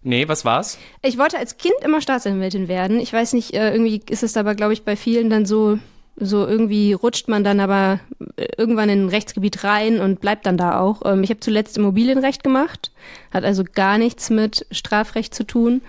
Nee, 0.02 0.28
was 0.28 0.44
war's? 0.44 0.78
Ich 1.02 1.18
wollte 1.18 1.38
als 1.38 1.58
Kind 1.58 1.74
immer 1.84 2.00
Staatsanwältin 2.00 2.68
werden. 2.68 3.00
Ich 3.00 3.12
weiß 3.12 3.34
nicht, 3.34 3.54
äh, 3.54 3.72
irgendwie 3.72 4.00
ist 4.08 4.22
es 4.22 4.36
aber, 4.36 4.54
glaube 4.54 4.72
ich, 4.72 4.84
bei 4.84 4.96
vielen 4.96 5.28
dann 5.28 5.44
so, 5.44 5.78
so 6.16 6.46
irgendwie 6.46 6.94
rutscht 6.94 7.28
man 7.28 7.44
dann 7.44 7.60
aber 7.60 8.00
äh, 8.36 8.46
irgendwann 8.56 8.88
in 8.88 9.06
ein 9.06 9.08
Rechtsgebiet 9.10 9.62
rein 9.62 10.00
und 10.00 10.20
bleibt 10.20 10.46
dann 10.46 10.56
da 10.56 10.80
auch. 10.80 11.02
Ähm, 11.04 11.22
ich 11.22 11.28
habe 11.28 11.40
zuletzt 11.40 11.76
Immobilienrecht 11.76 12.42
gemacht, 12.42 12.92
hat 13.30 13.44
also 13.44 13.62
gar 13.62 13.98
nichts 13.98 14.30
mit 14.30 14.66
Strafrecht 14.70 15.34
zu 15.34 15.44
tun. 15.44 15.82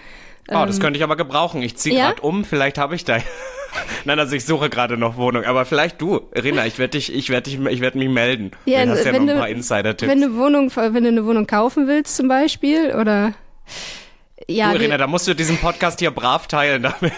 Oh, 0.50 0.66
das 0.66 0.76
ähm, 0.76 0.82
könnte 0.82 0.98
ich 0.98 1.04
aber 1.04 1.16
gebrauchen. 1.16 1.62
Ich 1.62 1.78
ziehe 1.78 1.96
gerade 1.96 2.18
ja? 2.18 2.24
um, 2.24 2.44
vielleicht 2.44 2.78
habe 2.78 2.96
ich 2.96 3.06
da. 3.06 3.20
Nein, 4.06 4.20
also 4.20 4.36
ich 4.36 4.46
suche 4.46 4.70
gerade 4.70 4.98
noch 4.98 5.18
Wohnung, 5.18 5.46
aber 5.46 5.66
vielleicht 5.66 6.02
du, 6.02 6.22
Rina, 6.36 6.66
ich 6.66 6.80
werde 6.80 6.98
dich, 6.98 7.14
ich 7.14 7.30
werde 7.30 7.50
dich, 7.50 7.60
ich 7.60 7.82
werde 7.82 7.98
mich 7.98 8.10
melden. 8.10 8.52
Ja, 8.66 8.86
du 8.86 8.92
hast 8.92 9.06
ja 9.06 9.12
noch 9.14 9.22
ein 9.22 9.28
paar 9.28 9.50
Insider-Tipps. 9.50 10.12
Wenn 10.12 10.22
du 10.22 10.36
Wohnung, 10.36 10.72
wenn 10.76 11.04
du 11.04 11.10
eine 11.10 11.26
Wohnung 11.26 11.48
kaufen 11.48 11.88
willst 11.88 12.16
zum 12.16 12.28
Beispiel 12.28 12.94
oder 12.96 13.34
ja, 14.48 14.72
du, 14.72 14.78
Irina, 14.78 14.98
da 14.98 15.08
musst 15.08 15.28
du 15.28 15.34
diesen 15.34 15.58
Podcast 15.58 16.00
hier 16.00 16.12
brav 16.12 16.48
teilen, 16.48 16.84
damit 17.02 17.14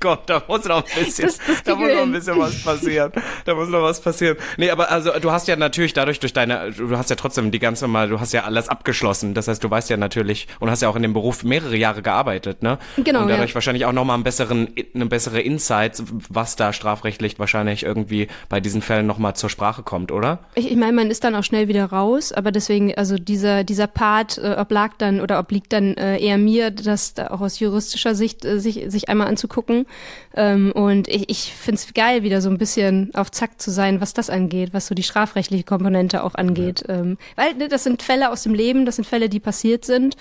kommt. 0.00 0.28
Da 0.30 0.42
muss 0.46 0.64
noch 0.64 0.84
ein 0.84 1.04
bisschen, 1.04 1.26
das, 1.26 1.38
das 1.38 1.62
da 1.62 1.74
muss 1.74 1.88
noch 1.92 2.02
ein 2.02 2.12
bisschen 2.12 2.38
was 2.38 2.62
passieren. 2.62 3.12
Da 3.44 3.54
muss 3.54 3.68
noch 3.68 3.82
was 3.82 4.00
passieren. 4.00 4.36
Nee, 4.56 4.70
aber 4.70 4.90
also 4.90 5.10
du 5.18 5.30
hast 5.30 5.48
ja 5.48 5.56
natürlich 5.56 5.92
dadurch 5.92 6.20
durch 6.20 6.32
deine, 6.32 6.72
du 6.72 6.96
hast 6.96 7.10
ja 7.10 7.16
trotzdem 7.16 7.50
die 7.50 7.58
ganze 7.58 7.88
Mal, 7.88 8.08
du 8.08 8.20
hast 8.20 8.32
ja 8.32 8.44
alles 8.44 8.68
abgeschlossen. 8.68 9.34
Das 9.34 9.48
heißt, 9.48 9.62
du 9.62 9.70
weißt 9.70 9.90
ja 9.90 9.96
natürlich 9.96 10.48
und 10.60 10.70
hast 10.70 10.82
ja 10.82 10.88
auch 10.88 10.96
in 10.96 11.02
dem 11.02 11.12
Beruf 11.12 11.44
mehrere 11.44 11.76
Jahre 11.76 12.02
gearbeitet, 12.02 12.62
ne? 12.62 12.78
Genau. 12.96 13.22
Und 13.22 13.28
dadurch 13.28 13.50
ja. 13.50 13.54
wahrscheinlich 13.54 13.84
auch 13.86 13.92
nochmal 13.92 14.14
einen 14.14 14.24
besseren, 14.24 14.68
eine 14.94 15.06
bessere 15.06 15.40
Insight, 15.40 16.02
was 16.28 16.56
da 16.56 16.72
strafrechtlich 16.72 17.38
wahrscheinlich 17.38 17.82
irgendwie 17.82 18.28
bei 18.48 18.60
diesen 18.60 18.82
Fällen 18.82 19.06
nochmal 19.06 19.34
zur 19.34 19.50
Sprache 19.50 19.82
kommt, 19.82 20.12
oder? 20.12 20.40
Ich, 20.54 20.70
ich 20.70 20.76
meine, 20.76 20.92
man 20.92 21.10
ist 21.10 21.24
dann 21.24 21.34
auch 21.34 21.44
schnell 21.44 21.68
wieder 21.68 21.86
raus, 21.86 22.32
aber 22.32 22.52
deswegen, 22.52 22.94
also 22.94 23.16
dieser, 23.16 23.64
dieser 23.64 23.86
Part 23.86 24.38
äh, 24.38 24.56
oblag 24.58 24.92
dann 24.98 25.20
oder 25.20 25.38
obliegt 25.38 25.72
dann 25.72 25.94
äh, 26.04 26.22
eher 26.22 26.38
mir, 26.38 26.70
das 26.70 27.14
da 27.14 27.28
auch 27.28 27.40
aus 27.40 27.58
juristischer 27.58 28.14
Sicht 28.14 28.44
äh, 28.44 28.60
sich, 28.60 28.84
sich 28.88 29.08
einmal 29.08 29.28
anzugucken. 29.28 29.86
Ähm, 30.36 30.72
und 30.72 31.08
ich, 31.08 31.30
ich 31.30 31.52
finde 31.52 31.80
es 31.80 31.94
geil, 31.94 32.22
wieder 32.22 32.40
so 32.40 32.50
ein 32.50 32.58
bisschen 32.58 33.14
auf 33.14 33.30
Zack 33.30 33.60
zu 33.60 33.70
sein, 33.70 34.00
was 34.00 34.12
das 34.12 34.28
angeht, 34.28 34.70
was 34.72 34.86
so 34.86 34.94
die 34.94 35.02
strafrechtliche 35.02 35.64
Komponente 35.64 36.22
auch 36.22 36.34
angeht. 36.34 36.84
Ja. 36.86 36.96
Ähm, 36.96 37.18
weil 37.36 37.54
ne, 37.54 37.68
das 37.68 37.84
sind 37.84 38.02
Fälle 38.02 38.30
aus 38.30 38.42
dem 38.42 38.54
Leben, 38.54 38.84
das 38.84 38.96
sind 38.96 39.06
Fälle, 39.06 39.28
die 39.28 39.40
passiert 39.40 39.84
sind. 39.84 40.16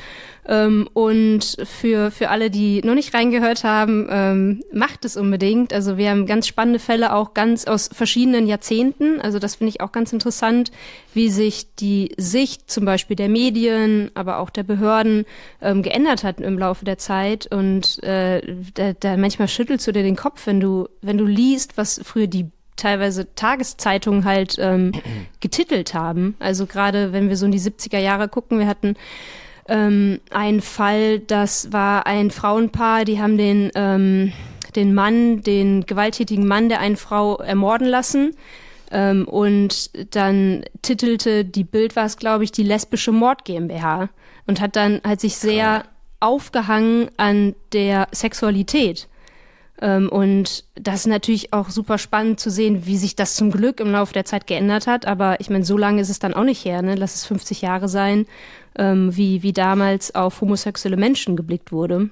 Ähm, 0.47 0.89
und 0.93 1.57
für, 1.63 2.11
für 2.11 2.29
alle, 2.29 2.49
die 2.49 2.81
noch 2.83 2.95
nicht 2.95 3.13
reingehört 3.13 3.63
haben, 3.63 4.07
ähm, 4.09 4.63
macht 4.71 5.05
es 5.05 5.17
unbedingt. 5.17 5.73
Also 5.73 5.97
wir 5.97 6.09
haben 6.09 6.25
ganz 6.25 6.47
spannende 6.47 6.79
Fälle 6.79 7.13
auch 7.13 7.33
ganz 7.33 7.65
aus 7.65 7.89
verschiedenen 7.91 8.47
Jahrzehnten. 8.47 9.19
Also 9.19 9.39
das 9.39 9.55
finde 9.55 9.69
ich 9.69 9.81
auch 9.81 9.91
ganz 9.91 10.13
interessant, 10.13 10.71
wie 11.13 11.29
sich 11.29 11.75
die 11.75 12.13
Sicht 12.17 12.69
zum 12.69 12.85
Beispiel 12.85 13.15
der 13.15 13.29
Medien, 13.29 14.11
aber 14.13 14.39
auch 14.39 14.49
der 14.49 14.63
Behörden 14.63 15.25
ähm, 15.61 15.81
geändert 15.81 16.23
hat 16.23 16.39
im 16.39 16.57
Laufe 16.57 16.85
der 16.85 16.97
Zeit. 16.97 17.47
Und 17.47 18.01
äh, 18.03 18.41
da, 18.73 18.93
da 18.93 19.17
manchmal 19.17 19.47
schüttelst 19.47 19.87
du 19.87 19.91
dir 19.91 20.03
den 20.03 20.15
Kopf, 20.15 20.47
wenn 20.47 20.59
du, 20.59 20.87
wenn 21.01 21.17
du 21.17 21.25
liest, 21.25 21.77
was 21.77 22.01
früher 22.03 22.27
die 22.27 22.49
teilweise 22.75 23.33
Tageszeitungen 23.35 24.25
halt 24.25 24.57
ähm, 24.59 24.91
getitelt 25.39 25.93
haben. 25.93 26.35
Also 26.39 26.65
gerade 26.65 27.13
wenn 27.13 27.29
wir 27.29 27.37
so 27.37 27.45
in 27.45 27.51
die 27.51 27.59
70er 27.59 27.99
Jahre 27.99 28.27
gucken, 28.27 28.59
wir 28.59 28.67
hatten 28.67 28.95
ähm, 29.67 30.19
einen 30.31 30.61
Fall, 30.61 31.19
das 31.19 31.71
war 31.71 32.05
ein 32.05 32.31
Frauenpaar, 32.31 33.05
die 33.05 33.21
haben 33.21 33.37
den, 33.37 33.71
ähm, 33.75 34.33
den 34.75 34.93
Mann, 34.93 35.41
den 35.41 35.85
gewalttätigen 35.85 36.47
Mann 36.47 36.69
der 36.69 36.79
einen 36.79 36.97
Frau 36.97 37.37
ermorden 37.37 37.87
lassen. 37.87 38.35
Ähm, 38.91 39.27
und 39.27 39.91
dann 40.15 40.63
titelte 40.81 41.45
die 41.45 41.63
Bild 41.63 41.95
war 41.95 42.05
es, 42.05 42.17
glaube 42.17 42.43
ich, 42.43 42.51
die 42.51 42.63
lesbische 42.63 43.11
Mord 43.11 43.45
GmbH 43.45 44.09
und 44.47 44.61
hat 44.61 44.75
dann 44.75 45.01
hat 45.03 45.21
sich 45.21 45.37
sehr 45.37 45.83
aufgehangen 46.19 47.09
an 47.17 47.55
der 47.73 48.07
Sexualität. 48.11 49.07
Ähm, 49.81 50.07
und 50.09 50.63
das 50.75 51.01
ist 51.01 51.07
natürlich 51.07 51.51
auch 51.51 51.69
super 51.69 51.97
spannend 51.97 52.39
zu 52.39 52.49
sehen, 52.49 52.85
wie 52.85 52.97
sich 52.97 53.15
das 53.15 53.35
zum 53.35 53.51
Glück 53.51 53.79
im 53.79 53.91
Laufe 53.91 54.13
der 54.13 54.25
Zeit 54.25 54.47
geändert 54.47 54.87
hat. 54.87 55.05
Aber 55.05 55.39
ich 55.41 55.49
meine, 55.49 55.65
so 55.65 55.77
lange 55.77 56.01
ist 56.01 56.09
es 56.09 56.19
dann 56.19 56.33
auch 56.33 56.43
nicht 56.43 56.63
her, 56.63 56.81
ne? 56.81 56.95
Lass 56.95 57.15
es 57.15 57.25
50 57.25 57.61
Jahre 57.61 57.89
sein, 57.89 58.25
ähm, 58.77 59.15
wie, 59.15 59.43
wie 59.43 59.53
damals 59.53 60.15
auf 60.15 60.41
homosexuelle 60.41 60.97
Menschen 60.97 61.35
geblickt 61.35 61.71
wurde. 61.71 62.09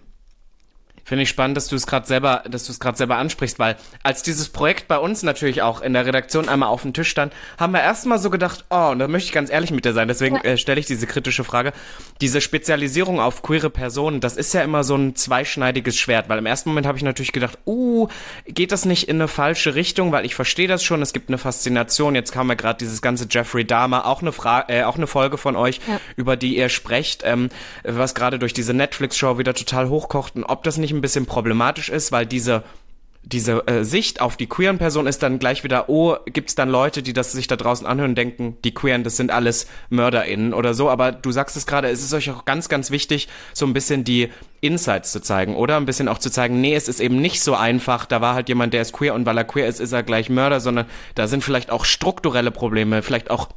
Finde 1.03 1.23
ich 1.23 1.29
spannend, 1.29 1.57
dass 1.57 1.67
du 1.67 1.75
es 1.75 1.87
gerade 1.87 2.07
selber, 2.07 2.43
dass 2.49 2.65
du 2.65 2.71
es 2.71 2.79
gerade 2.79 2.97
selber 2.97 3.17
ansprichst, 3.17 3.59
weil 3.59 3.75
als 4.03 4.23
dieses 4.23 4.49
Projekt 4.49 4.87
bei 4.87 4.97
uns 4.97 5.23
natürlich 5.23 5.61
auch 5.61 5.81
in 5.81 5.93
der 5.93 6.05
Redaktion 6.05 6.47
einmal 6.47 6.69
auf 6.69 6.83
dem 6.83 6.93
Tisch 6.93 7.09
stand, 7.09 7.33
haben 7.57 7.73
wir 7.73 7.81
erstmal 7.81 8.19
so 8.19 8.29
gedacht, 8.29 8.65
oh, 8.69 8.89
und 8.91 8.99
da 8.99 9.07
möchte 9.07 9.27
ich 9.27 9.33
ganz 9.33 9.49
ehrlich 9.49 9.71
mit 9.71 9.85
dir 9.85 9.93
sein, 9.93 10.07
deswegen 10.07 10.37
äh, 10.37 10.57
stelle 10.57 10.79
ich 10.79 10.85
diese 10.85 11.07
kritische 11.07 11.43
Frage. 11.43 11.73
Diese 12.21 12.41
Spezialisierung 12.41 13.19
auf 13.19 13.41
queere 13.41 13.69
Personen, 13.69 14.21
das 14.21 14.37
ist 14.37 14.53
ja 14.53 14.61
immer 14.61 14.83
so 14.83 14.95
ein 14.95 15.15
zweischneidiges 15.15 15.97
Schwert, 15.97 16.29
weil 16.29 16.37
im 16.37 16.45
ersten 16.45 16.69
Moment 16.69 16.87
habe 16.87 16.97
ich 16.97 17.03
natürlich 17.03 17.31
gedacht, 17.31 17.57
uh, 17.65 18.07
geht 18.45 18.71
das 18.71 18.85
nicht 18.85 19.09
in 19.09 19.17
eine 19.17 19.27
falsche 19.27 19.75
Richtung, 19.75 20.11
weil 20.11 20.25
ich 20.25 20.35
verstehe 20.35 20.67
das 20.67 20.83
schon, 20.83 21.01
es 21.01 21.13
gibt 21.13 21.29
eine 21.29 21.37
Faszination. 21.37 22.15
Jetzt 22.15 22.31
kam 22.31 22.49
ja 22.49 22.55
gerade 22.55 22.77
dieses 22.77 23.01
ganze 23.01 23.27
Jeffrey 23.29 23.65
Dahmer, 23.65 24.05
auch 24.05 24.21
eine 24.21 24.31
Frage, 24.31 24.73
äh, 24.73 24.83
auch 24.83 24.97
eine 24.97 25.07
Folge 25.07 25.37
von 25.37 25.55
euch, 25.55 25.79
ja. 25.87 25.99
über 26.15 26.37
die 26.37 26.57
ihr 26.57 26.69
sprecht, 26.69 27.23
ähm, 27.25 27.49
was 27.83 28.15
gerade 28.15 28.39
durch 28.39 28.53
diese 28.53 28.73
Netflix-Show 28.73 29.37
wieder 29.37 29.53
total 29.53 29.89
hochkocht 29.89 30.35
und 30.35 30.43
ob 30.43 30.63
das 30.63 30.77
nicht 30.77 30.90
ein 30.91 31.01
bisschen 31.01 31.25
problematisch 31.25 31.89
ist, 31.89 32.12
weil 32.12 32.25
diese 32.25 32.63
diese 33.23 33.67
äh, 33.67 33.84
Sicht 33.84 34.19
auf 34.19 34.36
die 34.36 34.47
queeren 34.47 34.80
Person 34.80 35.06
ist 35.06 35.21
dann 35.21 35.38
gleich 35.38 35.63
wieder, 35.63 35.89
oh, 35.89 36.15
gibt's 36.25 36.56
dann 36.56 36.69
Leute, 36.69 37.04
die 37.04 37.13
das 37.13 37.32
sich 37.32 37.47
da 37.47 37.56
draußen 37.56 37.86
anhören 37.86 38.12
und 38.12 38.15
denken, 38.15 38.58
die 38.63 38.73
queeren, 38.73 39.04
das 39.04 39.15
sind 39.15 39.30
alles 39.30 39.67
MörderInnen 39.89 40.54
oder 40.54 40.73
so, 40.73 40.89
aber 40.89 41.12
du 41.12 41.32
sagst 41.32 41.56
es 41.56 41.67
gerade, 41.67 41.89
es 41.89 42.04
ist 42.04 42.13
euch 42.13 42.32
auch 42.32 42.45
ganz, 42.45 42.67
ganz 42.67 42.89
wichtig, 42.89 43.27
so 43.54 43.65
ein 43.65 43.73
bisschen 43.73 44.04
die 44.04 44.30
Insights 44.60 45.12
zu 45.12 45.21
zeigen, 45.21 45.56
oder? 45.56 45.77
Ein 45.77 45.86
bisschen 45.86 46.08
auch 46.08 46.17
zu 46.17 46.32
zeigen, 46.32 46.62
nee, 46.62 46.75
es 46.75 46.88
ist 46.88 46.99
eben 46.99 47.21
nicht 47.21 47.43
so 47.43 47.56
einfach, 47.56 48.06
da 48.06 48.21
war 48.21 48.34
halt 48.34 48.49
jemand, 48.49 48.73
der 48.73 48.82
ist 48.82 48.93
queer 48.93 49.13
und 49.13 49.25
weil 49.25 49.38
er 49.38 49.43
queer 49.43 49.67
ist, 49.67 49.80
ist 49.80 49.91
er 49.91 50.04
gleich 50.04 50.30
Mörder, 50.30 50.60
sondern 50.60 50.88
da 51.13 51.27
sind 51.27 51.43
vielleicht 51.43 51.69
auch 51.69 51.86
strukturelle 51.86 52.51
Probleme, 52.51 53.04
vielleicht 53.04 53.30
auch 53.30 53.49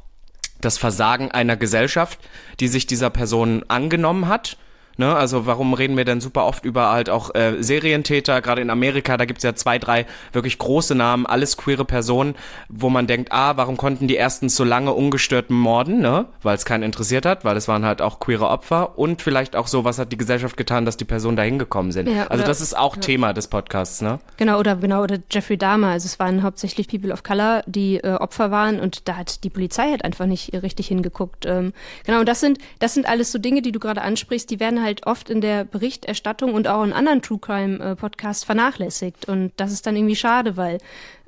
das 0.61 0.77
Versagen 0.77 1.31
einer 1.31 1.57
Gesellschaft, 1.57 2.19
die 2.59 2.67
sich 2.67 2.85
dieser 2.85 3.09
Person 3.09 3.63
angenommen 3.67 4.27
hat 4.27 4.57
Ne? 4.97 5.13
Also 5.15 5.45
warum 5.45 5.73
reden 5.73 5.97
wir 5.97 6.05
denn 6.05 6.21
super 6.21 6.45
oft 6.45 6.63
über 6.65 6.91
halt 6.91 7.09
auch 7.09 7.33
äh, 7.35 7.61
Serientäter, 7.61 8.41
gerade 8.41 8.61
in 8.61 8.69
Amerika, 8.69 9.17
da 9.17 9.25
gibt's 9.25 9.43
ja 9.43 9.53
zwei, 9.55 9.77
drei 9.77 10.05
wirklich 10.31 10.57
große 10.57 10.95
Namen, 10.95 11.25
alles 11.25 11.57
queere 11.57 11.83
Personen, 11.85 12.35
wo 12.69 12.89
man 12.89 13.05
denkt, 13.07 13.31
ah, 13.31 13.57
warum 13.57 13.77
konnten 13.77 14.07
die 14.07 14.15
erstens 14.15 14.55
so 14.55 14.63
lange 14.63 14.93
ungestört 14.93 15.49
morden, 15.49 15.99
ne? 15.99 16.25
Weil 16.41 16.55
es 16.55 16.65
keinen 16.65 16.83
interessiert 16.83 17.25
hat, 17.25 17.43
weil 17.45 17.57
es 17.57 17.67
waren 17.67 17.85
halt 17.85 18.01
auch 18.01 18.19
queere 18.19 18.47
Opfer 18.47 18.97
und 18.97 19.21
vielleicht 19.21 19.55
auch 19.55 19.67
so, 19.67 19.83
was 19.83 19.99
hat 19.99 20.11
die 20.11 20.17
Gesellschaft 20.17 20.55
getan, 20.57 20.85
dass 20.85 20.95
die 20.97 21.05
Personen 21.05 21.35
da 21.35 21.43
hingekommen 21.43 21.91
sind. 21.91 22.07
Ja, 22.07 22.27
also 22.27 22.41
oder- 22.41 22.47
das 22.47 22.61
ist 22.61 22.77
auch 22.77 22.95
Thema 22.95 23.33
des 23.33 23.47
Podcasts, 23.47 24.01
ne? 24.01 24.19
Genau, 24.37 24.59
oder 24.59 24.77
genau, 24.77 25.03
oder 25.03 25.17
Jeffrey 25.29 25.57
Dahmer. 25.57 25.89
Also 25.89 26.05
es 26.05 26.19
waren 26.19 26.41
hauptsächlich 26.43 26.87
People 26.87 27.11
of 27.11 27.23
Color, 27.23 27.63
die 27.65 27.97
äh, 27.97 28.13
Opfer 28.15 28.49
waren 28.51 28.79
und 28.79 29.07
da 29.07 29.17
hat 29.17 29.43
die 29.43 29.49
Polizei 29.49 29.89
halt 29.89 30.05
einfach 30.05 30.25
nicht 30.25 30.53
richtig 30.53 30.87
hingeguckt. 30.87 31.45
Ähm, 31.45 31.73
genau, 32.05 32.21
und 32.21 32.29
das 32.29 32.39
sind, 32.39 32.59
das 32.79 32.93
sind 32.93 33.07
alles 33.07 33.31
so 33.31 33.39
Dinge, 33.39 33.61
die 33.61 33.71
du 33.71 33.79
gerade 33.79 34.01
ansprichst, 34.01 34.49
die 34.49 34.59
werden 34.59 34.81
halt 34.81 34.84
oft 35.05 35.29
in 35.29 35.41
der 35.41 35.65
Berichterstattung 35.65 36.53
und 36.53 36.67
auch 36.67 36.83
in 36.83 36.93
anderen 36.93 37.21
True 37.21 37.39
Crime 37.39 37.79
äh, 37.79 37.95
Podcasts 37.95 38.43
vernachlässigt. 38.43 39.27
Und 39.27 39.51
das 39.57 39.71
ist 39.71 39.85
dann 39.85 39.95
irgendwie 39.95 40.15
schade, 40.15 40.57
weil 40.57 40.79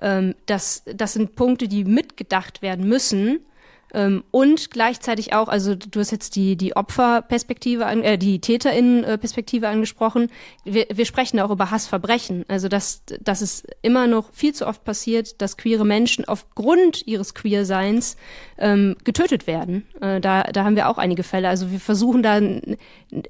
ähm, 0.01 0.35
das, 0.45 0.83
das 0.85 1.13
sind 1.13 1.35
Punkte, 1.35 1.67
die 1.67 1.83
mitgedacht 1.83 2.61
werden 2.61 2.87
müssen. 2.87 3.39
Ähm, 3.93 4.23
und 4.31 4.71
gleichzeitig 4.71 5.33
auch, 5.33 5.47
also 5.47 5.75
du 5.75 5.99
hast 5.99 6.11
jetzt 6.11 6.35
die, 6.35 6.55
die 6.55 6.75
Opferperspektive, 6.75 7.85
an, 7.85 8.03
äh, 8.03 8.17
die 8.17 8.39
Täterinnenperspektive 8.39 9.67
angesprochen. 9.67 10.29
Wir, 10.65 10.87
wir 10.91 11.05
sprechen 11.05 11.39
auch 11.39 11.51
über 11.51 11.71
Hassverbrechen. 11.71 12.45
Also 12.47 12.67
dass, 12.67 13.03
dass 13.21 13.41
es 13.41 13.63
immer 13.81 14.07
noch 14.07 14.31
viel 14.33 14.53
zu 14.53 14.67
oft 14.67 14.83
passiert, 14.83 15.41
dass 15.41 15.57
queere 15.57 15.85
Menschen 15.85 16.25
aufgrund 16.25 17.07
ihres 17.07 17.33
Queerseins 17.33 18.17
ähm, 18.57 18.95
getötet 19.03 19.47
werden. 19.47 19.87
Äh, 20.01 20.19
da, 20.19 20.43
da 20.43 20.63
haben 20.63 20.75
wir 20.75 20.89
auch 20.89 20.97
einige 20.97 21.23
Fälle. 21.23 21.49
Also 21.49 21.71
wir 21.71 21.79
versuchen 21.79 22.23
da 22.23 22.41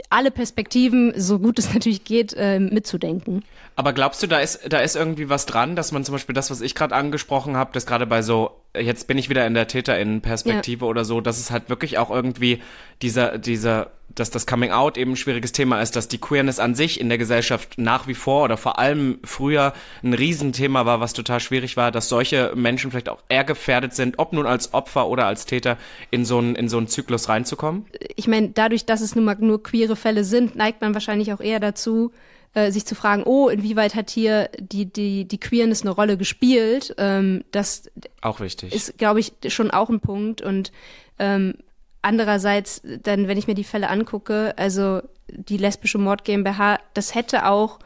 alle 0.09 0.31
Perspektiven, 0.31 1.13
so 1.15 1.39
gut 1.39 1.59
es 1.59 1.73
natürlich 1.73 2.03
geht, 2.03 2.33
äh, 2.33 2.59
mitzudenken. 2.59 3.43
Aber 3.75 3.93
glaubst 3.93 4.23
du, 4.23 4.27
da 4.27 4.39
ist, 4.39 4.61
da 4.69 4.79
ist 4.79 4.95
irgendwie 4.95 5.29
was 5.29 5.45
dran, 5.45 5.75
dass 5.75 5.91
man 5.91 6.03
zum 6.03 6.13
Beispiel 6.13 6.33
das, 6.33 6.49
was 6.49 6.61
ich 6.61 6.73
gerade 6.73 6.95
angesprochen 6.95 7.57
habe, 7.57 7.71
dass 7.73 7.85
gerade 7.85 8.07
bei 8.07 8.23
so, 8.23 8.49
jetzt 8.79 9.07
bin 9.07 9.17
ich 9.17 9.29
wieder 9.29 9.45
in 9.45 9.53
der 9.53 9.67
TäterInnen-Perspektive 9.67 10.85
oder 10.85 11.05
so, 11.05 11.21
dass 11.21 11.39
es 11.39 11.51
halt 11.51 11.69
wirklich 11.69 11.97
auch 11.97 12.09
irgendwie 12.09 12.61
dieser, 13.01 13.37
dieser, 13.37 13.91
dass 14.13 14.31
das 14.31 14.47
Coming 14.47 14.71
Out 14.71 14.97
eben 14.97 15.11
ein 15.11 15.15
schwieriges 15.15 15.51
Thema 15.51 15.81
ist, 15.81 15.95
dass 15.95 16.07
die 16.07 16.17
Queerness 16.17 16.59
an 16.59 16.75
sich 16.75 16.99
in 16.99 17.09
der 17.09 17.17
Gesellschaft 17.17 17.77
nach 17.77 18.07
wie 18.07 18.13
vor 18.13 18.43
oder 18.43 18.57
vor 18.57 18.79
allem 18.79 19.19
früher 19.23 19.73
ein 20.03 20.13
Riesenthema 20.13 20.85
war, 20.85 20.99
was 20.99 21.13
total 21.13 21.39
schwierig 21.39 21.77
war, 21.77 21.91
dass 21.91 22.09
solche 22.09 22.53
Menschen 22.55 22.91
vielleicht 22.91 23.09
auch 23.09 23.21
eher 23.29 23.43
gefährdet 23.43 23.93
sind, 23.93 24.19
ob 24.19 24.33
nun 24.33 24.45
als 24.45 24.73
Opfer 24.73 25.07
oder 25.07 25.25
als 25.25 25.45
Täter, 25.45 25.77
in 26.11 26.25
so 26.25 26.37
einen, 26.37 26.55
in 26.55 26.69
so 26.69 26.77
einen 26.77 26.87
Zyklus 26.87 27.29
reinzukommen? 27.29 27.85
ich 28.15 28.27
meine, 28.27 28.49
dadurch, 28.49 28.85
dass 28.85 29.01
es 29.01 29.15
nun 29.15 29.25
mal 29.25 29.37
nur 29.39 29.61
queere 29.61 29.95
Fälle 29.95 30.23
sind, 30.23 30.55
neigt 30.55 30.81
man 30.81 30.93
wahrscheinlich 30.93 31.31
auch 31.33 31.39
eher 31.39 31.59
dazu, 31.59 32.11
äh, 32.57 32.71
sich 32.71 32.87
zu 32.87 32.95
fragen, 32.95 33.21
oh, 33.23 33.49
inwieweit 33.49 33.93
hat 33.93 34.09
hier 34.09 34.49
die, 34.59 34.91
die, 34.91 35.25
die 35.25 35.39
Queerness 35.39 35.83
eine 35.83 35.91
Rolle 35.91 36.17
gespielt? 36.17 36.95
Ähm, 36.97 37.43
das 37.51 37.91
Auch 38.21 38.39
wichtig. 38.39 38.73
ist, 38.73 38.97
glaube 38.97 39.19
ich, 39.19 39.33
schon 39.49 39.69
auch 39.69 39.89
ein 39.89 39.99
Punkt. 39.99 40.41
Und 40.41 40.71
ähm, 41.19 41.53
andererseits, 42.01 42.81
dann, 43.03 43.27
wenn 43.27 43.37
ich 43.37 43.45
mir 43.45 43.53
die 43.53 43.63
Fälle 43.63 43.89
angucke, 43.89 44.55
also 44.57 45.01
die 45.27 45.57
lesbische 45.57 45.99
Mord 45.99 46.23
GmbH, 46.23 46.79
das 46.95 47.13
hätte 47.13 47.45
auch 47.45 47.77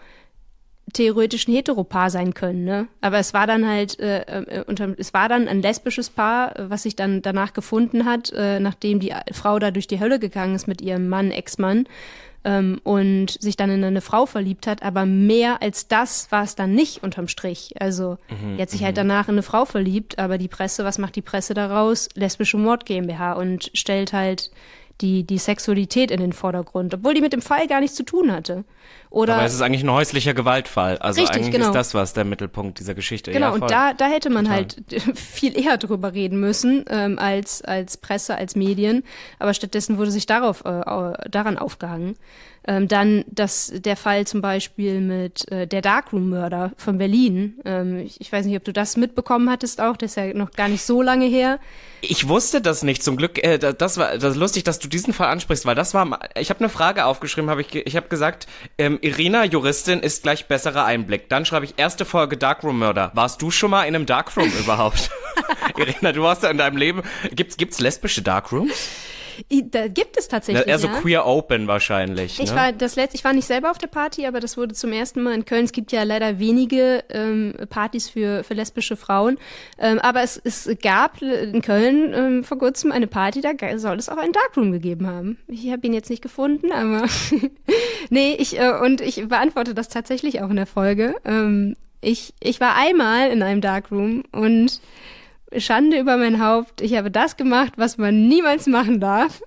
theoretisch 0.94 1.50
ein 1.50 1.54
Heteropaar 1.54 2.10
sein 2.10 2.34
können, 2.34 2.64
ne? 2.64 2.88
Aber 3.02 3.18
es 3.18 3.34
war 3.34 3.48
dann 3.48 3.68
halt, 3.68 4.00
äh, 4.00 4.22
äh, 4.22 4.64
unter, 4.68 4.96
es 4.98 5.14
war 5.14 5.28
dann 5.28 5.50
ein 5.50 5.62
lesbisches 5.62 6.10
Paar, 6.10 6.54
was 6.58 6.84
sich 6.84 6.96
dann 6.96 7.22
danach 7.22 7.52
gefunden 7.52 8.06
hat, 8.06 8.32
äh, 8.32 8.62
nachdem 8.62 9.02
die 9.02 9.14
Frau 9.34 9.60
da 9.60 9.72
durch 9.72 9.88
die 9.88 10.00
Hölle 10.00 10.20
gegangen 10.20 10.56
ist 10.56 10.68
mit 10.68 10.82
ihrem 10.82 11.10
Mann, 11.10 11.32
Ex-Mann, 11.32 11.88
ähm, 12.44 12.80
und 12.84 13.32
sich 13.40 13.56
dann 13.56 13.70
in 13.70 13.84
eine 13.84 14.02
Frau 14.02 14.26
verliebt 14.26 14.68
hat. 14.68 14.84
Aber 14.84 15.06
mehr 15.06 15.62
als 15.62 15.88
das 15.88 16.32
war 16.32 16.44
es 16.44 16.56
dann 16.56 16.74
nicht 16.74 17.04
unterm 17.04 17.28
Strich. 17.28 17.76
Also, 17.80 18.18
die 18.58 18.62
hat 18.62 18.70
sich 18.70 18.84
halt 18.84 18.98
danach 18.98 19.28
in 19.28 19.36
eine 19.36 19.44
Frau 19.44 19.66
verliebt, 19.66 20.20
aber 20.20 20.38
die 20.38 20.48
Presse, 20.48 20.84
was 20.84 20.98
macht 20.98 21.16
die 21.16 21.22
Presse 21.22 21.54
daraus? 21.54 22.10
Lesbische 22.16 22.58
Mord 22.58 22.86
GmbH 22.86 23.34
und 23.34 23.72
stellt 23.74 24.14
halt 24.14 24.52
die, 25.02 25.24
die 25.24 25.38
Sexualität 25.38 26.12
in 26.12 26.20
den 26.20 26.34
Vordergrund, 26.34 26.94
obwohl 26.94 27.14
die 27.14 27.22
mit 27.22 27.34
dem 27.34 27.42
Fall 27.42 27.68
gar 27.68 27.80
nichts 27.80 27.96
zu 27.96 28.04
tun 28.04 28.32
hatte. 28.32 28.64
Oder 29.10 29.36
Aber 29.36 29.44
es 29.44 29.54
ist 29.54 29.62
eigentlich 29.62 29.84
ein 29.84 29.92
häuslicher 29.92 30.34
Gewaltfall. 30.34 30.98
Also 31.00 31.20
Richtig, 31.20 31.38
eigentlich 31.38 31.52
genau. 31.54 31.68
ist 31.68 31.76
das 31.76 31.94
was 31.94 32.14
der 32.14 32.24
Mittelpunkt 32.24 32.80
dieser 32.80 32.94
Geschichte. 32.94 33.32
Genau, 33.32 33.48
ja, 33.48 33.54
und 33.54 33.70
da, 33.70 33.94
da 33.94 34.08
hätte 34.08 34.30
man 34.30 34.46
Total. 34.46 34.58
halt 34.58 34.78
viel 35.18 35.60
eher 35.60 35.78
drüber 35.78 36.14
reden 36.14 36.40
müssen 36.40 36.86
ähm, 36.90 37.20
als, 37.20 37.62
als 37.62 37.98
Presse, 37.98 38.36
als 38.36 38.56
Medien. 38.56 39.04
Aber 39.40 39.54
stattdessen 39.54 39.98
wurde 39.98 40.12
sich 40.12 40.28
darauf, 40.28 40.64
äh, 40.64 41.30
daran 41.30 41.58
aufgehangen. 41.58 42.16
Ähm, 42.68 42.88
dann 42.88 43.26
das, 43.28 43.72
der 43.74 43.96
Fall 43.98 44.28
zum 44.28 44.42
Beispiel 44.42 45.02
mit 45.02 45.52
äh, 45.52 45.66
der 45.66 45.82
Darkroom-Mörder 45.82 46.74
von 46.78 47.00
Berlin. 47.00 47.56
Ähm, 47.66 47.98
ich, 48.00 48.22
ich 48.22 48.32
weiß 48.32 48.46
nicht, 48.46 48.56
ob 48.56 48.64
du 48.64 48.72
das 48.72 48.98
mitbekommen 48.98 49.50
hattest 49.50 49.82
auch. 49.82 49.98
Das 49.98 50.12
ist 50.12 50.16
ja 50.18 50.32
noch 50.36 50.52
gar 50.52 50.68
nicht 50.68 50.84
so 50.84 51.02
lange 51.02 51.26
her. 51.26 51.58
Ich 52.02 52.28
wusste 52.28 52.62
das 52.62 52.84
nicht. 52.84 53.02
Zum 53.04 53.18
Glück, 53.18 53.44
äh, 53.44 53.58
da- 53.58 53.74
das 53.74 53.98
war 53.98 54.18
das 54.18 54.34
ist 54.34 54.40
lustig, 54.40 54.64
dass 54.64 54.78
du 54.78 54.88
diesen 54.88 55.12
Fall 55.12 55.30
ansprichst, 55.30 55.66
weil 55.66 55.74
das 55.74 55.96
war. 55.96 56.20
Ich 56.40 56.52
habe 56.52 56.60
eine 56.60 56.70
Frage 56.70 57.06
aufgeschrieben, 57.06 57.50
habe 57.50 57.62
ich. 57.62 57.74
Ich 57.74 57.96
habe 57.96 58.10
gesagt, 58.10 58.46
ähm, 58.78 59.00
Irina 59.02 59.44
Juristin 59.46 60.00
ist 60.02 60.22
gleich 60.22 60.48
besserer 60.48 60.86
Einblick. 60.86 61.30
Dann 61.30 61.46
schreibe 61.46 61.66
ich 61.66 61.74
erste 61.78 62.06
Folge 62.06 62.38
Darkroom 62.38 62.78
Mörder. 62.78 63.10
Warst 63.16 63.42
du 63.42 63.50
schon 63.50 63.72
mal 63.72 63.86
in 63.86 63.96
einem 63.96 64.06
Darkroom 64.06 64.52
überhaupt? 64.60 65.10
Irina, 65.78 66.12
du 66.12 66.22
warst 66.22 66.44
da 66.44 66.50
in 66.52 66.58
deinem 66.60 66.78
Leben. 66.78 67.02
Gibt's 67.34 67.58
gibt's 67.58 67.80
lesbische 67.80 68.22
Darkrooms? 68.22 68.72
Da 69.72 69.88
gibt 69.88 70.18
es 70.18 70.28
tatsächlich. 70.28 70.68
Eher 70.68 70.80
so 70.80 70.88
ja. 70.88 71.00
queer 71.00 71.26
open 71.26 71.68
wahrscheinlich. 71.68 72.40
Ich 72.40 72.52
ne? 72.52 72.56
war 72.56 72.72
das 72.72 72.96
letzte, 72.96 73.16
ich 73.16 73.24
war 73.24 73.34
nicht 73.34 73.48
selber 73.48 73.72
auf 73.72 73.78
der 73.78 73.88
Party, 73.88 74.26
aber 74.26 74.40
das 74.40 74.58
wurde 74.58 74.74
zum 74.74 74.92
ersten 74.92 75.22
Mal 75.22 75.34
in 75.34 75.46
Köln. 75.46 75.66
Es 75.66 75.72
gibt 75.72 75.92
ja 75.92 76.04
leider 76.04 76.40
wenige 76.40 77.04
ähm, 77.10 77.54
Partys 77.70 78.10
für, 78.10 78.44
für 78.44 78.54
lesbische 78.54 78.96
Frauen. 78.96 79.38
Ähm, 79.78 80.00
aber 80.00 80.24
es, 80.24 80.40
es 80.44 80.70
gab 80.82 81.22
in 81.22 81.62
Köln 81.62 82.14
ähm, 82.14 82.44
vor 82.44 82.58
kurzem 82.58 82.92
eine 82.92 83.08
Party, 83.08 83.42
da 83.42 83.52
soll 83.78 83.98
es 83.98 84.10
auch 84.10 84.18
einen 84.18 84.34
Darkroom 84.34 84.72
gegeben 84.72 85.08
haben. 85.08 85.38
Ich 85.48 85.72
habe 85.72 85.86
ihn 85.88 85.94
jetzt 85.94 86.10
nicht 86.10 86.22
gefunden, 86.22 86.72
aber 86.72 87.06
nee, 88.10 88.36
ich 88.38 88.60
äh, 88.60 88.72
und 88.72 89.02
ich 89.02 89.28
beantworte 89.28 89.74
das 89.74 89.90
tatsächlich 89.90 90.42
auch 90.42 90.50
in 90.50 90.56
der 90.56 90.66
Folge. 90.66 91.16
Ähm, 91.26 91.76
ich, 92.02 92.34
ich 92.40 92.60
war 92.60 92.76
einmal 92.76 93.30
in 93.30 93.44
einem 93.44 93.62
Darkroom 93.62 94.24
und 94.32 94.82
Schande 95.58 96.00
über 96.00 96.18
mein 96.18 96.44
Haupt. 96.44 96.82
Ich 96.82 96.96
habe 96.96 97.12
das 97.12 97.38
gemacht, 97.38 97.74
was 97.78 97.98
man 97.98 98.28
niemals 98.28 98.68
machen 98.68 99.00
darf. 99.00 99.42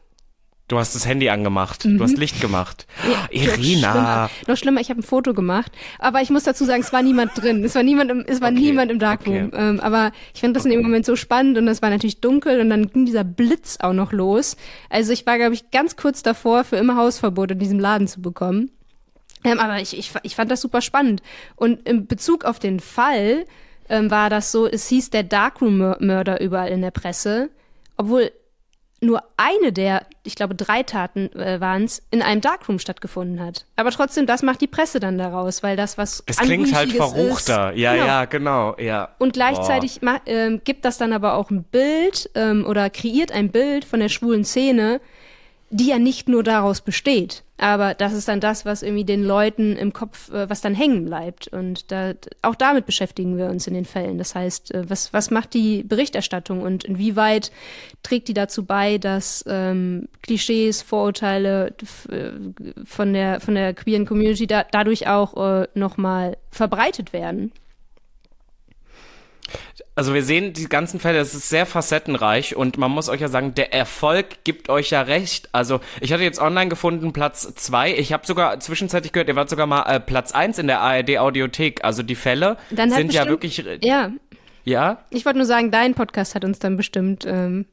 Du 0.67 0.79
hast 0.79 0.95
das 0.95 1.07
Handy 1.07 1.29
angemacht. 1.29 1.85
Du 1.85 2.03
hast 2.03 2.17
Licht 2.17 2.41
gemacht. 2.41 2.87
Noch 3.07 3.31
Irina. 3.31 3.91
schlimmer, 3.93 4.31
noch 4.47 4.57
schlimmer 4.57 4.81
ich 4.81 4.89
habe 4.89 5.01
ein 5.01 5.03
Foto 5.03 5.35
gemacht. 5.35 5.71
Aber 5.99 6.23
ich 6.23 6.31
muss 6.31 6.45
dazu 6.45 6.65
sagen, 6.65 6.81
es 6.81 6.91
war 6.91 7.03
niemand 7.03 7.33
drin. 7.35 7.63
Es 7.65 7.75
war 7.75 7.83
niemand 7.83 8.11
im, 8.11 8.25
es 8.27 8.41
war 8.41 8.51
Okay, 8.51 8.61
niemand 8.61 8.91
im 8.91 8.99
Darkroom. 8.99 9.49
okay. 9.49 9.57
Ähm, 9.59 9.81
aber 9.81 10.11
ich 10.35 10.41
fand 10.41 10.57
das 10.57 10.65
in 10.65 10.71
dem 10.71 10.81
Moment 10.81 11.05
so 11.05 11.17
spannend 11.17 11.59
und 11.59 11.69
es 11.69 11.83
war 11.83 11.91
natürlich 11.91 12.23
dunkel 12.23 12.61
und 12.61 12.71
dann 12.71 12.87
ging 12.89 13.05
dieser 13.05 13.25
Blitz 13.25 13.77
auch 13.81 13.93
noch 13.93 14.13
los. 14.13 14.57
Also 14.89 15.13
ich 15.13 15.27
war, 15.27 15.37
glaube 15.37 15.53
ich, 15.53 15.71
ganz 15.71 15.97
kurz 15.97 16.23
davor, 16.23 16.65
für 16.65 16.77
immer 16.77 16.97
Hausverbot 16.97 17.51
in 17.51 17.59
diesem 17.59 17.79
Laden 17.79 18.09
zu 18.09 18.23
bekommen. 18.23 18.71
Ähm, 19.45 19.59
aber 19.61 19.81
ich, 19.83 19.97
ich, 19.99 20.13
ich 20.23 20.35
fand 20.35 20.51
das 20.51 20.63
super 20.63 20.81
spannend. 20.81 21.21
Und 21.57 21.87
in 21.87 22.07
Bezug 22.07 22.47
auf 22.47 22.59
den 22.59 22.81
Fall 22.81 23.45
ähm, 23.89 24.11
war 24.11 24.31
das 24.31 24.51
so, 24.53 24.67
es 24.67 24.89
hieß 24.89 25.11
der 25.11 25.23
Darkroom-Mörder 25.23 26.41
überall 26.41 26.69
in 26.71 26.83
der 26.83 26.91
Presse, 26.91 27.51
obwohl 27.97 28.31
nur 29.01 29.23
eine 29.37 29.71
der, 29.71 30.07
ich 30.23 30.35
glaube, 30.35 30.55
drei 30.55 30.83
Taten 30.83 31.31
äh, 31.39 31.61
waren 31.61 31.85
es, 31.85 32.03
in 32.11 32.23
einem 32.23 32.41
Darkroom 32.41 32.79
stattgefunden 32.79 33.39
hat. 33.45 33.67
Aber 33.77 33.91
trotzdem, 33.91 34.25
das 34.27 34.43
macht 34.43 34.63
die 34.63 34.67
Presse 34.67 34.99
dann 34.99 35.19
daraus, 35.19 35.63
weil 35.63 35.77
das 35.77 35.99
was 35.99 36.23
Es 36.25 36.39
klingt 36.39 36.75
halt 36.75 36.91
verruchter. 36.93 37.73
Ist. 37.73 37.79
Ja, 37.81 37.93
Genau. 37.95 38.07
ja, 38.07 38.25
genau. 38.25 38.77
Ja. 38.79 39.15
Und 39.19 39.35
gleichzeitig 39.35 40.01
ma- 40.01 40.21
ähm, 40.25 40.63
gibt 40.65 40.87
das 40.87 40.97
dann 40.97 41.13
aber 41.13 41.35
auch 41.35 41.51
ein 41.51 41.65
Bild 41.65 42.31
ähm, 42.35 42.65
oder 42.67 42.89
kreiert 42.89 43.31
ein 43.31 43.51
Bild 43.51 43.85
von 43.85 44.01
der 44.01 44.09
schwulen 44.09 44.45
Szene, 44.45 45.03
die 45.69 45.89
ja 45.89 45.99
nicht 45.99 46.29
nur 46.29 46.43
daraus 46.43 46.81
besteht. 46.81 47.43
Aber 47.57 47.95
das 47.95 48.13
ist 48.13 48.27
dann 48.27 48.41
das, 48.41 48.65
was 48.65 48.83
irgendwie 48.83 49.05
den 49.05 49.23
Leuten 49.23 49.77
im 49.77 49.93
Kopf, 49.93 50.31
äh, 50.33 50.51
was 50.51 50.61
dann 50.61 50.75
hängen 50.75 51.05
bleibt. 51.05 51.49
Und 51.49 51.93
da, 51.93 52.15
auch 52.43 52.57
damit 52.57 52.85
beschäftigen 52.85 53.37
wir 53.37 53.47
uns 53.47 53.67
in 53.69 53.75
den 53.75 53.85
Fällen. 53.85 54.19
Das 54.19 54.35
heißt, 54.35 54.75
äh, 54.75 54.91
was, 54.91 55.13
was 55.13 55.31
macht 55.31 55.55
die 55.55 55.85
Berichterstattung 55.85 56.63
und 56.63 56.85
inwieweit 56.85 57.53
trägt 58.03 58.27
die 58.29 58.35
dazu 58.35 58.65
bei, 58.65 58.99
dass 58.99 59.45
ähm, 59.47 60.09
Klischees, 60.23 60.83
Vorurteile 60.83 61.75
äh, 62.11 62.31
von 62.85 63.13
der, 63.13 63.41
von 63.41 63.55
der 63.55 63.73
queeren 63.73 64.05
Community 64.05 64.49
da, 64.49 64.65
dadurch 64.69 65.07
auch 65.07 65.63
äh, 65.63 65.69
nochmal 65.75 66.37
verbreitet 66.51 67.13
werden? 67.13 67.53
Also 69.97 70.13
wir 70.15 70.23
sehen 70.25 70.53
die 70.53 70.69
ganzen 70.69 70.99
Fälle, 70.99 71.19
es 71.19 71.35
ist 71.35 71.49
sehr 71.49 71.67
facettenreich 71.67 72.57
und 72.57 72.79
man 72.79 72.91
muss 72.91 73.09
euch 73.09 73.21
ja 73.21 73.29
sagen, 73.29 73.55
der 73.55 73.73
Erfolg 73.73 74.43
gibt 74.45 74.69
euch 74.69 74.91
ja 74.91 75.03
recht. 75.03 75.49
Also 75.53 75.81
ich 76.01 76.13
hatte 76.13 76.25
jetzt 76.25 76.41
online 76.41 76.69
gefunden 76.69 77.13
Platz 77.13 77.55
zwei. 77.55 77.95
Ich 77.95 78.13
habe 78.13 78.27
sogar 78.27 78.59
zwischenzeitlich 78.59 79.13
gehört, 79.13 79.29
ihr 79.29 79.37
wart 79.37 79.51
sogar 79.51 79.67
mal 79.67 79.83
äh, 79.85 80.01
Platz 80.01 80.33
eins 80.33 80.59
in 80.59 80.67
der 80.67 80.81
ARD 80.81 81.19
Audiothek. 81.19 81.85
Also 81.85 82.03
die 82.03 82.17
Fälle 82.17 82.57
sind 82.71 83.13
ja 83.13 83.25
bestimmt- 83.25 83.29
wirklich, 83.29 83.65
Ja, 83.83 84.11
ja. 84.65 85.05
Ich 85.11 85.25
wollte 85.25 85.39
nur 85.39 85.47
sagen, 85.47 85.71
dein 85.71 85.95
Podcast 85.95 86.35
hat 86.35 86.45
uns 86.45 86.59
dann 86.59 86.77
bestimmt. 86.77 87.25
Ähm, 87.27 87.67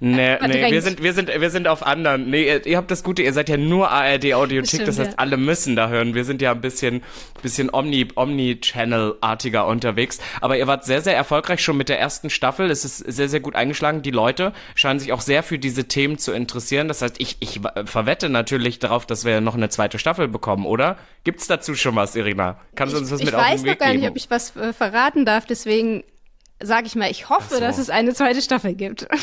Nee, 0.00 0.16
nee, 0.16 0.36
Verdrängt. 0.36 0.72
wir 0.72 0.82
sind, 0.82 1.02
wir 1.02 1.12
sind, 1.12 1.28
wir 1.40 1.50
sind 1.50 1.66
auf 1.66 1.84
anderen. 1.84 2.30
Nee, 2.30 2.46
ihr, 2.46 2.66
ihr 2.66 2.76
habt 2.76 2.90
das 2.90 3.02
Gute, 3.02 3.22
ihr 3.22 3.32
seid 3.32 3.48
ja 3.48 3.56
nur 3.56 3.90
ARD 3.90 4.34
Audiothek, 4.34 4.68
Stimmt, 4.68 4.88
das 4.88 4.98
heißt, 4.98 5.10
ja. 5.12 5.18
alle 5.18 5.36
müssen 5.36 5.76
da 5.76 5.88
hören. 5.88 6.14
Wir 6.14 6.24
sind 6.24 6.40
ja 6.42 6.52
ein 6.52 6.60
bisschen, 6.60 7.02
bisschen 7.42 7.70
Omni, 7.72 8.08
Omni-Channel-artiger 8.14 9.66
unterwegs. 9.66 10.20
Aber 10.40 10.56
ihr 10.56 10.66
wart 10.66 10.84
sehr, 10.84 11.00
sehr 11.00 11.16
erfolgreich 11.16 11.60
schon 11.60 11.76
mit 11.76 11.88
der 11.88 11.98
ersten 11.98 12.30
Staffel. 12.30 12.70
Es 12.70 12.84
ist 12.84 12.98
sehr, 12.98 13.28
sehr 13.28 13.40
gut 13.40 13.54
eingeschlagen. 13.54 14.02
Die 14.02 14.10
Leute 14.10 14.52
scheinen 14.74 15.00
sich 15.00 15.12
auch 15.12 15.20
sehr 15.20 15.42
für 15.42 15.58
diese 15.58 15.88
Themen 15.88 16.18
zu 16.18 16.32
interessieren. 16.32 16.88
Das 16.88 17.02
heißt, 17.02 17.16
ich, 17.18 17.36
ich 17.40 17.64
äh, 17.64 17.84
verwette 17.84 18.28
natürlich 18.28 18.78
darauf, 18.78 19.06
dass 19.06 19.24
wir 19.24 19.40
noch 19.40 19.54
eine 19.54 19.68
zweite 19.68 19.98
Staffel 19.98 20.28
bekommen, 20.28 20.66
oder? 20.66 20.96
Gibt's 21.24 21.46
dazu 21.46 21.74
schon 21.74 21.96
was, 21.96 22.14
Irina? 22.14 22.60
Kannst 22.76 22.94
du 22.94 22.98
uns 22.98 23.10
was 23.10 23.20
ich 23.20 23.26
mit 23.26 23.34
auf 23.34 23.42
weiß 23.42 23.62
den 23.62 23.66
noch 23.66 23.72
Weg 23.72 23.78
gar 23.80 23.88
geben? 23.88 24.00
nicht, 24.00 24.10
ob 24.10 24.16
ich 24.16 24.30
was 24.30 24.54
äh, 24.56 24.72
verraten 24.72 25.24
darf, 25.24 25.46
deswegen 25.46 26.04
sage 26.62 26.86
ich 26.86 26.94
mal, 26.96 27.10
ich 27.10 27.28
hoffe, 27.28 27.54
so. 27.54 27.60
dass 27.60 27.78
es 27.78 27.90
eine 27.90 28.14
zweite 28.14 28.42
Staffel 28.42 28.74
gibt. 28.74 29.06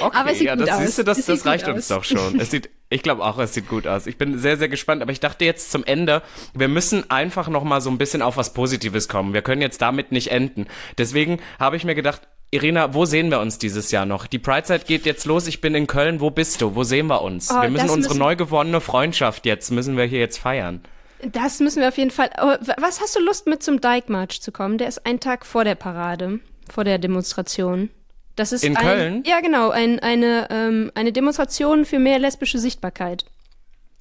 Okay, 0.00 0.16
Aber 0.16 0.32
es 0.32 0.38
sieht 0.38 0.48
ja, 0.48 0.56
gut 0.56 0.66
das 0.66 0.74
aus. 0.74 0.84
siehst 0.84 0.98
du, 0.98 1.02
das, 1.04 1.24
das 1.24 1.46
reicht 1.46 1.68
uns 1.68 1.90
aus. 1.92 1.98
doch 1.98 2.04
schon. 2.04 2.40
Es 2.40 2.50
sieht, 2.50 2.68
ich 2.90 3.04
glaube 3.04 3.22
auch, 3.24 3.38
es 3.38 3.54
sieht 3.54 3.68
gut 3.68 3.86
aus. 3.86 4.08
Ich 4.08 4.18
bin 4.18 4.36
sehr, 4.36 4.56
sehr 4.56 4.68
gespannt, 4.68 5.02
aber 5.02 5.12
ich 5.12 5.20
dachte 5.20 5.44
jetzt 5.44 5.70
zum 5.70 5.84
Ende, 5.84 6.20
wir 6.52 6.66
müssen 6.66 7.08
einfach 7.12 7.46
noch 7.48 7.62
mal 7.62 7.80
so 7.80 7.88
ein 7.88 7.96
bisschen 7.96 8.22
auf 8.22 8.36
was 8.36 8.54
Positives 8.54 9.08
kommen. 9.08 9.34
Wir 9.34 9.42
können 9.42 9.62
jetzt 9.62 9.80
damit 9.80 10.10
nicht 10.10 10.32
enden. 10.32 10.66
Deswegen 10.98 11.38
habe 11.60 11.76
ich 11.76 11.84
mir 11.84 11.94
gedacht, 11.94 12.22
Irina, 12.50 12.92
wo 12.92 13.04
sehen 13.04 13.30
wir 13.30 13.38
uns 13.38 13.58
dieses 13.58 13.92
Jahr 13.92 14.04
noch? 14.04 14.26
Die 14.26 14.40
Pride-Zeit 14.40 14.86
geht 14.88 15.06
jetzt 15.06 15.26
los. 15.26 15.46
Ich 15.46 15.60
bin 15.60 15.76
in 15.76 15.86
Köln. 15.86 16.20
Wo 16.20 16.30
bist 16.30 16.60
du? 16.60 16.74
Wo 16.74 16.82
sehen 16.82 17.06
wir 17.06 17.22
uns? 17.22 17.48
Oh, 17.52 17.62
wir 17.62 17.70
müssen 17.70 17.88
unsere 17.88 18.14
müssen- 18.14 18.18
neu 18.18 18.34
gewonnene 18.34 18.80
Freundschaft 18.80 19.46
jetzt, 19.46 19.70
müssen 19.70 19.96
wir 19.96 20.04
hier 20.06 20.18
jetzt 20.18 20.38
feiern. 20.38 20.82
Das 21.30 21.60
müssen 21.60 21.80
wir 21.80 21.88
auf 21.88 21.98
jeden 21.98 22.10
Fall. 22.10 22.30
Was 22.78 23.00
hast 23.00 23.14
du 23.16 23.20
Lust 23.20 23.46
mit 23.46 23.62
zum 23.62 23.80
Dyke 23.80 24.10
March 24.10 24.42
zu 24.42 24.50
kommen? 24.52 24.78
Der 24.78 24.88
ist 24.88 25.06
ein 25.06 25.20
Tag 25.20 25.46
vor 25.46 25.64
der 25.64 25.74
Parade, 25.76 26.40
vor 26.68 26.84
der 26.84 26.98
Demonstration. 26.98 27.90
Das 28.34 28.50
ist 28.52 28.64
In 28.64 28.76
ein, 28.76 28.84
Köln? 28.84 29.22
Ja, 29.26 29.40
genau, 29.40 29.70
ein, 29.70 30.00
eine, 30.00 30.48
ähm, 30.50 30.90
eine 30.94 31.12
Demonstration 31.12 31.84
für 31.84 31.98
mehr 31.98 32.18
lesbische 32.18 32.58
Sichtbarkeit. 32.58 33.24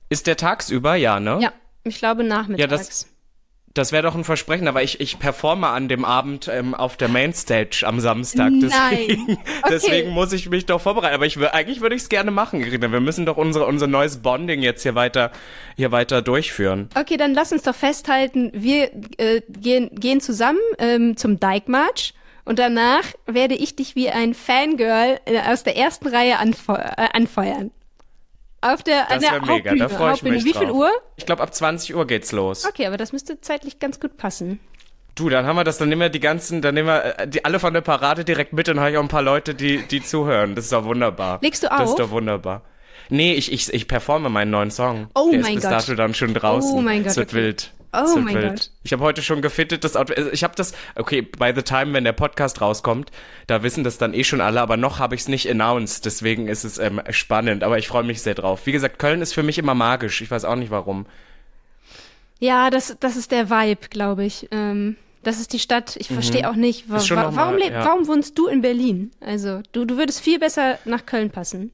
Ist 0.10 0.26
der 0.26 0.38
tagsüber? 0.38 0.96
Ja, 0.96 1.20
ne? 1.20 1.40
Ja, 1.42 1.52
ich 1.84 1.98
glaube 2.00 2.24
nachmittags. 2.24 2.88
das- 2.88 3.08
Das 3.74 3.92
wäre 3.92 4.04
doch 4.04 4.16
ein 4.16 4.24
Versprechen, 4.24 4.68
aber 4.68 4.84
ich, 4.84 5.00
ich 5.00 5.18
performe 5.18 5.68
an 5.68 5.88
dem 5.88 6.04
Abend 6.04 6.50
ähm, 6.52 6.74
auf 6.76 6.98
der 6.98 7.08
Mainstage 7.08 7.84
am 7.86 8.00
Samstag. 8.00 8.52
Deswegen, 8.62 9.26
Nein. 9.26 9.38
Okay. 9.62 9.70
deswegen 9.70 10.10
muss 10.10 10.34
ich 10.34 10.50
mich 10.50 10.66
doch 10.66 10.82
vorbereiten. 10.82 11.16
Aber 11.16 11.26
ich 11.26 11.38
wür, 11.38 11.54
eigentlich 11.54 11.82
würde 11.82 11.96
ich 11.96 12.02
es 12.02 12.10
gerne 12.10 12.32
machen, 12.32 12.62
Irina. 12.62 12.92
Wir 12.92 13.00
müssen 13.00 13.26
doch 13.26 13.38
unsere, 13.38 13.66
unser 13.66 13.88
neues 13.88 14.18
Bonding 14.18 14.62
jetzt 14.62 14.84
hier 14.84 14.96
weiter, 14.96 15.32
hier 15.78 15.92
weiter 15.92 16.22
durchführen. 16.22 16.90
Okay, 16.96 17.18
dann 17.18 17.34
lass 17.34 17.52
uns 17.52 17.64
doch 17.64 17.76
festhalten, 17.76 18.52
wir 18.54 18.92
äh, 19.18 19.42
gehen, 19.50 19.90
gehen 19.94 20.20
zusammen 20.20 20.60
ähm, 20.78 21.16
zum 21.16 21.40
Dyke 21.40 21.72
March 21.72 22.14
und 22.44 22.60
danach 22.60 23.04
werde 23.26 23.56
ich 23.56 23.76
dich 23.76 23.96
wie 23.96 24.10
ein 24.10 24.34
Fangirl 24.34 25.20
äh, 25.26 25.40
aus 25.48 25.64
der 25.64 25.78
ersten 25.78 26.08
Reihe 26.08 26.38
anfeu 26.40 26.74
äh, 26.74 27.08
anfeuern. 27.14 27.72
Auf 28.62 28.84
der, 28.84 29.10
an 29.10 29.20
Das 29.20 29.32
wäre 29.32 29.42
mega, 29.42 29.52
Hauptbühne. 29.54 29.78
da 29.80 29.90
freue 29.90 30.14
ich 30.14 30.24
mich 30.24 30.44
Wie 30.46 30.52
drauf. 30.52 30.62
viel 30.62 30.72
Uhr? 30.72 30.92
Ich 31.18 31.26
glaube, 31.26 31.42
ab 31.42 31.54
20 31.54 31.96
Uhr 31.96 32.06
geht's 32.06 32.32
los. 32.32 32.66
Okay, 32.68 32.86
aber 32.86 32.98
das 32.98 33.12
müsste 33.12 33.42
zeitlich 33.42 33.80
ganz 33.80 34.00
gut 34.00 34.18
passen. 34.18 34.60
Du, 35.16 35.30
dann 35.30 35.46
haben 35.46 35.56
wir 35.58 35.64
das, 35.64 35.78
dann 35.78 35.90
nehmen 35.90 36.02
wir 36.02 36.10
die 36.10 36.20
ganzen, 36.20 36.62
dann 36.62 36.74
nehmen 36.76 36.88
wir 36.88 37.20
äh, 37.20 37.28
die 37.28 37.44
alle 37.44 37.60
von 37.60 37.74
der 37.74 37.82
Parade 37.82 38.24
direkt 38.24 38.54
mit 38.54 38.70
und 38.70 38.80
habe 38.80 38.92
ich 38.92 38.98
auch 38.98 39.02
ein 39.02 39.08
paar 39.10 39.22
Leute, 39.24 39.56
die, 39.56 39.80
die 39.88 40.02
zuhören. 40.04 40.56
Das 40.56 40.66
ist 40.66 40.74
doch 40.74 40.86
wunderbar. 40.86 41.40
Legst 41.42 41.64
du 41.64 41.68
Das 41.68 41.80
auf? 41.82 41.90
ist 41.90 42.00
doch 42.00 42.12
wunderbar. 42.12 42.62
Nee, 43.10 43.34
ich, 43.34 43.52
ich, 43.52 43.74
ich 43.74 43.88
performe 43.90 44.30
meinen 44.30 44.52
neuen 44.52 44.72
Song. 44.72 45.08
Oh 45.16 45.30
Der 45.32 45.42
mein 45.42 45.50
ist 45.58 45.62
bis 45.64 45.64
Gott. 45.64 45.74
dato 45.74 45.96
dann 45.96 46.14
schon 46.14 46.34
draußen. 46.34 46.72
Oh 46.74 46.82
mein 46.82 47.00
Gott, 47.04 47.12
Es 47.12 47.18
wird 47.18 47.30
okay. 47.34 47.38
wild. 47.44 47.72
Oh 47.94 48.04
es 48.04 48.16
mein 48.16 48.36
wild. 48.36 48.50
Gott. 48.50 48.72
Ich 48.84 48.94
habe 48.94 49.04
heute 49.04 49.22
schon 49.22 49.42
gefittet, 49.42 49.84
das 49.84 49.96
Outfit. 49.98 50.18
also 50.18 50.32
Ich 50.32 50.44
habe 50.44 50.56
das, 50.56 50.74
okay, 50.96 51.22
by 51.22 51.52
the 51.56 51.62
time, 51.62 51.94
wenn 51.94 52.04
der 52.06 52.14
Podcast 52.14 52.62
rauskommt, 52.62 53.12
da 53.48 53.64
wissen 53.64 53.84
das 53.84 53.98
dann 53.98 54.14
eh 54.14 54.24
schon 54.24 54.40
alle, 54.42 54.62
aber 54.62 54.78
noch 54.78 55.00
habe 55.00 55.16
ich 55.16 55.22
es 55.22 55.28
nicht 55.28 55.50
announced, 55.50 56.06
deswegen 56.06 56.48
ist 56.48 56.64
es 56.64 56.78
ähm, 56.78 57.02
spannend, 57.10 57.64
aber 57.64 57.78
ich 57.78 57.88
freue 57.90 58.04
mich 58.04 58.22
sehr 58.22 58.36
drauf. 58.36 58.66
Wie 58.66 58.72
gesagt, 58.72 58.98
Köln 59.00 59.22
ist 59.22 59.34
für 59.34 59.44
mich 59.44 59.58
immer 59.58 59.74
magisch, 59.76 60.22
ich 60.22 60.32
weiß 60.32 60.46
auch 60.46 60.56
nicht 60.56 60.72
warum. 60.72 61.06
Ja, 62.40 62.70
das, 62.70 62.96
das 63.00 63.18
ist 63.18 63.32
der 63.32 63.50
Vibe, 63.50 63.90
glaube 63.90 64.24
ich. 64.26 64.48
Ähm, 64.52 64.96
das 65.24 65.40
ist 65.40 65.54
die 65.54 65.60
Stadt. 65.60 65.96
Ich 65.98 66.08
verstehe 66.08 66.50
auch 66.50 66.56
nicht, 66.56 66.90
wa 66.90 66.98
Mhm. 66.98 67.10
Wa 67.10 67.16
mal, 67.16 67.36
warum, 67.36 67.56
leb- 67.58 67.72
ja. 67.74 67.86
warum 67.86 68.08
wohnst 68.08 68.36
du 68.38 68.48
in 68.48 68.62
Berlin? 68.62 69.12
Also, 69.20 69.62
du, 69.74 69.86
du 69.86 69.98
würdest 69.98 70.22
viel 70.22 70.40
besser 70.40 70.80
nach 70.86 71.06
Köln 71.06 71.30
passen. 71.30 71.72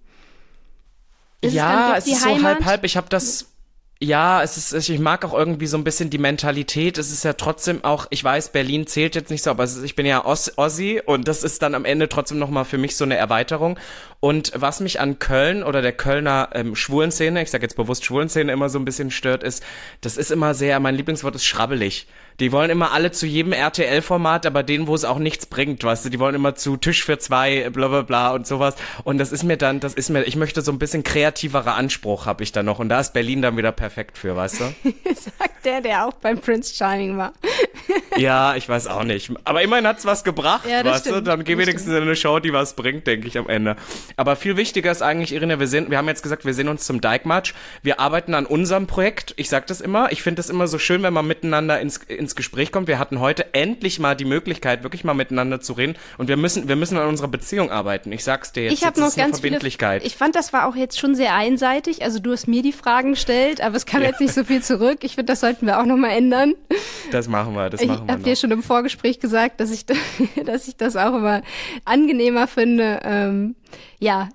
Ist 1.40 1.54
ja, 1.54 1.96
es 1.96 2.06
die 2.06 2.12
ist 2.12 2.22
so 2.24 2.30
Heimat? 2.30 2.44
halb 2.56 2.66
halb. 2.66 2.84
Ich 2.84 2.98
habe 2.98 3.08
das. 3.10 3.54
Ja, 4.00 4.44
es 4.44 4.58
ist, 4.58 4.90
ich 4.90 5.00
mag 5.00 5.26
auch 5.26 5.34
irgendwie 5.34 5.66
so 5.66 5.76
ein 5.76 5.84
bisschen 5.84 6.12
die 6.12 6.20
Mentalität. 6.20 7.00
Es 7.00 7.12
ist 7.12 7.24
ja 7.24 7.34
trotzdem 7.34 7.84
auch, 7.84 8.06
ich 8.12 8.24
weiß, 8.24 8.50
Berlin 8.52 8.86
zählt 8.86 9.16
jetzt 9.16 9.32
nicht 9.32 9.44
so, 9.44 9.50
aber 9.50 9.64
ist, 9.64 9.84
ich 9.84 9.96
bin 9.96 10.06
ja 10.06 10.24
Oss, 10.24 10.54
Ossi 10.56 11.02
und 11.04 11.28
das 11.28 11.44
ist 11.44 11.64
dann 11.64 11.74
am 11.74 11.84
Ende 11.84 12.08
trotzdem 12.08 12.38
nochmal 12.38 12.66
für 12.66 12.78
mich 12.78 12.96
so 12.96 13.06
eine 13.06 13.18
Erweiterung. 13.18 13.80
Und 14.20 14.52
was 14.56 14.82
mich 14.82 15.00
an 15.00 15.18
Köln 15.18 15.64
oder 15.64 15.82
der 15.82 15.94
Kölner 15.94 16.50
ähm, 16.54 16.76
Schwulenszene, 16.76 17.42
ich 17.42 17.50
sage 17.50 17.64
jetzt 17.64 17.76
bewusst 17.76 18.06
Schwulenszene, 18.06 18.52
immer 18.52 18.70
so 18.70 18.78
ein 18.78 18.86
bisschen 18.86 19.10
stört, 19.10 19.42
ist, 19.42 19.64
das 20.02 20.18
ist 20.18 20.32
immer 20.32 20.54
sehr, 20.54 20.80
mein 20.80 20.96
Lieblingswort 20.96 21.36
ist 21.36 21.46
schrabbelig. 21.46 22.08
Die 22.40 22.52
wollen 22.52 22.70
immer 22.70 22.92
alle 22.92 23.12
zu 23.12 23.26
jedem 23.26 23.52
RTL-Format, 23.52 24.46
aber 24.46 24.62
denen, 24.62 24.86
wo 24.88 24.94
es 24.94 25.06
auch 25.06 25.18
nichts 25.18 25.48
bringt, 25.48 25.84
weißt 25.84 26.06
du, 26.06 26.10
die 26.10 26.20
wollen 26.20 26.36
immer 26.36 26.54
zu 26.54 26.78
Tisch 26.78 27.04
für 27.04 27.18
zwei, 27.18 27.70
bla 27.72 27.88
bla 27.88 28.02
bla 28.04 28.32
und 28.32 28.46
sowas. 28.46 28.76
Und 29.04 29.18
das 29.18 29.32
ist 29.32 29.44
mir 29.44 29.58
dann, 29.58 29.80
das 29.80 29.96
ist 29.96 30.10
mir, 30.10 30.24
ich 30.24 30.36
möchte 30.36 30.62
so 30.62 30.72
ein 30.72 30.78
bisschen 30.78 31.04
kreativerer 31.04 31.74
Anspruch 31.74 32.28
habe 32.28 32.44
ich 32.44 32.52
da 32.52 32.62
noch. 32.62 32.78
Und 32.78 32.90
da 32.90 33.00
ist 33.00 33.14
Berlin 33.14 33.42
dann 33.42 33.58
wieder 33.58 33.72
perfekt 33.72 34.18
für, 34.20 34.36
weißt 34.36 34.60
du? 34.60 34.66
Sagt 35.16 35.66
der, 35.66 35.82
der 35.82 36.06
auch 36.06 36.14
beim 36.14 36.40
Prince 36.40 36.76
Charming 36.76 37.18
war. 37.18 37.34
ja, 38.18 38.56
ich 38.56 38.70
weiß 38.70 38.86
auch 38.88 39.04
nicht. 39.04 39.32
Aber 39.44 39.64
immerhin 39.64 39.88
hat's 39.88 40.06
was 40.06 40.24
gebracht, 40.24 40.68
Ja, 40.70 40.84
das 40.84 40.94
weißt 40.98 41.06
du? 41.08 41.10
stimmt. 41.12 41.28
Dann 41.28 41.44
geh 41.44 41.56
Das 41.56 41.66
wenigstens 41.66 41.92
in 41.92 42.02
eine 42.04 42.16
Show, 42.16 42.40
die 42.40 42.54
was 42.54 42.76
bringt, 42.76 43.08
denke 43.08 43.28
ich 43.28 43.38
am 43.40 43.50
Ende. 43.50 43.76
Aber 44.16 44.36
viel 44.36 44.58
wichtiger 44.58 44.92
ist 44.92 45.02
eigentlich, 45.02 45.34
Irina, 45.34 45.60
wir 45.60 45.68
sehen, 45.68 45.90
wir 45.90 45.98
haben 45.98 46.08
jetzt 46.08 46.22
gesagt, 46.22 46.46
wir 46.46 46.54
sehen 46.54 46.68
uns 46.68 46.86
zum 46.86 47.02
Dyke 47.02 47.28
March. 47.28 47.56
Wir 47.82 48.00
arbeiten 48.00 48.36
an 48.36 48.46
unserem 48.46 48.86
Projekt. 48.86 49.34
Ich 49.38 49.50
sag 49.50 49.66
das 49.68 49.82
immer. 49.82 50.12
Ich 50.12 50.22
finde 50.22 50.40
es 50.40 50.52
immer 50.52 50.68
so 50.68 50.78
schön, 50.78 51.02
wenn 51.02 51.14
man 51.14 51.26
miteinander 51.26 51.80
ins, 51.80 51.98
ins 51.98 52.27
Gespräch 52.36 52.72
kommt. 52.72 52.88
Wir 52.88 53.00
hatten 53.00 53.20
heute 53.20 53.54
endlich 53.54 54.00
mal 54.00 54.16
die 54.16 54.26
Möglichkeit, 54.26 54.84
wirklich 54.84 55.04
mal 55.04 55.14
miteinander 55.14 55.62
zu 55.62 55.74
reden. 55.74 55.96
Und 56.18 56.28
wir 56.28 56.38
müssen, 56.38 56.68
wir 56.68 56.76
müssen 56.76 56.98
an 56.98 57.08
unserer 57.08 57.28
Beziehung 57.28 57.72
arbeiten. 57.72 58.12
Ich 58.12 58.24
sag's 58.24 58.52
dir 58.52 58.64
jetzt. 58.64 58.74
Ich 58.74 58.86
habe 58.86 59.00
noch 59.00 59.16
ganz 59.16 59.40
viele. 59.40 59.58
Verbindlichkeit. 59.58 60.06
Ich 60.06 60.16
fand, 60.16 60.36
das 60.36 60.54
war 60.54 60.68
auch 60.68 60.76
jetzt 60.76 61.00
schon 61.00 61.16
sehr 61.16 61.34
einseitig. 61.34 62.04
Also 62.04 62.20
du 62.20 62.32
hast 62.32 62.48
mir 62.48 62.62
die 62.62 62.72
Fragen 62.72 63.12
gestellt, 63.12 63.62
aber 63.62 63.76
es 63.76 63.86
kam 63.86 64.02
jetzt 64.02 64.20
nicht 64.20 64.34
so 64.34 64.44
viel 64.44 64.62
zurück. 64.62 65.00
Ich 65.04 65.16
finde, 65.16 65.32
das 65.32 65.40
sollten 65.40 65.66
wir 65.66 65.80
auch 65.80 65.86
noch 65.86 65.98
mal 65.98 66.10
ändern. 66.10 66.54
das 67.12 67.28
machen 67.28 67.54
wir, 67.54 67.70
das 67.70 67.82
Ich 67.82 67.88
machen 67.88 68.08
wir 68.08 68.14
habe 68.14 68.24
dir 68.24 68.36
schon 68.36 68.52
im 68.52 68.64
Vorgespräch 68.64 69.20
gesagt, 69.20 69.60
dass 69.60 69.72
ich, 69.72 69.86
dass 70.46 70.68
ich 70.68 70.76
das 70.76 70.96
auch 70.96 71.16
immer 71.16 71.42
angenehmer 71.86 72.48
finde, 72.48 73.00
ähm, 73.04 73.56
ja, 74.00 74.30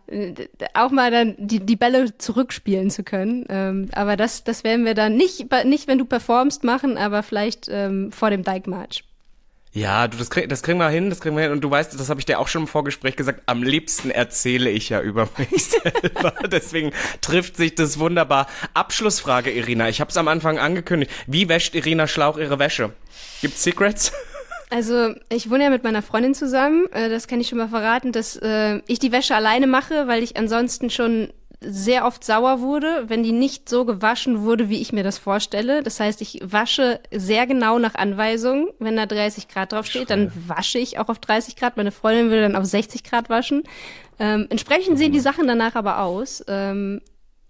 auch 0.75 0.91
mal 0.91 1.11
dann 1.11 1.35
die, 1.39 1.61
die 1.61 1.77
Bälle 1.77 2.17
zurückspielen 2.19 2.91
zu 2.91 3.03
können. 3.03 3.45
Ähm, 3.49 3.89
aber 3.93 4.17
das, 4.17 4.45
das 4.45 4.65
werden 4.65 4.85
wir 4.85 4.95
dann 4.95 5.17
nicht, 5.17 5.47
nicht, 5.65 5.89
wenn 5.89 5.99
du 5.99 6.05
performst, 6.05 6.65
machen, 6.65 6.99
aber 6.99 7.23
vielleicht 7.23 7.69
ähm, 7.71 8.13
vor 8.13 8.31
dem 8.31 8.43
Dyke 8.43 8.69
March. 8.69 9.05
Ja, 9.75 10.07
du, 10.07 10.19
das, 10.19 10.29
krieg, 10.29 10.51
das 10.51 10.63
kriegen 10.63 10.79
wir 10.79 10.89
hin, 10.91 11.09
das 11.09 11.21
kriegen 11.21 11.35
wir 11.35 11.45
hin. 11.45 11.53
Und 11.53 11.63
du 11.63 11.71
weißt, 11.71 11.99
das 11.99 12.11
habe 12.11 12.21
ich 12.21 12.27
dir 12.27 12.39
auch 12.39 12.49
schon 12.49 12.63
im 12.63 12.69
Vorgespräch 12.69 13.17
gesagt, 13.17 13.43
am 13.47 13.63
liebsten 13.63 14.11
erzähle 14.11 14.69
ich 14.69 14.91
ja 14.91 15.01
über 15.01 15.29
mich 15.39 15.65
selber. 15.83 16.35
Deswegen 16.47 16.93
trifft 17.23 17.57
sich 17.57 17.75
das 17.75 17.99
wunderbar. 17.99 18.49
Abschlussfrage, 18.75 19.51
Irina. 19.51 19.89
Ich 19.89 20.03
habe 20.03 20.11
es 20.11 20.17
am 20.19 20.29
Anfang 20.29 20.59
angekündigt. 20.59 21.11
Wie 21.27 21.49
wäscht 21.49 21.75
Irina 21.75 22.07
Schlauch 22.07 22.37
ihre 22.37 22.59
Wäsche? 22.59 22.93
Gibt's 23.41 23.63
Secrets? 23.63 24.13
Also 24.73 25.15
ich 25.29 25.51
wohne 25.51 25.65
ja 25.65 25.71
mit 25.71 25.85
meiner 25.85 26.01
Freundin 26.01 26.35
zusammen. 26.35 26.87
Äh, 26.93 27.11
das 27.11 27.29
kann 27.29 27.41
ich 27.41 27.49
schon 27.49 27.59
mal 27.59 27.69
verraten, 27.69 28.11
dass 28.11 28.37
äh, 28.37 28.81
ich 28.87 28.99
die 28.99 29.13
Wäsche 29.13 29.35
alleine 29.35 29.67
mache, 29.67 30.09
weil 30.09 30.23
ich 30.23 30.39
ansonsten 30.39 30.89
schon 30.89 31.29
sehr 31.61 32.07
oft 32.07 32.25
sauer 32.25 32.61
wurde, 32.61 33.05
wenn 33.09 33.23
die 33.23 33.33
nicht 33.33 33.69
so 33.69 33.85
gewaschen 33.85 34.43
wurde, 34.43 34.71
wie 34.71 34.81
ich 34.81 34.93
mir 34.93 35.05
das 35.05 35.19
vorstelle. 35.19 35.83
Das 35.83 36.01
heißt, 36.01 36.23
ich 36.23 36.41
wasche 36.43 37.01
sehr 37.13 37.47
genau 37.47 37.79
nach 37.79 37.95
Anweisung. 37.95 38.71
Wenn 38.79 38.97
da 38.97 39.05
30 39.05 39.47
Grad 39.47 39.73
drauf 39.73 39.87
steht, 39.87 40.11
dann 40.11 40.33
wasche 40.49 40.79
ich 40.79 40.99
auch 40.99 41.09
auf 41.09 41.19
30 41.19 41.55
Grad. 41.57 41.77
Meine 41.77 41.93
Freundin 41.93 42.31
würde 42.31 42.43
dann 42.43 42.57
auf 42.57 42.65
60 42.65 43.05
Grad 43.05 43.29
waschen. 43.29 43.65
Ähm, 44.19 44.47
entsprechend 44.49 44.97
sehen 44.97 45.13
die 45.13 45.21
Sachen 45.21 45.47
danach 45.47 45.75
aber 45.75 46.01
aus. 46.01 46.43
Ähm, 46.49 47.03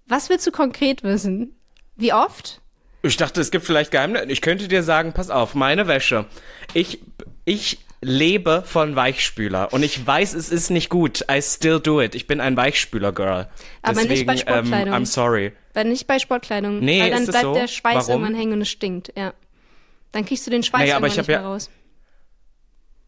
was 0.07 0.29
willst 0.29 0.47
du 0.47 0.51
konkret 0.51 1.05
wissen? 1.05 1.57
Wie 1.95 2.13
oft? 2.13 2.62
Ich 3.03 3.17
dachte, 3.17 3.41
es 3.41 3.51
gibt 3.51 3.65
vielleicht 3.65 3.91
Geheimnisse. 3.91 4.27
Ich 4.27 4.41
könnte 4.41 4.69
dir 4.69 4.83
sagen, 4.83 5.13
pass 5.13 5.29
auf, 5.31 5.55
meine 5.55 5.89
Wäsche. 5.89 6.27
Ich, 6.73 7.01
ich 7.45 7.79
lebe 8.01 8.63
von 8.67 8.95
Weichspüler 8.97 9.73
und 9.73 9.83
ich 9.83 10.05
weiß, 10.07 10.35
es 10.35 10.51
ist 10.51 10.71
nicht 10.71 10.89
gut. 10.89 11.25
I 11.31 11.41
still 11.43 11.81
do 11.81 12.01
it. 12.01 12.15
Ich 12.15 12.27
bin 12.27 12.41
ein 12.41 12.57
Weichspüler-Girl. 12.57 13.49
Aber 13.83 13.95
nicht 14.01 14.11
Deswegen, 14.11 14.27
bei 14.27 14.37
Sportkleidung. 14.37 14.95
Ähm, 14.95 15.03
I'm 15.03 15.07
sorry. 15.07 15.53
Weil 15.75 15.85
nicht 15.87 16.07
bei 16.07 16.19
Sportkleidung. 16.19 16.81
Nee, 16.81 17.01
weil 17.01 17.11
dann 17.11 17.23
ist 17.23 17.31
bleibt 17.31 17.45
so? 17.45 17.55
der 17.55 17.69
Schweiß 17.69 18.09
Warum? 18.09 18.23
irgendwann 18.23 18.35
hängen 18.35 18.53
und 18.55 18.63
es 18.63 18.71
stinkt, 18.71 19.13
ja. 19.17 19.33
Dann 20.13 20.25
kriegst 20.27 20.47
du 20.47 20.51
den 20.51 20.63
Schweiß 20.63 20.81
Naja, 20.81 20.95
irgendwann 20.95 21.11
ich 21.11 21.17
nicht 21.17 21.27
mehr 21.29 21.41
ja- 21.41 21.47
raus. 21.47 21.71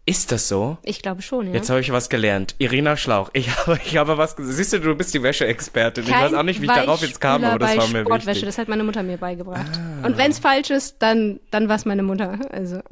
Ist 0.06 0.32
das 0.32 0.48
so? 0.48 0.76
Ich 0.82 1.00
glaube 1.00 1.22
schon, 1.22 1.46
ja. 1.46 1.54
Jetzt 1.54 1.70
habe 1.70 1.80
ich 1.80 1.90
was 1.90 2.10
gelernt. 2.10 2.54
Irina 2.58 2.96
Schlauch. 2.96 3.30
Ich 3.32 3.48
habe, 3.56 3.80
ich 3.82 3.96
habe 3.96 4.18
was. 4.18 4.36
Siehst 4.38 4.74
du, 4.74 4.80
du 4.80 4.94
bist 4.94 5.14
die 5.14 5.22
Wäscheexpertin. 5.22 6.04
Ich 6.04 6.10
weiß 6.10 6.34
auch 6.34 6.42
nicht, 6.42 6.60
wie 6.60 6.66
ich 6.66 6.72
darauf 6.72 7.00
jetzt 7.00 7.20
kam, 7.20 7.42
aber 7.42 7.58
das 7.58 7.76
war 7.76 7.88
mir 7.88 8.02
Sportwäsche, 8.02 8.26
wichtig. 8.26 8.44
das 8.44 8.58
hat 8.58 8.68
meine 8.68 8.84
Mutter 8.84 9.02
mir 9.02 9.16
beigebracht. 9.16 9.72
Ah. 10.02 10.06
Und 10.06 10.18
wenn 10.18 10.30
es 10.30 10.38
falsch 10.38 10.70
ist, 10.70 10.96
dann, 10.98 11.40
dann 11.50 11.68
war 11.68 11.76
es 11.76 11.86
meine 11.86 12.02
Mutter. 12.02 12.38
Also. 12.50 12.80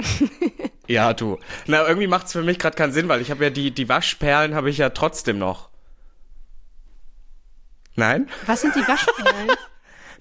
Ja, 0.89 1.15
du. 1.15 1.39
Na, 1.67 1.87
irgendwie 1.87 2.09
macht's 2.09 2.33
für 2.33 2.43
mich 2.43 2.59
gerade 2.59 2.77
keinen 2.77 2.93
Sinn, 2.93 3.09
weil 3.09 3.21
ich 3.23 3.31
habe 3.31 3.45
ja 3.45 3.51
die, 3.51 3.71
die 3.71 3.89
Waschperlen 3.89 4.55
habe 4.55 4.69
ich 4.69 4.79
ja 4.79 4.91
trotzdem 4.91 5.39
noch. 5.39 5.71
Nein? 7.95 8.29
Was 8.47 8.63
sind 8.63 8.75
die 8.75 8.87
Waschperlen? 8.87 9.53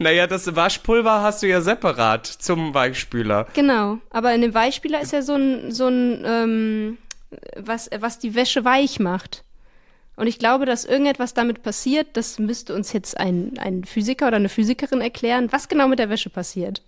Naja, 0.01 0.27
das 0.27 0.55
Waschpulver 0.55 1.21
hast 1.21 1.43
du 1.43 1.47
ja 1.47 1.61
separat 1.61 2.25
zum 2.25 2.73
Weichspüler. 2.73 3.47
genau, 3.53 3.99
aber 4.09 4.33
in 4.33 4.41
dem 4.41 4.53
Weichspüler 4.53 5.01
ist 5.01 5.13
ja 5.13 5.21
so 5.21 5.35
ein, 5.35 5.71
so 5.71 5.87
ein 5.87 6.23
ähm, 6.25 6.97
was, 7.55 7.89
was 7.99 8.19
die 8.19 8.35
Wäsche 8.35 8.65
weich 8.65 8.99
macht. 8.99 9.43
Und 10.15 10.27
ich 10.27 10.39
glaube, 10.39 10.65
dass 10.65 10.85
irgendetwas 10.85 11.33
damit 11.33 11.63
passiert, 11.63 12.09
das 12.13 12.37
müsste 12.37 12.75
uns 12.75 12.93
jetzt 12.93 13.17
ein, 13.19 13.57
ein 13.57 13.85
Physiker 13.85 14.27
oder 14.27 14.35
eine 14.35 14.49
Physikerin 14.49 15.01
erklären, 15.01 15.51
was 15.51 15.69
genau 15.69 15.87
mit 15.87 15.99
der 15.99 16.09
Wäsche 16.09 16.29
passiert. 16.29 16.81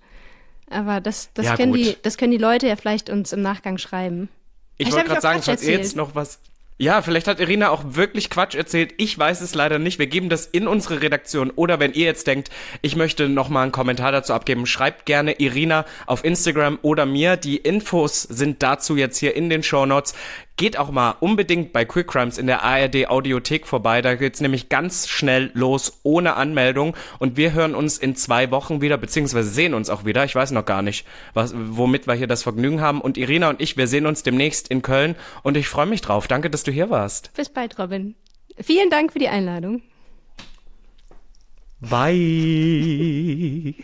Aber 0.69 1.01
das, 1.01 1.29
das, 1.33 1.45
Ja, 1.45 1.55
können, 1.55 1.71
gut. 1.71 1.81
die, 1.81 1.97
das 2.01 2.17
können 2.17 2.31
die 2.31 2.37
Leute 2.37 2.67
ja 2.67 2.75
vielleicht 2.75 3.09
uns 3.09 3.31
im 3.31 3.41
Nachgang 3.41 3.77
schreiben. 3.77 4.29
Ich 4.77 4.91
wollte 4.91 5.07
gerade 5.07 5.21
sagen, 5.21 5.41
falls 5.41 5.63
ihr 5.63 5.73
jetzt 5.73 5.95
noch 5.95 6.15
was. 6.15 6.39
Ja, 6.77 7.03
vielleicht 7.03 7.27
hat 7.27 7.39
Irina 7.39 7.69
auch 7.69 7.83
wirklich 7.85 8.31
Quatsch 8.31 8.55
erzählt. 8.55 8.95
Ich 8.97 9.17
weiß 9.17 9.41
es 9.41 9.53
leider 9.53 9.77
nicht. 9.77 9.99
Wir 9.99 10.07
geben 10.07 10.29
das 10.29 10.47
in 10.47 10.67
unsere 10.67 11.01
Redaktion. 11.01 11.51
Oder 11.51 11.79
wenn 11.79 11.93
ihr 11.93 12.05
jetzt 12.05 12.25
denkt, 12.25 12.49
ich 12.81 12.95
möchte 12.95 13.29
noch 13.29 13.49
mal 13.49 13.61
einen 13.61 13.71
Kommentar 13.71 14.11
dazu 14.11 14.33
abgeben, 14.33 14.65
schreibt 14.65 15.05
gerne 15.05 15.39
Irina 15.39 15.85
auf 16.07 16.25
Instagram 16.25 16.79
oder 16.81 17.05
mir. 17.05 17.37
Die 17.37 17.57
Infos 17.57 18.23
sind 18.23 18.63
dazu 18.63 18.97
jetzt 18.97 19.19
hier 19.19 19.35
in 19.35 19.49
den 19.49 19.61
Shownotes. 19.61 20.15
Geht 20.55 20.77
auch 20.77 20.91
mal 20.91 21.15
unbedingt 21.19 21.73
bei 21.73 21.83
Quick 21.83 22.07
Crimes 22.07 22.37
in 22.37 22.45
der 22.45 22.63
ARD 22.63 23.07
Audiothek 23.07 23.65
vorbei. 23.65 24.03
Da 24.03 24.13
geht's 24.13 24.39
nämlich 24.39 24.69
ganz 24.69 25.07
schnell 25.07 25.49
los, 25.55 25.99
ohne 26.03 26.35
Anmeldung. 26.35 26.95
Und 27.17 27.37
wir 27.37 27.53
hören 27.53 27.73
uns 27.73 27.97
in 27.97 28.15
zwei 28.15 28.51
Wochen 28.51 28.79
wieder, 28.79 28.97
beziehungsweise 28.97 29.49
sehen 29.49 29.73
uns 29.73 29.89
auch 29.89 30.05
wieder. 30.05 30.23
Ich 30.25 30.35
weiß 30.35 30.51
noch 30.51 30.65
gar 30.65 30.83
nicht, 30.83 31.07
was, 31.33 31.53
womit 31.55 32.05
wir 32.05 32.13
hier 32.13 32.27
das 32.27 32.43
Vergnügen 32.43 32.81
haben. 32.81 33.01
Und 33.01 33.17
Irina 33.17 33.49
und 33.49 33.61
ich, 33.61 33.77
wir 33.77 33.87
sehen 33.87 34.05
uns 34.05 34.21
demnächst 34.21 34.67
in 34.67 34.83
Köln. 34.83 35.15
Und 35.41 35.57
ich 35.57 35.67
freue 35.67 35.87
mich 35.87 36.01
drauf. 36.01 36.27
Danke, 36.27 36.51
dass 36.51 36.63
du 36.63 36.71
hier 36.71 36.91
warst. 36.91 37.33
Bis 37.33 37.49
bald, 37.49 37.79
Robin. 37.79 38.13
Vielen 38.59 38.91
Dank 38.91 39.13
für 39.13 39.19
die 39.19 39.29
Einladung. 39.29 39.81
Bye. 41.89 43.75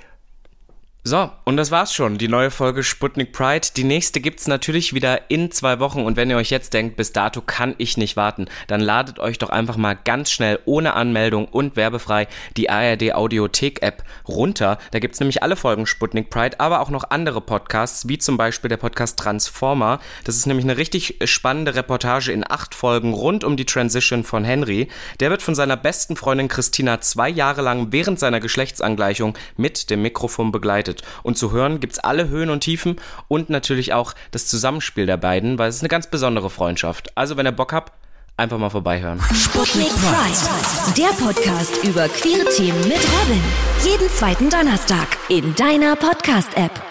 So, 1.09 1.31
und 1.43 1.57
das 1.57 1.71
war's 1.71 1.91
schon, 1.91 2.19
die 2.19 2.27
neue 2.27 2.51
Folge 2.51 2.83
Sputnik 2.83 3.31
Pride. 3.31 3.69
Die 3.75 3.83
nächste 3.83 4.19
gibt's 4.19 4.45
natürlich 4.45 4.93
wieder 4.93 5.31
in 5.31 5.49
zwei 5.49 5.79
Wochen 5.79 6.03
und 6.03 6.17
wenn 6.17 6.29
ihr 6.29 6.37
euch 6.37 6.51
jetzt 6.51 6.75
denkt, 6.75 6.97
bis 6.97 7.13
dato 7.13 7.41
kann 7.41 7.73
ich 7.79 7.97
nicht 7.97 8.15
warten, 8.15 8.45
dann 8.67 8.79
ladet 8.79 9.17
euch 9.17 9.39
doch 9.39 9.49
einfach 9.49 9.75
mal 9.75 9.95
ganz 9.95 10.29
schnell 10.29 10.59
ohne 10.65 10.93
Anmeldung 10.93 11.47
und 11.47 11.75
werbefrei 11.75 12.27
die 12.57 12.69
ARD 12.69 13.15
Audiothek 13.15 13.81
App 13.81 14.03
runter. 14.27 14.77
Da 14.91 14.99
gibt's 14.99 15.19
nämlich 15.19 15.41
alle 15.41 15.55
Folgen 15.55 15.87
Sputnik 15.87 16.29
Pride, 16.29 16.59
aber 16.59 16.79
auch 16.79 16.91
noch 16.91 17.09
andere 17.09 17.41
Podcasts, 17.41 18.07
wie 18.07 18.19
zum 18.19 18.37
Beispiel 18.37 18.69
der 18.69 18.77
Podcast 18.77 19.17
Transformer. 19.17 19.99
Das 20.25 20.35
ist 20.35 20.45
nämlich 20.45 20.65
eine 20.67 20.77
richtig 20.77 21.17
spannende 21.23 21.73
Reportage 21.73 22.31
in 22.31 22.45
acht 22.47 22.75
Folgen 22.75 23.15
rund 23.15 23.43
um 23.43 23.57
die 23.57 23.65
Transition 23.65 24.23
von 24.23 24.43
Henry. 24.43 24.89
Der 25.19 25.31
wird 25.31 25.41
von 25.41 25.55
seiner 25.55 25.75
besten 25.75 26.15
Freundin 26.15 26.49
Christina 26.49 27.01
zwei 27.01 27.29
Jahre 27.29 27.63
lang 27.63 27.87
während 27.89 28.19
seiner 28.19 28.39
Geschlechtsangleichung 28.39 29.35
mit 29.57 29.89
dem 29.89 30.03
Mikrofon 30.03 30.51
begleitet. 30.51 30.98
Und 31.23 31.37
zu 31.37 31.51
hören 31.51 31.79
gibt's 31.79 31.99
alle 31.99 32.29
Höhen 32.29 32.49
und 32.49 32.61
Tiefen 32.61 32.97
und 33.27 33.49
natürlich 33.49 33.93
auch 33.93 34.13
das 34.31 34.47
Zusammenspiel 34.47 35.05
der 35.05 35.17
beiden, 35.17 35.57
weil 35.57 35.69
es 35.69 35.77
ist 35.77 35.81
eine 35.81 35.89
ganz 35.89 36.07
besondere 36.07 36.49
Freundschaft. 36.49 37.15
Also 37.15 37.37
wenn 37.37 37.45
ihr 37.45 37.51
Bock 37.51 37.73
habt, 37.73 37.93
einfach 38.37 38.57
mal 38.57 38.69
vorbeihören. 38.69 39.19
Sputnik 39.33 39.89
Pride, 39.89 40.93
der 40.97 41.25
Podcast 41.25 41.83
über 41.83 42.07
queere 42.07 42.49
Themen 42.55 42.81
mit 42.81 42.97
Robin. 42.97 43.43
Jeden 43.83 44.09
zweiten 44.09 44.49
Donnerstag 44.49 45.07
in 45.27 45.53
deiner 45.55 45.95
Podcast-App. 45.95 46.88